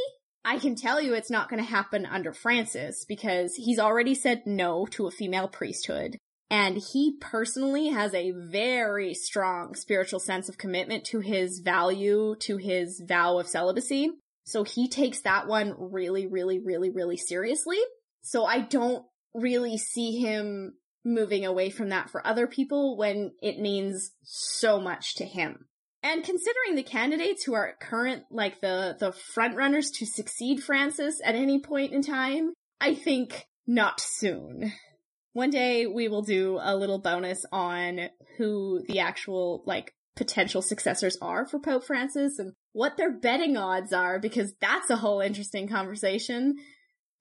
I 0.44 0.60
can 0.60 0.76
tell 0.76 1.02
you 1.02 1.14
it's 1.14 1.32
not 1.32 1.50
going 1.50 1.64
to 1.64 1.70
happen 1.70 2.06
under 2.06 2.32
Francis 2.32 3.04
because 3.06 3.56
he's 3.56 3.80
already 3.80 4.14
said 4.14 4.44
no 4.46 4.86
to 4.92 5.08
a 5.08 5.12
female 5.12 5.48
priesthood. 5.48 6.18
And 6.52 6.78
he 6.78 7.18
personally 7.20 7.88
has 7.88 8.14
a 8.14 8.32
very 8.32 9.16
strong 9.16 9.74
spiritual 9.74 10.20
sense 10.20 10.48
of 10.48 10.60
commitment 10.60 11.04
to 11.06 11.20
his 11.20 11.60
value, 11.60 12.36
to 12.42 12.58
his 12.58 13.02
vow 13.04 13.40
of 13.40 13.48
celibacy. 13.48 14.12
So 14.44 14.64
he 14.64 14.88
takes 14.88 15.22
that 15.22 15.48
one 15.48 15.74
really, 15.78 16.28
really, 16.28 16.60
really, 16.60 16.92
really 16.92 17.18
seriously. 17.18 17.80
So 18.22 18.46
I 18.46 18.60
don't 18.60 19.04
really 19.34 19.78
see 19.78 20.20
him 20.20 20.76
moving 21.04 21.46
away 21.46 21.72
from 21.72 21.90
that 21.90 22.12
for 22.12 22.26
other 22.26 22.46
people 22.46 22.96
when 22.98 23.32
it 23.42 23.60
means 23.60 24.12
so 24.24 24.80
much 24.80 25.16
to 25.16 25.26
him. 25.26 25.66
And 26.06 26.24
considering 26.24 26.76
the 26.76 26.84
candidates 26.84 27.44
who 27.44 27.56
are 27.56 27.74
current, 27.82 28.26
like 28.30 28.62
the, 28.62 28.96
the 29.00 29.12
front 29.12 29.56
runners 29.56 29.90
to 29.96 30.06
succeed 30.06 30.62
Francis 30.62 31.20
at 31.26 31.34
any 31.34 31.60
point 31.60 31.94
in 31.94 32.04
time, 32.04 32.54
I 32.80 32.94
think 32.94 33.48
not 33.66 34.00
soon. 34.00 34.72
One 35.34 35.50
day 35.50 35.88
we 35.88 36.08
will 36.08 36.22
do 36.22 36.60
a 36.62 36.76
little 36.76 37.00
bonus 37.00 37.44
on 37.52 38.10
who 38.38 38.84
the 38.88 39.00
actual, 39.00 39.64
like, 39.66 39.96
potential 40.16 40.62
successors 40.62 41.18
are 41.24 41.48
for 41.48 41.60
Pope 41.60 41.84
Francis 41.84 42.38
and 42.38 42.54
what 42.74 42.98
their 42.98 43.12
betting 43.12 43.58
odds 43.58 43.92
are, 43.92 44.20
because 44.20 44.54
that's 44.62 44.92
a 44.92 44.98
whole 44.98 45.22
interesting 45.22 45.68
conversation, 45.68 46.54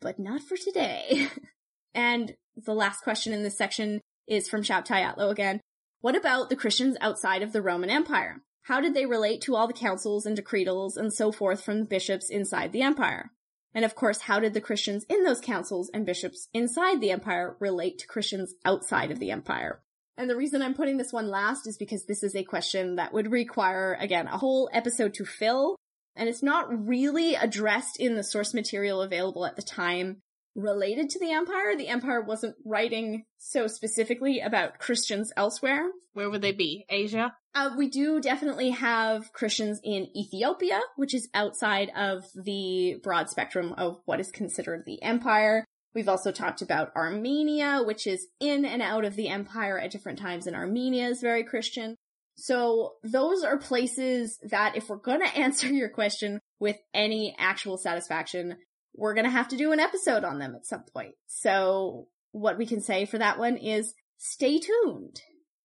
but 0.02 0.18
not 0.18 0.42
for 0.42 0.58
today. 0.58 1.28
and 1.94 2.34
the 2.54 2.74
last 2.74 3.00
question 3.00 3.32
in 3.32 3.42
this 3.42 3.56
section 3.56 4.02
is 4.28 4.46
from 4.46 4.60
Atlo 4.60 5.30
again. 5.30 5.58
What 6.02 6.16
about 6.16 6.50
the 6.50 6.56
Christians 6.56 6.98
outside 7.00 7.42
of 7.42 7.54
the 7.54 7.62
Roman 7.62 7.88
Empire? 7.88 8.42
How 8.64 8.80
did 8.80 8.94
they 8.94 9.04
relate 9.04 9.42
to 9.42 9.54
all 9.54 9.66
the 9.66 9.74
councils 9.74 10.24
and 10.24 10.34
decretals 10.34 10.96
and 10.96 11.12
so 11.12 11.30
forth 11.30 11.62
from 11.62 11.80
the 11.80 11.84
bishops 11.84 12.30
inside 12.30 12.72
the 12.72 12.80
empire? 12.80 13.30
And 13.74 13.84
of 13.84 13.94
course, 13.94 14.22
how 14.22 14.40
did 14.40 14.54
the 14.54 14.60
Christians 14.60 15.04
in 15.08 15.22
those 15.22 15.40
councils 15.40 15.90
and 15.92 16.06
bishops 16.06 16.48
inside 16.54 17.00
the 17.00 17.10
empire 17.10 17.56
relate 17.60 17.98
to 17.98 18.06
Christians 18.06 18.54
outside 18.64 19.10
of 19.10 19.18
the 19.18 19.30
empire? 19.30 19.82
And 20.16 20.30
the 20.30 20.36
reason 20.36 20.62
I'm 20.62 20.74
putting 20.74 20.96
this 20.96 21.12
one 21.12 21.28
last 21.28 21.66
is 21.66 21.76
because 21.76 22.06
this 22.06 22.22
is 22.22 22.34
a 22.34 22.42
question 22.44 22.96
that 22.96 23.12
would 23.12 23.30
require, 23.30 23.98
again, 24.00 24.28
a 24.28 24.38
whole 24.38 24.70
episode 24.72 25.12
to 25.14 25.26
fill. 25.26 25.76
And 26.16 26.28
it's 26.28 26.42
not 26.42 26.86
really 26.86 27.34
addressed 27.34 28.00
in 28.00 28.14
the 28.14 28.24
source 28.24 28.54
material 28.54 29.02
available 29.02 29.44
at 29.44 29.56
the 29.56 29.62
time. 29.62 30.22
related 30.54 31.10
to 31.10 31.18
the 31.18 31.32
Empire. 31.32 31.76
The 31.76 31.88
Empire 31.88 32.20
wasn't 32.20 32.56
writing 32.64 33.24
so 33.38 33.66
specifically 33.66 34.40
about 34.40 34.78
Christians 34.78 35.32
elsewhere. 35.36 35.90
Where 36.12 36.30
would 36.30 36.42
they 36.42 36.52
be? 36.52 36.86
Asia? 36.88 37.34
Uh, 37.54 37.70
we 37.76 37.88
do 37.88 38.20
definitely 38.20 38.70
have 38.70 39.32
Christians 39.32 39.80
in 39.84 40.08
Ethiopia, 40.16 40.80
which 40.96 41.14
is 41.14 41.28
outside 41.34 41.90
of 41.96 42.24
the 42.34 42.96
broad 43.02 43.30
spectrum 43.30 43.72
of 43.74 43.98
what 44.06 44.18
is 44.18 44.32
considered 44.32 44.82
the 44.84 45.00
empire. 45.02 45.64
We've 45.94 46.08
also 46.08 46.32
talked 46.32 46.62
about 46.62 46.90
Armenia, 46.96 47.82
which 47.84 48.08
is 48.08 48.26
in 48.40 48.64
and 48.64 48.82
out 48.82 49.04
of 49.04 49.14
the 49.14 49.28
empire 49.28 49.78
at 49.78 49.92
different 49.92 50.18
times, 50.18 50.48
and 50.48 50.56
Armenia 50.56 51.06
is 51.06 51.20
very 51.20 51.44
Christian. 51.44 51.94
So 52.36 52.94
those 53.04 53.44
are 53.44 53.56
places 53.58 54.40
that 54.50 54.76
if 54.76 54.88
we're 54.88 54.96
gonna 54.96 55.26
answer 55.36 55.68
your 55.68 55.90
question 55.90 56.40
with 56.58 56.76
any 56.92 57.36
actual 57.38 57.78
satisfaction, 57.78 58.56
we're 58.96 59.14
gonna 59.14 59.30
have 59.30 59.48
to 59.48 59.56
do 59.56 59.70
an 59.70 59.78
episode 59.78 60.24
on 60.24 60.40
them 60.40 60.56
at 60.56 60.66
some 60.66 60.82
point. 60.92 61.14
So 61.28 62.08
what 62.32 62.58
we 62.58 62.66
can 62.66 62.80
say 62.80 63.04
for 63.04 63.18
that 63.18 63.38
one 63.38 63.56
is 63.56 63.94
stay 64.18 64.58
tuned. 64.58 65.20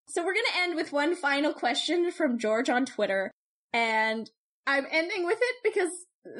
So 0.10 0.26
we're 0.26 0.34
gonna 0.34 0.64
end 0.64 0.76
with 0.76 0.91
one 0.91 1.16
final 1.16 1.53
question 1.53 2.12
from 2.12 2.39
George 2.39 2.68
on 2.68 2.88
Twitter, 2.88 3.30
and 3.72 4.28
I'm 4.66 4.88
ending 4.89 5.24
with 5.24 5.38
it 5.39 5.55
because 5.64 5.91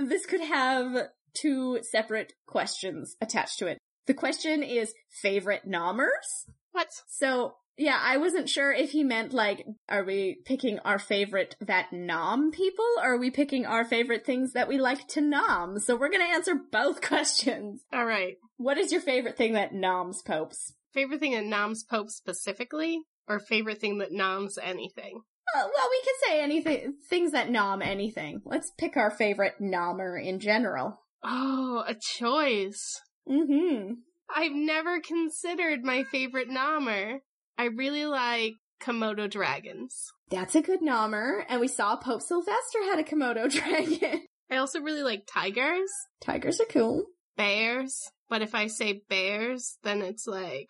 this 0.08 0.26
could 0.26 0.42
have 0.42 1.10
two 1.36 1.80
separate 1.84 2.34
questions 2.48 3.16
attached 3.22 3.60
to 3.60 3.68
it. 3.68 3.78
The 4.08 4.16
question 4.16 4.64
is 4.64 4.96
favorite 5.22 5.70
nommers. 5.70 6.50
What? 6.72 6.88
So 7.08 7.58
yeah, 7.78 8.00
I 8.02 8.18
wasn't 8.18 8.50
sure 8.50 8.74
if 8.74 8.90
he 8.90 9.04
meant 9.04 9.34
like, 9.34 9.64
are 9.88 10.04
we 10.04 10.42
picking 10.46 10.80
our 10.80 10.98
favorite 10.98 11.56
that 11.62 11.94
nom 11.94 12.50
people, 12.50 12.86
or 12.98 13.14
are 13.14 13.20
we 13.20 13.30
picking 13.30 13.68
our 13.68 13.86
favorite 13.86 14.26
things 14.26 14.54
that 14.54 14.68
we 14.68 14.80
like 14.80 15.08
to 15.10 15.22
nom? 15.22 15.80
So 15.80 15.96
we're 15.96 16.10
gonna 16.10 16.24
answer 16.24 16.56
both 16.72 17.02
questions. 17.08 17.84
All 17.94 18.06
right. 18.06 18.38
What 18.58 18.80
is 18.80 18.92
your 18.92 19.02
favorite 19.02 19.38
thing 19.38 19.54
that 19.54 19.76
noms 19.76 20.24
popes? 20.24 20.74
Favorite 20.94 21.20
thing 21.20 21.34
that 21.34 21.46
noms 21.46 21.84
Pope 21.84 22.10
specifically, 22.10 23.04
or 23.30 23.40
favorite 23.40 23.80
thing 23.80 24.00
that 24.00 24.12
noms 24.12 24.58
anything? 24.62 25.22
Well, 25.56 25.72
well, 25.76 25.88
we 25.90 26.02
can 26.04 26.14
say 26.28 26.42
anything, 26.42 26.94
things 27.10 27.32
that 27.32 27.50
nom 27.50 27.82
anything. 27.82 28.42
Let's 28.46 28.72
pick 28.78 28.98
our 28.98 29.10
favorite 29.12 29.56
nommer 29.62 30.18
in 30.18 30.40
general. 30.40 31.00
Oh, 31.24 31.84
a 31.88 31.96
choice. 31.96 33.00
Mm-hmm. 33.28 33.94
I've 34.36 34.52
never 34.52 35.00
considered 35.00 35.84
my 35.84 36.04
favorite 36.04 36.50
nommer. 36.50 37.20
I 37.58 37.66
really 37.66 38.06
like 38.06 38.54
Komodo 38.82 39.30
dragons. 39.30 39.96
That's 40.30 40.56
a 40.56 40.62
good 40.62 40.82
nommer, 40.82 41.44
and 41.50 41.60
we 41.60 41.68
saw 41.68 41.96
Pope 41.98 42.22
Sylvester 42.22 42.84
had 42.84 43.00
a 43.00 43.04
Komodo 43.04 43.50
dragon. 43.52 44.26
I 44.52 44.58
also 44.58 44.80
really 44.82 45.04
like 45.04 45.28
tigers, 45.32 45.90
Tigers 46.22 46.60
are 46.60 46.66
cool. 46.66 47.06
bears, 47.38 47.96
but 48.30 48.42
if 48.42 48.56
I 48.56 48.68
say 48.68 49.02
bears, 49.10 49.78
then 49.84 50.02
it's 50.02 50.26
like 50.28 50.70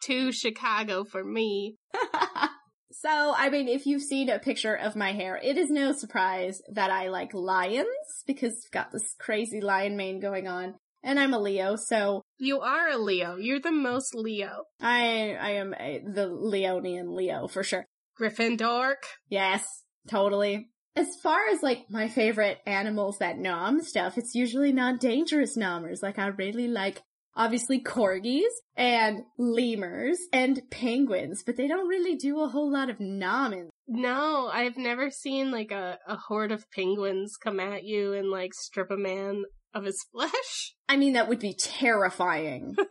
too 0.00 0.32
Chicago 0.32 1.04
for 1.04 1.24
me. 1.24 1.76
so, 2.92 3.34
I 3.36 3.50
mean, 3.50 3.68
if 3.68 3.86
you've 3.86 4.02
seen 4.02 4.28
a 4.28 4.38
picture 4.38 4.74
of 4.74 4.96
my 4.96 5.12
hair, 5.12 5.38
it 5.42 5.56
is 5.56 5.70
no 5.70 5.92
surprise 5.92 6.60
that 6.72 6.90
I 6.90 7.08
like 7.08 7.34
lions 7.34 7.86
because 8.26 8.64
I've 8.66 8.72
got 8.72 8.92
this 8.92 9.14
crazy 9.18 9.60
lion 9.60 9.96
mane 9.96 10.20
going 10.20 10.48
on. 10.48 10.74
And 11.02 11.18
I'm 11.18 11.32
a 11.32 11.38
Leo, 11.38 11.76
so 11.76 12.22
You 12.38 12.60
are 12.60 12.90
a 12.90 12.98
Leo. 12.98 13.36
You're 13.36 13.60
the 13.60 13.72
most 13.72 14.14
Leo. 14.14 14.64
I 14.80 15.34
I 15.40 15.50
am 15.52 15.74
a, 15.74 16.02
the 16.04 16.28
Leonian 16.28 17.16
Leo 17.16 17.48
for 17.48 17.62
sure. 17.62 17.86
Gryffindor. 18.20 18.94
Yes, 19.30 19.64
totally. 20.08 20.68
As 20.96 21.08
far 21.22 21.48
as 21.48 21.62
like 21.62 21.86
my 21.88 22.08
favorite 22.08 22.58
animals 22.66 23.18
that 23.18 23.38
nom 23.38 23.80
stuff, 23.80 24.18
it's 24.18 24.34
usually 24.34 24.72
not 24.72 25.00
dangerous 25.00 25.56
nommers. 25.56 26.02
Like 26.02 26.18
I 26.18 26.26
really 26.26 26.68
like 26.68 27.00
obviously 27.36 27.82
corgis 27.82 28.50
and 28.76 29.22
lemurs 29.38 30.18
and 30.32 30.62
penguins, 30.70 31.42
but 31.44 31.56
they 31.56 31.68
don't 31.68 31.88
really 31.88 32.16
do 32.16 32.40
a 32.40 32.48
whole 32.48 32.72
lot 32.72 32.90
of 32.90 32.98
nomming. 32.98 33.68
No, 33.88 34.50
I've 34.52 34.76
never 34.76 35.10
seen 35.10 35.50
like 35.50 35.70
a, 35.70 35.98
a 36.06 36.16
horde 36.16 36.52
of 36.52 36.70
penguins 36.70 37.36
come 37.36 37.60
at 37.60 37.84
you 37.84 38.12
and 38.12 38.30
like 38.30 38.54
strip 38.54 38.90
a 38.90 38.96
man 38.96 39.44
of 39.74 39.84
his 39.84 40.04
flesh. 40.12 40.74
I 40.88 40.96
mean, 40.96 41.14
that 41.14 41.28
would 41.28 41.40
be 41.40 41.54
terrifying. 41.54 42.76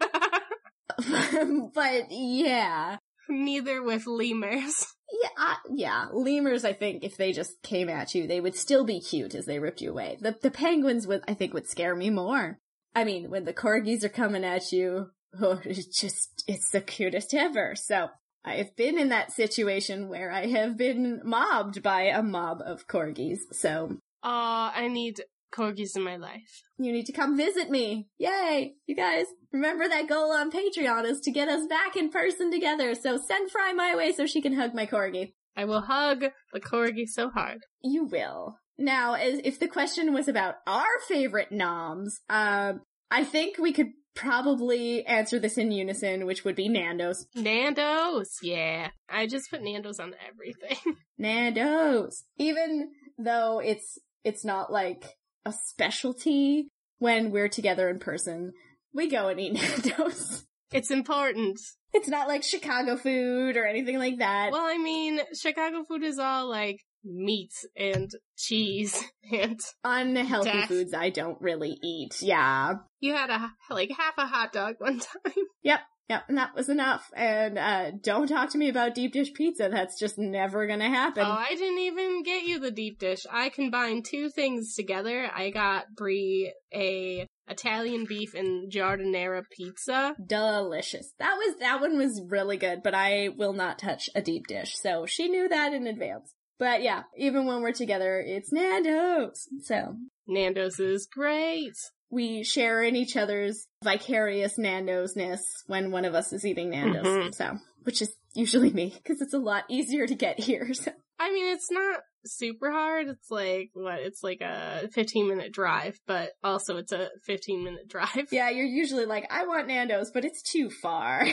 but 1.73 2.07
yeah. 2.09 2.97
Neither 3.29 3.83
with 3.83 4.07
lemurs. 4.07 4.85
Yeah, 5.11 5.29
I, 5.37 5.55
yeah. 5.73 6.05
Lemurs, 6.11 6.65
I 6.65 6.73
think, 6.73 7.03
if 7.03 7.17
they 7.17 7.31
just 7.31 7.61
came 7.61 7.89
at 7.89 8.15
you, 8.15 8.27
they 8.27 8.39
would 8.39 8.55
still 8.55 8.83
be 8.83 8.99
cute 8.99 9.35
as 9.35 9.45
they 9.45 9.59
ripped 9.59 9.81
you 9.81 9.91
away. 9.91 10.17
The 10.19 10.35
the 10.41 10.51
penguins 10.51 11.07
would, 11.07 11.21
I 11.27 11.33
think, 11.33 11.53
would 11.53 11.67
scare 11.67 11.95
me 11.95 12.09
more. 12.09 12.59
I 12.95 13.03
mean, 13.03 13.29
when 13.29 13.45
the 13.45 13.53
corgis 13.53 14.03
are 14.03 14.09
coming 14.09 14.43
at 14.43 14.71
you, 14.71 15.07
oh, 15.41 15.59
it's 15.63 15.99
just, 15.99 16.43
it's 16.47 16.69
the 16.71 16.81
cutest 16.81 17.33
ever. 17.33 17.75
So, 17.75 18.09
I've 18.45 18.75
been 18.77 18.97
in 18.97 19.09
that 19.09 19.33
situation 19.33 20.07
where 20.07 20.31
I 20.31 20.47
have 20.47 20.77
been 20.77 21.21
mobbed 21.25 21.83
by 21.83 22.03
a 22.03 22.23
mob 22.23 22.61
of 22.65 22.87
corgis. 22.87 23.39
So, 23.51 23.97
Aw, 24.23 24.73
I 24.73 24.87
need 24.87 25.21
corgis 25.53 25.95
in 25.95 26.03
my 26.03 26.15
life. 26.15 26.63
you 26.77 26.91
need 26.91 27.05
to 27.07 27.11
come 27.11 27.35
visit 27.35 27.69
me. 27.69 28.07
Yay! 28.17 28.73
You 28.87 28.95
guys, 28.95 29.25
remember 29.51 29.87
that 29.87 30.07
goal 30.07 30.31
on 30.31 30.51
Patreon 30.51 31.05
is 31.05 31.19
to 31.21 31.31
get 31.31 31.49
us 31.49 31.67
back 31.67 31.95
in 31.95 32.09
person 32.09 32.51
together. 32.51 32.95
So 32.95 33.17
send 33.17 33.51
Fry 33.51 33.73
my 33.73 33.95
way 33.95 34.11
so 34.13 34.25
she 34.25 34.41
can 34.41 34.53
hug 34.53 34.73
my 34.73 34.85
corgi. 34.85 35.33
I 35.57 35.65
will 35.65 35.81
hug 35.81 36.25
the 36.53 36.59
corgi 36.61 37.07
so 37.07 37.29
hard. 37.29 37.59
You 37.83 38.05
will. 38.05 38.57
Now, 38.79 39.13
as 39.13 39.41
if 39.43 39.59
the 39.59 39.67
question 39.67 40.13
was 40.13 40.29
about 40.29 40.55
our 40.65 40.87
favorite 41.07 41.51
noms, 41.51 42.21
um, 42.29 42.81
I 43.11 43.25
think 43.25 43.57
we 43.57 43.73
could 43.73 43.91
probably 44.15 45.05
answer 45.05 45.37
this 45.37 45.57
in 45.57 45.71
unison, 45.71 46.25
which 46.25 46.45
would 46.45 46.55
be 46.55 46.69
Nando's. 46.69 47.27
Nando's, 47.35 48.37
yeah. 48.41 48.89
I 49.09 49.27
just 49.27 49.49
put 49.49 49.61
Nando's 49.61 49.99
on 49.99 50.15
everything. 50.27 50.95
Nando's. 51.17 52.23
Even 52.37 52.91
though 53.17 53.59
it's 53.59 53.99
it's 54.23 54.45
not 54.45 54.71
like 54.71 55.03
a 55.45 55.51
specialty 55.53 56.69
when 56.99 57.31
we're 57.31 57.49
together 57.49 57.89
in 57.89 57.99
person, 57.99 58.53
we 58.93 59.09
go 59.09 59.27
and 59.27 59.39
eat 59.41 59.53
Nando's. 59.87 60.45
it's 60.71 60.91
important. 60.91 61.59
It's 61.93 62.07
not 62.07 62.27
like 62.29 62.43
Chicago 62.43 62.95
food 62.95 63.57
or 63.57 63.65
anything 63.65 63.97
like 63.97 64.19
that. 64.19 64.51
Well, 64.51 64.65
I 64.65 64.77
mean, 64.77 65.19
Chicago 65.33 65.83
food 65.83 66.03
is 66.03 66.19
all 66.19 66.47
like 66.49 66.79
meat 67.03 67.51
and 67.77 68.11
cheese 68.37 69.03
and 69.31 69.59
Unhealthy 69.83 70.51
Death. 70.51 70.67
foods 70.67 70.93
I 70.93 71.09
don't 71.09 71.39
really 71.41 71.77
eat. 71.83 72.21
Yeah. 72.21 72.73
you 72.99 73.13
had 73.15 73.29
a 73.29 73.51
like 73.73 73.91
half 73.97 74.13
a 74.17 74.25
hot 74.27 74.51
dog 74.53 74.75
one 74.79 74.99
time. 75.25 75.33
Yep. 75.63 75.79
Yep. 76.09 76.23
And 76.27 76.37
that 76.39 76.55
was 76.55 76.69
enough. 76.69 77.07
And, 77.15 77.59
uh, 77.59 77.91
don't 78.01 78.25
talk 78.27 78.49
to 78.51 78.57
me 78.57 78.67
about 78.69 78.95
deep 78.95 79.13
dish 79.13 79.31
pizza. 79.31 79.69
That's 79.71 79.99
just 79.99 80.17
never 80.17 80.65
gonna 80.65 80.89
happen. 80.89 81.23
Oh, 81.23 81.29
I 81.29 81.53
didn't 81.53 81.77
even 81.77 82.23
get 82.23 82.43
you 82.45 82.59
the 82.59 82.71
deep 82.71 82.97
dish. 82.97 83.27
I 83.31 83.49
combined 83.49 84.05
two 84.05 84.29
things 84.31 84.73
together. 84.73 85.29
I 85.31 85.51
got 85.51 85.85
Brie 85.95 86.51
a 86.73 87.27
Italian 87.47 88.05
beef 88.09 88.33
and 88.33 88.71
giardiniera 88.71 89.43
pizza. 89.55 90.15
Delicious. 90.25 91.13
That 91.19 91.35
was, 91.35 91.59
that 91.59 91.79
one 91.79 91.97
was 91.97 92.21
really 92.27 92.57
good, 92.57 92.81
but 92.83 92.95
I 92.95 93.29
will 93.37 93.53
not 93.53 93.77
touch 93.77 94.09
a 94.15 94.21
deep 94.21 94.47
dish. 94.47 94.75
So 94.77 95.05
she 95.05 95.27
knew 95.29 95.47
that 95.47 95.73
in 95.73 95.85
advance. 95.85 96.33
But 96.59 96.83
yeah, 96.83 97.03
even 97.17 97.45
when 97.45 97.61
we're 97.61 97.71
together, 97.71 98.19
it's 98.25 98.51
Nando's. 98.51 99.47
So 99.63 99.95
Nando's 100.27 100.79
is 100.79 101.07
great. 101.11 101.73
we 102.11 102.43
share 102.43 102.81
in 102.83 102.95
each 102.95 103.15
other's 103.15 103.67
vicarious 103.83 104.57
Nando's-ness 104.57 105.41
when 105.67 105.91
one 105.91 106.05
of 106.05 106.15
us 106.15 106.33
is 106.33 106.43
eating 106.43 106.71
Nando's. 106.71 107.05
Mhm. 107.05 107.35
So, 107.35 107.57
which 107.83 108.01
is 108.01 108.15
usually 108.33 108.71
me, 108.71 108.93
because 108.97 109.21
it's 109.21 109.33
a 109.35 109.37
lot 109.39 109.63
easier 109.69 110.07
to 110.07 110.15
get 110.15 110.39
here. 110.39 110.67
So. 110.73 110.91
I 111.19 111.31
mean, 111.31 111.53
it's 111.53 111.69
not 111.69 111.99
super 112.25 112.71
hard. 112.71 113.09
It's 113.09 113.29
like, 113.29 113.69
what? 113.73 113.99
It's 113.99 114.23
like 114.23 114.39
a 114.41 114.87
15 114.93 115.27
minute 115.27 115.51
drive, 115.51 115.99
but 116.07 116.31
also 116.43 116.77
it's 116.77 116.91
a 116.93 117.09
15 117.25 117.63
minute 117.63 117.87
drive. 117.87 118.27
Yeah, 118.31 118.49
you're 118.49 118.65
usually 118.65 119.05
like, 119.05 119.25
I 119.29 119.45
want 119.45 119.67
Nando's, 119.67 120.11
but 120.11 120.25
it's 120.25 120.41
too 120.41 120.69
far. 120.69 121.25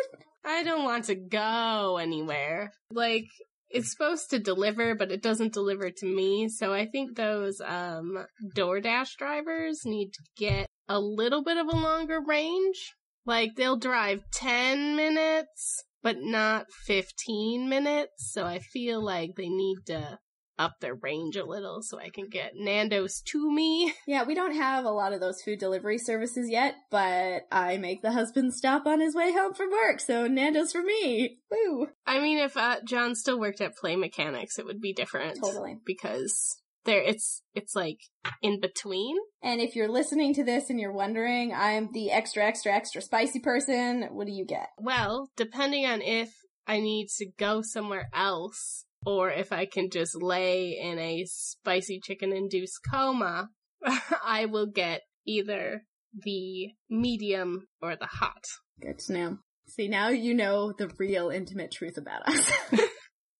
I 0.44 0.62
don't 0.62 0.84
want 0.84 1.04
to 1.06 1.14
go 1.14 1.98
anywhere. 2.00 2.72
Like, 2.90 3.26
it's 3.72 3.90
supposed 3.90 4.30
to 4.30 4.38
deliver, 4.38 4.94
but 4.94 5.10
it 5.10 5.22
doesn't 5.22 5.52
deliver 5.52 5.90
to 5.90 6.06
me. 6.06 6.48
So 6.48 6.72
I 6.72 6.86
think 6.86 7.16
those, 7.16 7.60
um, 7.60 8.26
DoorDash 8.56 9.16
drivers 9.18 9.80
need 9.84 10.12
to 10.12 10.22
get 10.36 10.66
a 10.88 11.00
little 11.00 11.42
bit 11.42 11.56
of 11.56 11.66
a 11.66 11.76
longer 11.76 12.20
range. 12.20 12.94
Like, 13.24 13.50
they'll 13.56 13.78
drive 13.78 14.22
10 14.32 14.96
minutes, 14.96 15.84
but 16.02 16.16
not 16.18 16.66
15 16.86 17.68
minutes. 17.68 18.32
So 18.32 18.44
I 18.44 18.58
feel 18.58 19.02
like 19.02 19.30
they 19.36 19.48
need 19.48 19.78
to 19.86 20.18
up 20.62 20.78
their 20.80 20.94
range 20.94 21.36
a 21.36 21.44
little 21.44 21.82
so 21.82 21.98
I 21.98 22.08
can 22.10 22.28
get 22.28 22.52
Nando's 22.54 23.20
to 23.26 23.50
me. 23.50 23.92
yeah, 24.06 24.22
we 24.24 24.34
don't 24.34 24.54
have 24.54 24.84
a 24.84 24.90
lot 24.90 25.12
of 25.12 25.20
those 25.20 25.42
food 25.42 25.58
delivery 25.58 25.98
services 25.98 26.48
yet, 26.48 26.76
but 26.90 27.42
I 27.50 27.78
make 27.78 28.02
the 28.02 28.12
husband 28.12 28.54
stop 28.54 28.86
on 28.86 29.00
his 29.00 29.14
way 29.14 29.32
home 29.32 29.54
from 29.54 29.70
work, 29.70 30.00
so 30.00 30.28
Nando's 30.28 30.72
for 30.72 30.82
me. 30.82 31.38
Woo! 31.50 31.88
I 32.06 32.20
mean, 32.20 32.38
if 32.38 32.56
uh, 32.56 32.76
John 32.86 33.14
still 33.16 33.40
worked 33.40 33.60
at 33.60 33.76
Play 33.76 33.96
Mechanics, 33.96 34.58
it 34.58 34.64
would 34.64 34.80
be 34.80 34.92
different. 34.92 35.38
Totally. 35.42 35.78
Because 35.84 36.56
there 36.84 37.02
it's 37.02 37.42
it's 37.54 37.74
like 37.74 37.98
in 38.40 38.60
between. 38.60 39.16
And 39.42 39.60
if 39.60 39.74
you're 39.74 39.88
listening 39.88 40.34
to 40.34 40.44
this 40.44 40.70
and 40.70 40.78
you're 40.78 40.92
wondering, 40.92 41.52
I'm 41.52 41.90
the 41.92 42.10
extra, 42.12 42.44
extra, 42.44 42.72
extra 42.72 43.02
spicy 43.02 43.40
person. 43.40 44.08
What 44.12 44.26
do 44.26 44.32
you 44.32 44.46
get? 44.46 44.68
Well, 44.78 45.30
depending 45.36 45.86
on 45.86 46.02
if 46.02 46.32
I 46.66 46.80
need 46.80 47.08
to 47.18 47.26
go 47.38 47.62
somewhere 47.62 48.08
else 48.14 48.84
or 49.04 49.30
if 49.30 49.52
I 49.52 49.66
can 49.66 49.90
just 49.90 50.20
lay 50.20 50.78
in 50.80 50.98
a 50.98 51.24
spicy 51.26 52.00
chicken 52.00 52.32
induced 52.32 52.78
coma, 52.90 53.48
I 54.24 54.46
will 54.46 54.66
get 54.66 55.02
either 55.26 55.82
the 56.14 56.68
medium 56.90 57.66
or 57.80 57.96
the 57.96 58.06
hot. 58.06 58.44
Good 58.80 58.98
to 59.00 59.12
know. 59.12 59.38
See, 59.68 59.88
now 59.88 60.08
you 60.08 60.34
know 60.34 60.72
the 60.76 60.90
real 60.98 61.30
intimate 61.30 61.70
truth 61.70 61.96
about 61.96 62.28
us. 62.28 62.52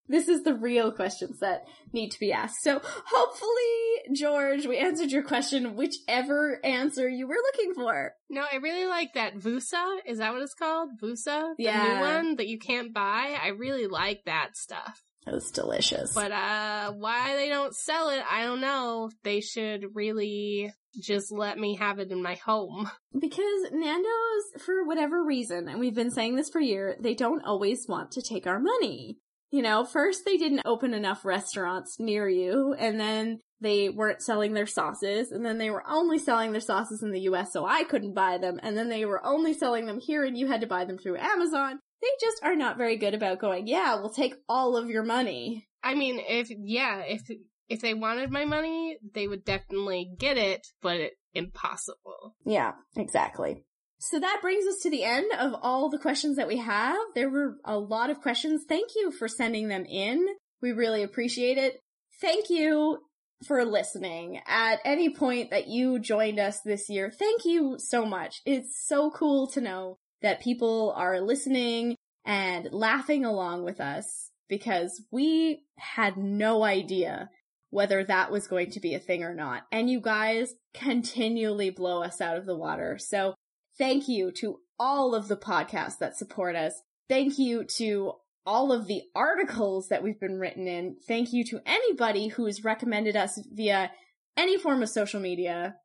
this 0.09 0.29
is 0.29 0.43
the 0.45 0.55
real 0.55 0.93
questions 0.93 1.41
that 1.41 1.65
need 1.93 2.11
to 2.13 2.21
be 2.21 2.33
asked. 2.33 2.63
So 2.63 2.81
hopefully, 2.83 4.15
George, 4.17 4.67
we 4.67 4.79
answered 4.79 5.11
your 5.11 5.23
question, 5.23 5.77
whichever 5.77 6.59
answer 6.65 7.09
you 7.09 7.27
were 7.27 7.37
looking 7.37 7.75
for. 7.75 8.13
No, 8.31 8.45
I 8.51 8.57
really 8.57 8.87
like 8.87 9.15
that 9.15 9.37
Vusa. 9.37 9.99
Is 10.07 10.19
that 10.19 10.33
what 10.33 10.43
it's 10.43 10.55
called? 10.55 10.91
Vusa? 11.03 11.55
The 11.57 11.65
Yeah. 11.65 11.83
new 11.95 12.01
one 12.01 12.37
that 12.37 12.49
you 12.49 12.59
can't 12.59 12.95
buy. 12.95 13.37
I 13.41 13.49
really 13.49 13.87
like 13.87 14.23
that 14.27 14.57
stuff. 14.57 15.03
That 15.25 15.35
was 15.35 15.51
delicious. 15.51 16.13
But 16.15 16.33
uh 16.33 16.93
why 16.93 17.37
they 17.37 17.49
don't 17.49 17.75
sell 17.75 18.11
it, 18.11 18.23
I 18.29 18.45
don't 18.45 18.61
know. 18.61 19.11
They 19.23 19.41
should 19.41 19.95
really 19.95 20.73
just 21.01 21.33
let 21.33 21.59
me 21.59 21.77
have 21.77 21.99
it 21.99 22.11
in 22.11 22.23
my 22.23 22.35
home. 22.35 22.91
Because 23.19 23.71
Nando's, 23.71 24.65
for 24.65 24.85
whatever 24.85 25.25
reason, 25.25 25.69
and 25.69 25.79
we've 25.79 25.95
been 25.95 26.11
saying 26.11 26.37
this 26.37 26.51
for 26.51 26.61
years, 26.61 26.97
they 27.01 27.15
don't 27.15 27.45
always 27.45 27.87
want 27.89 28.11
to 28.13 28.23
take 28.23 28.47
our 28.47 28.59
money. 28.59 29.19
You 29.51 29.61
know, 29.61 29.85
first 29.85 30.25
they 30.25 30.39
didn't 30.39 30.63
open 30.65 30.95
enough 30.95 31.25
restaurants 31.25 32.01
near 32.01 32.27
you, 32.29 32.75
and 32.79 32.99
then 32.99 33.39
they 33.61 33.91
weren't 33.91 34.23
selling 34.23 34.55
their 34.55 34.67
sauces, 34.67 35.31
and 35.31 35.45
then 35.45 35.59
they 35.59 35.71
were 35.71 35.85
only 35.87 36.19
selling 36.19 36.53
their 36.53 36.61
sauces 36.61 37.03
in 37.03 37.13
the 37.13 37.21
US, 37.21 37.53
so 37.53 37.67
I 37.67 37.85
couldn't 37.85 38.15
buy 38.15 38.39
them, 38.39 38.59
and 38.63 38.77
then 38.77 38.89
they 38.89 39.05
were 39.05 39.25
only 39.25 39.53
selling 39.53 39.87
them 39.87 40.01
here, 40.01 40.25
and 40.25 40.37
you 40.37 40.47
had 40.49 40.63
to 40.63 40.67
buy 40.67 40.87
them 40.87 40.99
through 40.99 41.19
Amazon. 41.19 41.81
They 42.03 42.09
just 42.21 42.43
are 42.43 42.57
not 42.57 42.77
very 42.77 42.97
good 42.97 43.15
about 43.15 43.39
going, 43.39 43.67
yeah, 43.67 43.95
we'll 43.95 44.11
take 44.11 44.35
all 44.49 44.77
of 44.77 44.91
your 44.91 45.05
money. 45.05 45.69
I 45.83 45.95
mean, 45.95 46.21
if 46.29 46.49
yeah, 46.51 47.03
if 47.07 47.23
if 47.69 47.81
they 47.81 47.95
wanted 47.95 48.31
my 48.31 48.45
money, 48.45 48.99
they 49.15 49.29
would 49.29 49.45
definitely 49.45 50.11
get 50.19 50.37
it, 50.37 50.67
but 50.83 50.97
it, 50.97 51.13
impossible. 51.33 52.35
Yeah, 52.45 52.73
exactly. 52.97 53.65
So 53.99 54.19
that 54.19 54.41
brings 54.43 54.67
us 54.67 54.81
to 54.83 54.91
the 54.91 55.05
end 55.05 55.31
of 55.39 55.55
all 55.63 55.89
the 55.89 55.99
questions 55.99 56.37
that 56.37 56.49
we 56.49 56.59
have. 56.59 56.99
There 57.15 57.31
were 57.31 57.55
a 57.65 57.79
lot 57.79 58.11
of 58.11 58.21
questions. 58.21 58.65
Thank 58.69 58.91
you 58.97 59.13
for 59.13 59.29
sending 59.29 59.69
them 59.69 59.85
in. 59.85 60.27
We 60.61 60.73
really 60.73 61.05
appreciate 61.05 61.57
it. 61.57 61.81
Thank 62.21 62.51
you 62.51 62.99
for 63.47 63.65
listening 63.65 64.41
at 64.47 64.81
any 64.85 65.15
point 65.15 65.51
that 65.51 65.69
you 65.69 65.99
joined 65.99 66.41
us 66.41 66.61
this 66.65 66.89
year. 66.89 67.13
Thank 67.17 67.45
you 67.45 67.77
so 67.79 68.05
much. 68.05 68.41
It's 68.45 68.85
so 68.87 69.11
cool 69.11 69.47
to 69.53 69.61
know 69.61 69.99
that 70.23 70.41
people 70.41 70.93
are 70.97 71.21
listening 71.21 71.97
and 72.25 72.69
laughing 72.73 73.25
along 73.25 73.65
with 73.65 73.81
us 73.81 74.31
because 74.49 75.03
we 75.11 75.65
had 75.77 76.17
no 76.17 76.63
idea 76.63 77.31
whether 77.71 78.05
that 78.05 78.31
was 78.31 78.47
going 78.47 78.71
to 78.71 78.81
be 78.81 78.95
a 78.95 79.01
thing 79.01 79.25
or 79.25 79.35
not. 79.35 79.63
And 79.73 79.89
you 79.89 80.01
guys 80.01 80.55
continually 80.75 81.71
blow 81.71 82.03
us 82.03 82.21
out 82.21 82.37
of 82.37 82.45
the 82.45 82.57
water. 82.57 82.99
So 82.99 83.35
thank 83.79 84.09
you 84.09 84.31
to 84.33 84.59
all 84.79 85.15
of 85.15 85.29
the 85.29 85.37
podcasts 85.37 85.99
that 85.99 86.17
support 86.17 86.55
us. 86.55 86.75
Thank 87.09 87.39
you 87.39 87.65
to 87.77 88.13
all 88.45 88.73
of 88.73 88.87
the 88.87 89.03
articles 89.15 89.89
that 89.89 90.03
we've 90.03 90.21
been 90.21 90.39
written 90.39 90.67
in. 90.67 90.97
Thank 91.09 91.33
you 91.33 91.45
to 91.45 91.61
anybody 91.65 92.29
who 92.29 92.47
has 92.47 92.65
recommended 92.65 93.17
us 93.17 93.39
via 93.53 93.91
any 94.37 94.59
form 94.59 94.83
of 94.83 94.89
social 94.89 95.21
media. 95.21 95.77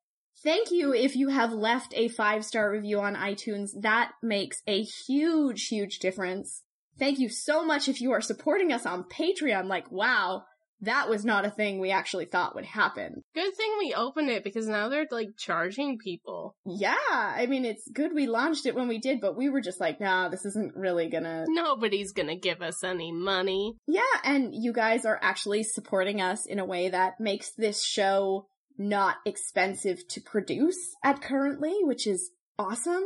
Thank 0.43 0.71
you 0.71 0.93
if 0.93 1.15
you 1.15 1.29
have 1.29 1.51
left 1.51 1.93
a 1.95 2.07
five 2.07 2.45
star 2.45 2.71
review 2.71 2.99
on 2.99 3.15
iTunes. 3.15 3.71
That 3.81 4.11
makes 4.21 4.61
a 4.67 4.83
huge, 4.83 5.67
huge 5.67 5.99
difference. 5.99 6.63
Thank 6.99 7.19
you 7.19 7.29
so 7.29 7.63
much 7.63 7.87
if 7.87 8.01
you 8.01 8.11
are 8.11 8.21
supporting 8.21 8.71
us 8.71 8.85
on 8.85 9.03
Patreon. 9.03 9.65
Like, 9.67 9.91
wow, 9.91 10.43
that 10.81 11.09
was 11.09 11.25
not 11.25 11.45
a 11.45 11.51
thing 11.51 11.79
we 11.79 11.91
actually 11.91 12.25
thought 12.25 12.55
would 12.55 12.65
happen. 12.65 13.21
Good 13.33 13.55
thing 13.55 13.75
we 13.79 13.93
opened 13.95 14.29
it 14.29 14.43
because 14.43 14.67
now 14.67 14.89
they're 14.89 15.07
like 15.09 15.29
charging 15.37 15.97
people. 15.97 16.55
Yeah, 16.65 16.95
I 17.09 17.45
mean, 17.47 17.65
it's 17.65 17.87
good 17.91 18.13
we 18.13 18.27
launched 18.27 18.65
it 18.65 18.75
when 18.75 18.87
we 18.87 18.99
did, 18.99 19.21
but 19.21 19.37
we 19.37 19.49
were 19.49 19.61
just 19.61 19.79
like, 19.79 19.99
nah, 19.99 20.29
this 20.29 20.45
isn't 20.45 20.75
really 20.75 21.09
gonna. 21.09 21.45
Nobody's 21.47 22.11
gonna 22.11 22.37
give 22.37 22.61
us 22.61 22.83
any 22.83 23.11
money. 23.11 23.75
Yeah, 23.87 24.01
and 24.23 24.53
you 24.53 24.73
guys 24.73 25.05
are 25.05 25.19
actually 25.21 25.63
supporting 25.63 26.21
us 26.21 26.45
in 26.45 26.59
a 26.59 26.65
way 26.65 26.89
that 26.89 27.19
makes 27.19 27.51
this 27.51 27.83
show 27.83 28.47
not 28.77 29.17
expensive 29.25 30.07
to 30.09 30.21
produce 30.21 30.95
at 31.03 31.21
currently, 31.21 31.75
which 31.81 32.07
is 32.07 32.31
awesome. 32.59 33.03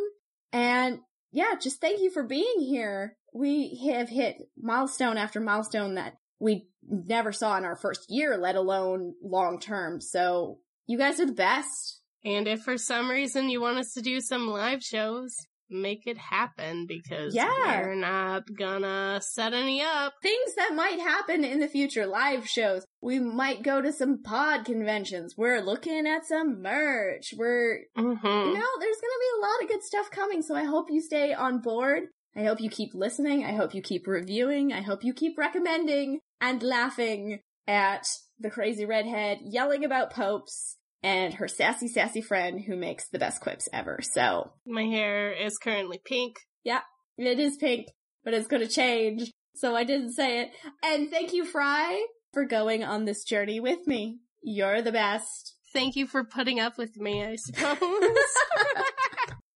And 0.52 1.00
yeah, 1.32 1.56
just 1.60 1.80
thank 1.80 2.02
you 2.02 2.12
for 2.12 2.24
being 2.24 2.60
here. 2.60 3.18
We 3.34 3.90
have 3.92 4.10
hit 4.10 4.38
milestone 4.58 5.18
after 5.18 5.40
milestone 5.40 5.96
that 5.96 6.16
we 6.40 6.68
never 6.88 7.32
saw 7.32 7.58
in 7.58 7.66
our 7.66 7.76
first 7.76 8.08
year, 8.10 8.38
let 8.38 8.56
alone 8.56 9.14
long 9.24 9.60
term. 9.60 10.02
So 10.02 10.60
you 10.88 10.98
guys 10.98 11.20
are 11.20 11.26
the 11.26 11.32
best. 11.32 12.02
And 12.26 12.48
if 12.48 12.62
for 12.62 12.78
some 12.78 13.10
reason 13.10 13.50
you 13.50 13.62
want 13.62 13.80
us 13.80 13.94
to 13.94 14.02
do 14.02 14.20
some 14.20 14.48
live 14.48 14.84
shows, 14.84 15.36
make 15.72 16.06
it 16.06 16.18
happen 16.18 16.86
because 16.88 17.34
Yeah. 17.36 17.82
we're 17.82 17.96
not 17.96 18.44
gonna 18.58 19.20
set 19.24 19.54
any 19.54 19.82
up. 19.82 20.14
Things 20.22 20.56
that 20.56 20.74
might 20.76 21.00
happen 21.00 21.44
in 21.44 21.60
the 21.60 21.68
future, 21.68 22.06
live 22.06 22.48
shows. 22.48 22.86
We 23.02 23.20
might 23.20 23.64
go 23.64 23.82
to 23.82 23.92
some 23.94 24.22
pod 24.22 24.66
conventions. 24.66 25.36
We're 25.38 25.62
looking 25.62 26.06
at 26.08 26.26
some 26.26 26.62
merch. 26.62 27.34
We're 27.38 27.80
Mm-hmm. 27.98 28.28
you 28.28 28.54
know, 28.54 28.70
there's 28.80 29.02
gonna 29.02 29.22
be 29.22 29.38
a 29.38 29.42
lot 29.42 29.64
of 29.64 29.70
good 29.70 29.84
stuff 29.84 30.12
coming, 30.12 30.42
so 30.42 30.56
I 30.56 30.64
hope 30.66 30.88
you 30.90 31.02
stay 31.02 31.34
on 31.34 31.60
board. 31.62 32.04
I 32.36 32.44
hope 32.44 32.62
you 32.62 32.70
keep 32.70 32.94
listening. 32.94 33.44
I 33.44 33.54
hope 33.54 33.74
you 33.76 33.82
keep 33.82 34.08
reviewing. 34.08 34.72
I 34.72 34.82
hope 34.82 35.04
you 35.04 35.14
keep 35.14 35.38
recommending 35.38 36.20
and 36.40 36.64
laughing 36.64 37.40
at 37.68 38.08
the 38.40 38.50
crazy 38.50 38.86
redhead 38.86 39.40
yelling 39.44 39.84
about 39.86 40.12
popes 40.12 40.78
and 41.04 41.34
her 41.36 41.48
sassy, 41.48 41.88
sassy 41.88 42.22
friend 42.22 42.62
who 42.62 42.76
makes 42.76 43.10
the 43.10 43.20
best 43.20 43.42
quips 43.42 43.68
ever. 43.74 44.00
So, 44.02 44.52
My 44.66 44.84
hair 44.84 45.32
is 45.32 45.58
currently 45.58 46.00
pink. 46.04 46.36
Yeah, 46.64 46.82
it 47.18 47.40
is 47.40 47.58
pink, 47.58 47.88
but 48.24 48.34
it's 48.34 48.48
gonna 48.48 48.68
change. 48.68 49.32
So 49.56 49.76
I 49.76 49.84
didn't 49.84 50.14
say 50.14 50.42
it. 50.42 50.52
And 50.84 51.10
thank 51.10 51.34
you, 51.34 51.46
Fry, 51.46 52.06
for 52.34 52.46
going 52.46 52.84
on 52.84 53.06
this 53.06 53.24
journey 53.24 53.60
with 53.60 53.86
me. 53.86 54.20
You're 54.42 54.82
the 54.82 54.92
best. 54.92 55.56
Thank 55.74 55.96
you 55.96 56.08
for 56.08 56.24
putting 56.24 56.60
up 56.60 56.78
with 56.78 56.98
me, 56.98 57.24
I 57.24 57.36
suppose. 57.36 57.80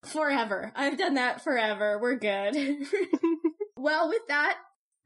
Forever. 0.06 0.72
I've 0.76 0.98
done 0.98 1.16
that 1.16 1.44
forever. 1.44 2.00
We're 2.00 2.16
good. 2.16 2.56
well, 3.78 4.08
with 4.08 4.22
that, 4.28 4.58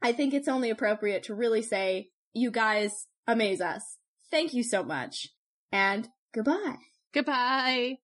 I 0.02 0.12
think 0.12 0.34
it's 0.34 0.48
only 0.48 0.70
appropriate 0.70 1.24
to 1.24 1.34
really 1.34 1.62
say, 1.62 2.10
you 2.32 2.50
guys 2.50 3.06
amaze 3.26 3.60
us. 3.60 3.82
Thank 4.30 4.54
you 4.54 4.62
so 4.62 4.82
much. 4.82 5.28
And 5.72 6.08
goodbye. 6.32 6.78
Goodbye. 7.12 7.98